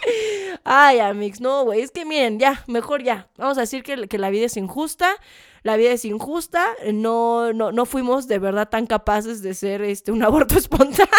Ay, 0.63 0.99
Amix, 0.99 1.41
no, 1.41 1.63
güey, 1.63 1.82
es 1.82 1.89
que 1.89 2.05
miren, 2.05 2.38
ya, 2.38 2.63
mejor 2.68 3.01
ya. 3.01 3.28
Vamos 3.38 3.57
a 3.57 3.61
decir 3.61 3.82
que, 3.82 4.07
que, 4.07 4.20
la 4.20 4.30
vida 4.30 4.45
es 4.45 4.55
injusta, 4.55 5.16
la 5.63 5.78
vida 5.78 5.93
es 5.93 6.05
injusta, 6.05 6.63
no, 6.93 7.53
no, 7.53 7.72
no 7.72 7.86
fuimos 7.88 8.28
de 8.28 8.38
verdad 8.38 8.70
tan 8.70 8.86
capaces 8.86 9.41
de 9.41 9.55
ser 9.55 9.82
este, 9.82 10.11
un 10.11 10.22
aborto 10.22 10.55
espontáneo. 10.59 11.09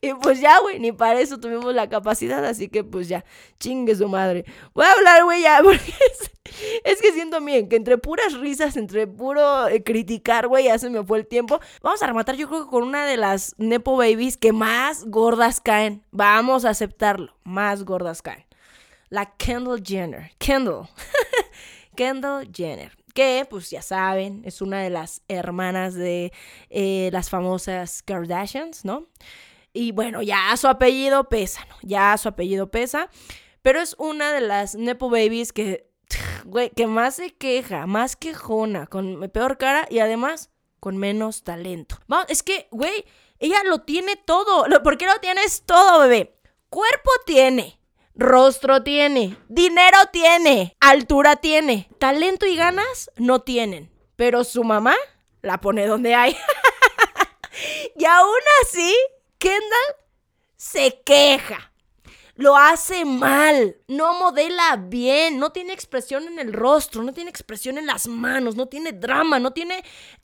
Y 0.02 0.14
pues 0.14 0.40
ya, 0.40 0.58
güey, 0.60 0.78
ni 0.78 0.92
para 0.92 1.20
eso 1.20 1.38
tuvimos 1.38 1.74
la 1.74 1.88
capacidad, 1.88 2.44
así 2.44 2.68
que 2.68 2.84
pues 2.84 3.08
ya, 3.08 3.24
chingue 3.58 3.94
su 3.94 4.08
madre. 4.08 4.44
Voy 4.74 4.86
a 4.86 4.92
hablar, 4.92 5.24
güey, 5.24 5.42
ya, 5.42 5.60
porque 5.62 5.94
es, 6.84 7.02
que 7.02 7.12
siento 7.12 7.40
bien 7.40 7.68
que 7.68 7.76
entre 7.76 7.98
puras 7.98 8.32
risas, 8.34 8.76
entre 8.76 9.06
puro 9.06 9.68
eh, 9.68 9.82
criticar, 9.82 10.48
güey, 10.48 10.64
ya 10.64 10.78
se 10.78 10.90
me 10.90 11.04
fue 11.04 11.18
el 11.18 11.26
tiempo. 11.26 11.60
Vamos 11.82 12.02
a 12.02 12.06
rematar, 12.06 12.36
yo 12.36 12.48
creo 12.48 12.64
que 12.64 12.70
con 12.70 12.84
una 12.84 13.04
de 13.04 13.16
las 13.16 13.54
Nepo 13.58 13.96
Babies 13.96 14.36
que 14.36 14.52
más 14.52 15.04
gordas 15.04 15.60
caen. 15.60 16.02
Vamos 16.10 16.64
a 16.64 16.70
aceptarlo, 16.70 17.36
más 17.44 17.84
gordas 17.84 18.22
caen. 18.22 18.46
La 19.10 19.26
Kendall 19.36 19.82
Jenner. 19.84 20.32
Kendall. 20.38 20.88
Kendall 21.96 22.48
Jenner 22.54 22.98
que 23.12 23.44
pues 23.50 23.68
ya 23.70 23.82
saben, 23.82 24.42
es 24.44 24.62
una 24.62 24.80
de 24.80 24.88
las 24.88 25.22
hermanas 25.26 25.94
de 25.94 26.32
eh, 26.70 27.10
las 27.12 27.28
famosas 27.28 28.04
Kardashians, 28.04 28.84
¿no? 28.84 29.08
Y 29.72 29.92
bueno, 29.92 30.22
ya 30.22 30.56
su 30.56 30.68
apellido 30.68 31.28
pesa, 31.28 31.64
¿no? 31.68 31.76
Ya 31.82 32.16
su 32.16 32.28
apellido 32.28 32.70
pesa. 32.70 33.08
Pero 33.62 33.80
es 33.80 33.94
una 33.98 34.32
de 34.32 34.40
las 34.40 34.74
Nepo 34.74 35.10
Babies 35.10 35.52
que, 35.52 35.90
güey, 36.44 36.70
que 36.70 36.86
más 36.86 37.16
se 37.16 37.34
queja, 37.34 37.86
más 37.86 38.16
quejona, 38.16 38.86
con 38.86 39.28
peor 39.30 39.58
cara 39.58 39.86
y 39.90 39.98
además 39.98 40.50
con 40.80 40.96
menos 40.96 41.44
talento. 41.44 41.98
Vamos, 42.08 42.26
es 42.28 42.42
que, 42.42 42.68
güey, 42.70 43.04
ella 43.38 43.62
lo 43.64 43.80
tiene 43.80 44.16
todo. 44.16 44.64
¿Por 44.82 44.96
qué 44.96 45.06
lo 45.06 45.18
tienes 45.20 45.62
todo, 45.66 46.00
bebé? 46.00 46.34
Cuerpo 46.68 47.10
tiene. 47.26 47.80
Rostro 48.20 48.82
tiene, 48.82 49.38
dinero 49.48 49.96
tiene, 50.12 50.76
altura 50.80 51.36
tiene, 51.36 51.88
talento 51.98 52.44
y 52.44 52.54
ganas 52.54 53.10
no 53.16 53.40
tienen, 53.40 53.90
pero 54.16 54.44
su 54.44 54.62
mamá 54.62 54.94
la 55.40 55.58
pone 55.62 55.86
donde 55.86 56.14
hay. 56.14 56.36
y 57.96 58.04
aún 58.04 58.42
así 58.62 58.94
Kendall 59.40 59.96
se 60.56 61.00
queja. 61.02 61.72
Lo 62.36 62.56
hace 62.56 63.04
mal, 63.04 63.76
no 63.88 64.18
modela 64.18 64.76
bien, 64.76 65.38
no 65.38 65.50
tiene 65.50 65.72
expresión 65.72 66.26
en 66.26 66.38
el 66.38 66.52
rostro, 66.52 67.02
no 67.02 67.12
tiene 67.12 67.28
expresión 67.28 67.76
en 67.76 67.86
las 67.86 68.06
manos, 68.06 68.56
no 68.56 68.66
tiene 68.66 68.92
drama, 68.92 69.38
no 69.38 69.52
tiene 69.52 69.82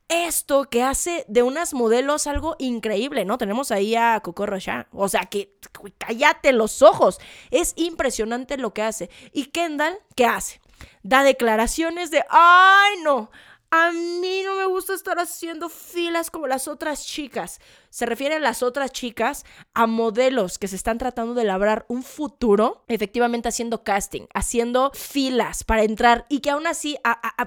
esto 0.09 0.64
que 0.64 0.83
hace 0.83 1.25
de 1.29 1.43
unas 1.43 1.75
modelos 1.75 2.27
algo 2.27 2.57
increíble, 2.59 3.25
¿no? 3.25 3.39
Tenemos 3.39 3.71
ahí 3.71 3.97
a 3.97 4.21
Coco 4.21 4.47
Rocha, 4.47 4.87
o 4.93 5.09
sea 5.09 5.25
que 5.25 5.59
cállate 5.99 6.53
los 6.53 6.81
ojos, 6.81 7.19
es 7.51 7.73
impresionante 7.77 8.57
lo 8.57 8.73
que 8.73 8.83
hace. 8.83 9.11
¿Y 9.33 9.47
Kendall 9.47 9.99
qué 10.14 10.27
hace? 10.27 10.61
Da 11.03 11.23
declaraciones 11.23 12.11
de, 12.11 12.25
ay 12.31 12.97
no, 13.03 13.31
a 13.71 13.93
mí 13.93 14.43
no 14.45 14.57
me 14.57 14.67
gusta 14.67 14.95
estar 14.95 15.19
haciendo 15.19 15.69
filas 15.69 16.31
como 16.31 16.47
las 16.47 16.69
otras 16.69 17.05
chicas. 17.05 17.61
Se 17.91 18.07
refiere 18.07 18.37
a 18.37 18.41
las 18.41 18.62
otras 18.62 18.93
chicas 18.93 19.45
a 19.75 19.87
modelos 19.87 20.59
que 20.59 20.69
se 20.69 20.77
están 20.77 20.99
tratando 20.99 21.35
de 21.35 21.45
labrar 21.45 21.85
un 21.89 22.03
futuro, 22.03 22.85
efectivamente 22.89 23.49
haciendo 23.49 23.83
casting, 23.83 24.27
haciendo 24.35 24.91
filas 24.95 25.64
para 25.64 25.83
entrar 25.83 26.27
y 26.29 26.41
que 26.41 26.51
aún 26.51 26.67
así 26.67 26.97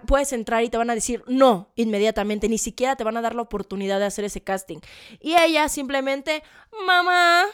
puedes 0.08 0.34
entrar 0.34 0.64
y 0.64 0.70
te 0.70 0.78
van 0.78 0.90
a 0.90 0.96
decir 0.96 1.24
no 1.28 1.72
inmediatamente, 1.76 2.50
ni 2.50 2.58
siquiera 2.58 2.96
te 2.96 3.04
van 3.04 3.18
a 3.18 3.22
dar 3.22 3.36
la 3.36 3.44
oportunidad 3.44 4.00
de 4.00 4.06
hacer 4.06 4.26
ese 4.26 4.42
casting. 4.42 4.80
Y 5.20 5.36
ella 5.36 5.70
simplemente, 5.70 6.44
mamá, 6.86 7.46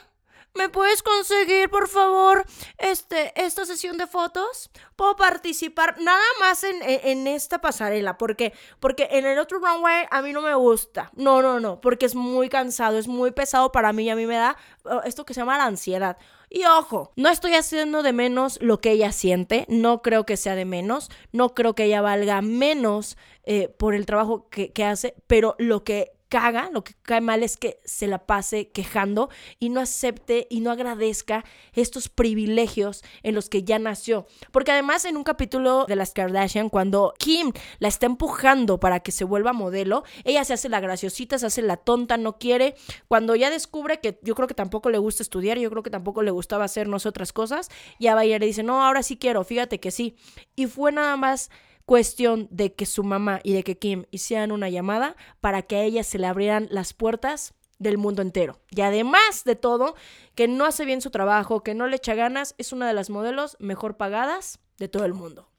¿Me 0.56 0.70
puedes 0.70 1.04
conseguir, 1.04 1.70
por 1.70 1.90
favor, 1.90 2.46
este, 2.78 3.34
esta 3.36 3.66
sesión 3.66 3.98
de 3.98 4.08
fotos? 4.08 4.70
Puedo 4.96 5.18
participar 5.18 6.00
nada 6.00 6.24
más 6.40 6.64
en, 6.64 7.28
esta 7.28 7.60
pasarela. 7.60 8.18
¿Por 8.18 8.38
qué? 8.38 8.54
Porque 8.80 9.10
en 9.12 9.26
el 9.26 9.38
otro 9.38 9.60
runway 9.60 10.06
a 10.10 10.22
mí 10.22 10.32
no 10.32 10.42
me 10.42 10.56
gusta. 10.56 11.12
No, 11.14 11.42
no, 11.42 11.60
no. 11.60 11.82
Porque 11.82 12.06
es 12.06 12.16
muy 12.16 12.48
cansado, 12.48 12.98
es 12.98 13.10
muy 13.10 13.32
pesado 13.32 13.74
para 13.74 13.92
mí 13.92 14.04
y 14.04 14.10
a 14.10 14.16
mí 14.16 14.26
me 14.26 14.36
da 14.36 14.56
uh, 14.86 15.02
esto 15.04 15.26
que 15.26 15.34
se 15.34 15.42
llama 15.42 15.58
la 15.58 15.66
ansiedad. 15.66 16.18
Y 16.50 16.64
ojo, 16.64 17.12
no 17.18 17.28
estoy 17.28 17.56
haciendo 17.56 18.02
de 18.02 18.14
menos 18.14 18.58
lo 18.62 18.80
que 18.80 18.92
ella 18.92 19.12
siente, 19.12 19.66
no 19.68 20.02
creo 20.02 20.26
que 20.26 20.38
sea 20.38 20.56
de 20.56 20.64
menos, 20.64 21.10
no 21.34 21.54
creo 21.54 21.76
que 21.76 21.84
ella 21.84 22.02
valga 22.02 22.42
menos 22.42 23.18
eh, 23.44 23.68
por 23.68 23.94
el 23.94 24.06
trabajo 24.06 24.48
que, 24.50 24.72
que 24.72 24.86
hace, 24.86 25.16
pero 25.28 25.56
lo 25.58 25.84
que 25.84 26.14
caga, 26.36 26.70
lo 26.74 26.84
que 26.84 26.96
cae 27.02 27.22
mal 27.22 27.44
es 27.44 27.56
que 27.56 27.80
se 27.86 28.08
la 28.08 28.26
pase 28.26 28.68
quejando 28.68 29.30
y 29.58 29.70
no 29.70 29.80
acepte 29.80 30.48
y 30.50 30.60
no 30.60 30.70
agradezca 30.70 31.46
estos 31.72 32.10
privilegios 32.10 33.06
en 33.24 33.36
los 33.36 33.48
que 33.48 33.64
ya 33.64 33.80
nació. 33.80 34.28
Porque 34.52 34.74
además 34.74 35.06
en 35.06 35.16
un 35.16 35.24
capítulo 35.24 35.86
de 35.86 35.96
las 35.96 36.12
Kardashian, 36.12 36.68
cuando 36.68 37.14
Kim 37.20 37.54
la 37.80 37.88
está 37.88 38.06
empujando 38.08 38.82
para 38.82 39.00
que 39.00 39.14
se 39.14 39.24
vuelva 39.24 39.54
modelo, 39.54 40.04
ella 40.26 40.44
se 40.44 40.52
hace 40.52 40.68
la 40.68 40.82
graciosita, 40.82 41.40
se 41.40 41.46
hace 41.46 41.62
la 41.62 41.78
tonta, 41.78 42.18
no 42.18 42.38
quiere. 42.38 42.76
Cuando 43.08 43.38
ya 43.38 43.50
descubre 43.50 44.02
que 44.02 44.20
yo 44.22 44.36
creo 44.36 44.50
que 44.50 44.54
tampoco 44.54 44.90
le 44.90 44.98
gusta 44.98 45.24
estudiar, 45.24 45.58
yo 45.58 45.70
creo 45.70 45.84
que 45.84 45.90
tampoco 45.90 46.22
le 46.22 46.32
gustaba 46.32 46.66
hacernos 46.66 47.06
otras 47.06 47.32
cosas, 47.32 47.70
ya 47.98 48.14
va 48.14 48.26
y 48.26 48.38
le 48.38 48.46
dice, 48.46 48.62
no, 48.62 48.84
ahora 48.84 49.04
sí 49.04 49.16
quiero, 49.16 49.46
fíjate 49.46 49.80
que 49.80 49.90
sí. 49.90 50.18
Y 50.58 50.66
fue 50.66 50.92
nada 50.92 51.16
más 51.16 51.50
cuestión 51.86 52.48
de 52.52 52.74
que 52.74 52.86
su 52.86 53.04
mamá 53.04 53.40
y 53.44 53.54
de 53.54 53.64
que 53.64 53.78
Kim 53.78 54.06
hicieran 54.12 54.52
una 54.52 54.70
llamada 54.70 55.16
para 55.40 55.62
que 55.62 55.78
a 55.78 55.84
ella 55.84 56.04
se 56.04 56.20
le 56.20 56.28
abrieran 56.28 56.68
las 56.72 56.94
puertas 56.94 57.54
del 57.80 57.98
mundo 57.98 58.22
entero. 58.22 58.60
Y 58.70 58.82
además 58.82 59.44
de 59.44 59.56
todo, 59.56 59.96
que 60.34 60.48
no 60.48 60.66
hace 60.66 60.86
bien 60.86 61.02
su 61.02 61.12
trabajo, 61.12 61.62
que 61.62 61.76
no 61.76 61.88
le 61.88 61.98
echa 61.98 62.16
ganas, 62.16 62.56
es 62.58 62.72
una 62.72 62.88
de 62.88 62.94
las 62.94 63.10
modelos 63.10 63.58
mejor 63.60 63.98
pagadas 63.98 64.60
de 64.78 64.88
todo 64.88 65.06
el 65.06 65.14
mundo. 65.14 65.50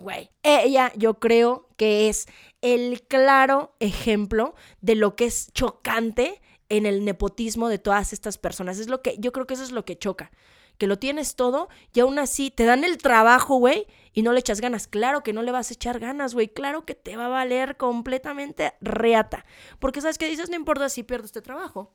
Güey. 0.00 0.30
Ella, 0.42 0.92
yo 0.96 1.20
creo 1.20 1.68
que 1.76 2.08
es 2.08 2.26
el 2.60 3.02
claro 3.02 3.76
ejemplo 3.78 4.54
de 4.80 4.96
lo 4.96 5.14
que 5.14 5.26
es 5.26 5.52
chocante 5.52 6.42
en 6.68 6.86
el 6.86 7.04
nepotismo 7.04 7.68
de 7.68 7.78
todas 7.78 8.12
estas 8.12 8.36
personas. 8.36 8.78
Es 8.78 8.88
lo 8.88 9.00
que, 9.00 9.16
yo 9.18 9.32
creo 9.32 9.46
que 9.46 9.54
eso 9.54 9.62
es 9.62 9.72
lo 9.72 9.84
que 9.84 9.96
choca 9.96 10.32
que 10.78 10.86
lo 10.86 10.98
tienes 10.98 11.36
todo 11.36 11.68
y 11.92 12.00
aún 12.00 12.18
así 12.18 12.50
te 12.50 12.64
dan 12.64 12.84
el 12.84 12.98
trabajo, 12.98 13.56
güey, 13.56 13.86
y 14.14 14.22
no 14.22 14.32
le 14.32 14.40
echas 14.40 14.60
ganas. 14.60 14.86
Claro 14.86 15.22
que 15.22 15.32
no 15.32 15.42
le 15.42 15.52
vas 15.52 15.70
a 15.70 15.74
echar 15.74 15.98
ganas, 15.98 16.32
güey. 16.32 16.48
Claro 16.48 16.86
que 16.86 16.94
te 16.94 17.16
va 17.16 17.26
a 17.26 17.28
valer 17.28 17.76
completamente 17.76 18.72
reata. 18.80 19.44
Porque 19.80 20.00
sabes 20.00 20.16
que 20.16 20.28
dices, 20.28 20.48
no 20.48 20.56
importa 20.56 20.88
si 20.88 21.02
pierdo 21.02 21.26
este 21.26 21.42
trabajo, 21.42 21.92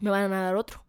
me 0.00 0.10
van 0.10 0.32
a 0.32 0.42
dar 0.42 0.54
otro. 0.54 0.84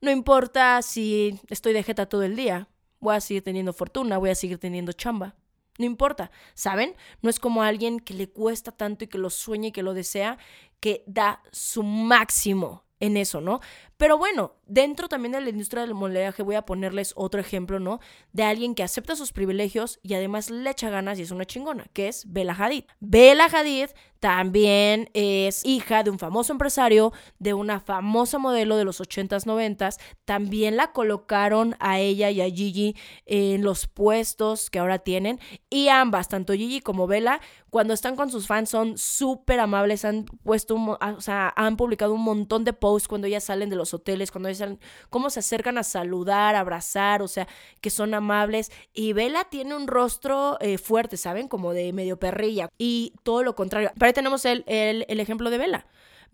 No 0.00 0.10
importa 0.10 0.82
si 0.82 1.40
estoy 1.48 1.72
de 1.72 1.84
jeta 1.84 2.06
todo 2.06 2.24
el 2.24 2.36
día, 2.36 2.68
voy 3.00 3.14
a 3.14 3.20
seguir 3.20 3.42
teniendo 3.42 3.72
fortuna, 3.72 4.18
voy 4.18 4.30
a 4.30 4.34
seguir 4.34 4.58
teniendo 4.58 4.92
chamba. 4.92 5.36
No 5.78 5.86
importa, 5.86 6.30
¿saben? 6.54 6.94
No 7.22 7.30
es 7.30 7.40
como 7.40 7.62
alguien 7.62 8.00
que 8.00 8.14
le 8.14 8.28
cuesta 8.28 8.72
tanto 8.72 9.04
y 9.04 9.08
que 9.08 9.18
lo 9.18 9.30
sueña 9.30 9.68
y 9.68 9.72
que 9.72 9.82
lo 9.82 9.94
desea, 9.94 10.38
que 10.80 11.02
da 11.06 11.42
su 11.52 11.82
máximo 11.82 12.84
en 13.00 13.16
eso, 13.16 13.40
¿no? 13.40 13.60
Pero 13.96 14.18
bueno, 14.18 14.54
dentro 14.66 15.08
también 15.08 15.32
de 15.32 15.40
la 15.40 15.50
industria 15.50 15.82
del 15.82 15.94
modelaje 15.94 16.42
voy 16.42 16.56
a 16.56 16.66
ponerles 16.66 17.12
otro 17.16 17.40
ejemplo, 17.40 17.78
¿no? 17.78 18.00
De 18.32 18.42
alguien 18.42 18.74
que 18.74 18.82
acepta 18.82 19.16
sus 19.16 19.32
privilegios 19.32 20.00
y 20.02 20.14
además 20.14 20.50
le 20.50 20.70
echa 20.70 20.90
ganas 20.90 21.18
y 21.18 21.22
es 21.22 21.30
una 21.30 21.44
chingona, 21.44 21.86
que 21.92 22.08
es 22.08 22.24
Bella 22.26 22.56
Hadid. 22.58 22.84
Bella 23.00 23.46
Hadid 23.46 23.90
también 24.24 25.10
es 25.12 25.66
hija 25.66 26.02
de 26.02 26.08
un 26.08 26.18
famoso 26.18 26.50
empresario, 26.50 27.12
de 27.38 27.52
una 27.52 27.78
famosa 27.78 28.38
modelo 28.38 28.78
de 28.78 28.84
los 28.84 28.98
80s, 28.98 29.44
90s. 29.44 30.00
También 30.24 30.78
la 30.78 30.92
colocaron 30.92 31.76
a 31.78 32.00
ella 32.00 32.30
y 32.30 32.40
a 32.40 32.46
Gigi 32.46 32.96
en 33.26 33.62
los 33.62 33.86
puestos 33.86 34.70
que 34.70 34.78
ahora 34.78 34.98
tienen. 35.00 35.40
Y 35.68 35.88
ambas, 35.88 36.30
tanto 36.30 36.54
Gigi 36.54 36.80
como 36.80 37.06
Bella, 37.06 37.38
cuando 37.68 37.92
están 37.92 38.16
con 38.16 38.30
sus 38.30 38.46
fans 38.46 38.70
son 38.70 38.96
súper 38.96 39.60
amables. 39.60 40.06
Han 40.06 40.24
puesto, 40.24 40.76
o 40.76 41.20
sea, 41.20 41.52
han 41.54 41.76
publicado 41.76 42.14
un 42.14 42.22
montón 42.22 42.64
de 42.64 42.72
posts 42.72 43.08
cuando 43.08 43.26
ellas 43.26 43.44
salen 43.44 43.68
de 43.68 43.76
los 43.76 43.83
hoteles, 43.92 44.30
cuando 44.30 44.48
dicen 44.48 44.78
cómo 45.10 45.28
se 45.28 45.40
acercan 45.40 45.76
a 45.76 45.82
saludar, 45.82 46.54
abrazar, 46.54 47.20
o 47.20 47.28
sea, 47.28 47.46
que 47.80 47.90
son 47.90 48.14
amables. 48.14 48.70
Y 48.92 49.12
Bella 49.12 49.44
tiene 49.50 49.74
un 49.74 49.86
rostro 49.86 50.56
eh, 50.60 50.78
fuerte, 50.78 51.16
¿saben? 51.16 51.48
Como 51.48 51.72
de 51.72 51.92
medio 51.92 52.18
perrilla. 52.18 52.68
Y 52.78 53.12
todo 53.22 53.42
lo 53.42 53.54
contrario. 53.54 53.90
Pero 53.94 54.06
ahí 54.06 54.12
tenemos 54.12 54.44
el, 54.44 54.64
el, 54.66 55.04
el 55.08 55.20
ejemplo 55.20 55.50
de 55.50 55.58
Bella. 55.58 55.86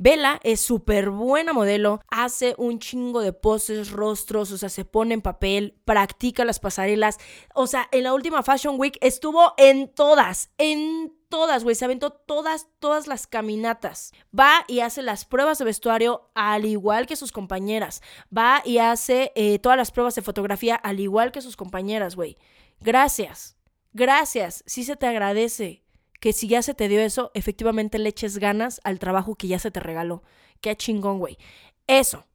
Bella 0.02 0.40
es 0.44 0.62
súper 0.62 1.10
buena 1.10 1.52
modelo, 1.52 2.00
hace 2.08 2.54
un 2.56 2.78
chingo 2.78 3.20
de 3.20 3.34
poses, 3.34 3.90
rostros, 3.90 4.50
o 4.50 4.56
sea, 4.56 4.70
se 4.70 4.86
pone 4.86 5.12
en 5.12 5.20
papel, 5.20 5.74
practica 5.84 6.46
las 6.46 6.58
pasarelas. 6.58 7.18
O 7.54 7.66
sea, 7.66 7.86
en 7.92 8.04
la 8.04 8.14
última 8.14 8.42
Fashion 8.42 8.76
Week 8.80 8.96
estuvo 9.02 9.52
en 9.58 9.92
todas, 9.92 10.52
en 10.56 11.12
todas, 11.30 11.64
güey, 11.64 11.74
se 11.74 11.86
aventó 11.86 12.10
todas, 12.10 12.66
todas 12.78 13.06
las 13.06 13.26
caminatas. 13.26 14.12
Va 14.38 14.64
y 14.68 14.80
hace 14.80 15.00
las 15.00 15.24
pruebas 15.24 15.58
de 15.58 15.64
vestuario 15.64 16.30
al 16.34 16.66
igual 16.66 17.06
que 17.06 17.16
sus 17.16 17.32
compañeras. 17.32 18.02
Va 18.36 18.60
y 18.66 18.78
hace 18.78 19.32
eh, 19.34 19.58
todas 19.58 19.78
las 19.78 19.90
pruebas 19.92 20.14
de 20.16 20.22
fotografía 20.22 20.74
al 20.74 21.00
igual 21.00 21.32
que 21.32 21.40
sus 21.40 21.56
compañeras, 21.56 22.16
güey. 22.16 22.36
Gracias, 22.80 23.56
gracias, 23.92 24.62
sí 24.66 24.84
se 24.84 24.96
te 24.96 25.06
agradece 25.06 25.84
que 26.20 26.34
si 26.34 26.48
ya 26.48 26.60
se 26.60 26.74
te 26.74 26.88
dio 26.88 27.00
eso, 27.00 27.30
efectivamente 27.34 27.98
le 27.98 28.10
eches 28.10 28.38
ganas 28.38 28.80
al 28.84 28.98
trabajo 28.98 29.36
que 29.36 29.48
ya 29.48 29.58
se 29.58 29.70
te 29.70 29.80
regaló. 29.80 30.22
Qué 30.60 30.76
chingón, 30.76 31.18
güey. 31.18 31.38
Eso. 31.86 32.26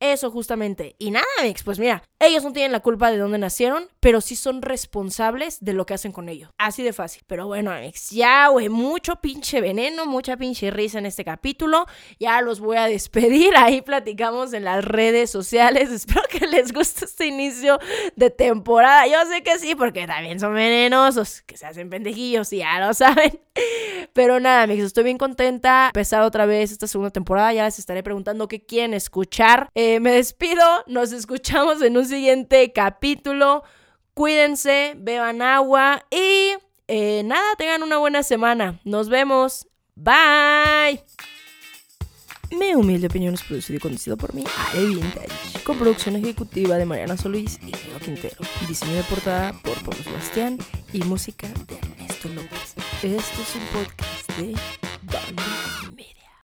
Eso 0.00 0.30
justamente. 0.30 0.94
Y 0.98 1.10
nada, 1.10 1.26
Mix, 1.42 1.64
pues 1.64 1.78
mira, 1.78 2.02
ellos 2.20 2.44
no 2.44 2.52
tienen 2.52 2.70
la 2.70 2.80
culpa 2.80 3.10
de 3.10 3.18
dónde 3.18 3.38
nacieron, 3.38 3.88
pero 3.98 4.20
sí 4.20 4.36
son 4.36 4.62
responsables 4.62 5.58
de 5.60 5.72
lo 5.72 5.86
que 5.86 5.94
hacen 5.94 6.12
con 6.12 6.28
ellos. 6.28 6.50
Así 6.56 6.84
de 6.84 6.92
fácil. 6.92 7.22
Pero 7.26 7.48
bueno, 7.48 7.72
Mix, 7.80 8.10
ya, 8.10 8.48
güey, 8.48 8.68
mucho 8.68 9.16
pinche 9.16 9.60
veneno, 9.60 10.06
mucha 10.06 10.36
pinche 10.36 10.70
risa 10.70 10.98
en 10.98 11.06
este 11.06 11.24
capítulo. 11.24 11.86
Ya 12.20 12.40
los 12.42 12.60
voy 12.60 12.76
a 12.76 12.84
despedir. 12.84 13.52
Ahí 13.56 13.82
platicamos 13.82 14.52
en 14.52 14.64
las 14.64 14.84
redes 14.84 15.30
sociales. 15.30 15.90
Espero 15.92 16.22
que 16.30 16.46
les 16.46 16.72
guste 16.72 17.04
este 17.04 17.26
inicio 17.26 17.80
de 18.14 18.30
temporada. 18.30 19.06
Yo 19.08 19.18
sé 19.28 19.42
que 19.42 19.58
sí, 19.58 19.74
porque 19.74 20.06
también 20.06 20.38
son 20.38 20.54
venenosos, 20.54 21.42
que 21.42 21.56
se 21.56 21.66
hacen 21.66 21.90
pendejillos 21.90 22.52
y 22.52 22.58
ya 22.58 22.78
lo 22.78 22.94
saben. 22.94 23.40
Pero 24.12 24.38
nada, 24.38 24.66
Mix, 24.68 24.84
estoy 24.84 25.04
bien 25.04 25.18
contenta. 25.18 25.86
Empezar 25.88 26.22
otra 26.22 26.46
vez 26.46 26.70
esta 26.70 26.86
segunda 26.86 27.10
temporada. 27.10 27.52
Ya 27.52 27.64
les 27.64 27.80
estaré 27.80 28.04
preguntando 28.04 28.46
qué 28.46 28.64
quieren 28.64 28.94
escuchar. 28.94 29.68
Eh, 29.74 29.87
me 30.00 30.12
despido, 30.12 30.64
nos 30.86 31.12
escuchamos 31.12 31.82
en 31.82 31.96
un 31.96 32.04
siguiente 32.04 32.72
capítulo. 32.72 33.62
Cuídense, 34.14 34.94
beban 34.98 35.42
agua 35.42 36.04
y 36.10 36.54
eh, 36.88 37.22
nada, 37.24 37.54
tengan 37.56 37.82
una 37.82 37.98
buena 37.98 38.22
semana. 38.22 38.80
Nos 38.84 39.08
vemos. 39.08 39.66
Bye. 39.94 41.02
Mi 42.50 42.74
humilde 42.74 43.08
opinión 43.08 43.34
es 43.34 43.42
producido 43.42 43.76
y 43.76 43.80
conducido 43.80 44.16
por 44.16 44.34
mí, 44.34 44.42
Ale 44.72 44.86
Vintage, 44.86 45.62
con 45.64 45.76
producción 45.76 46.16
ejecutiva 46.16 46.76
de 46.76 46.86
Mariana 46.86 47.16
Solís 47.16 47.58
y 47.62 47.72
Diego 47.72 47.98
Quintero, 48.02 48.36
diseño 48.66 48.94
de 48.94 49.02
portada 49.02 49.52
por 49.62 49.74
Pablo 49.84 50.02
Sebastián 50.02 50.58
y 50.92 51.02
música 51.02 51.46
de 51.66 51.76
Ernesto 51.76 52.28
López. 52.28 52.74
Este 53.02 53.16
es 53.16 53.54
un 53.54 53.66
podcast 53.72 54.38
de 54.38 54.54
Banda 55.02 55.67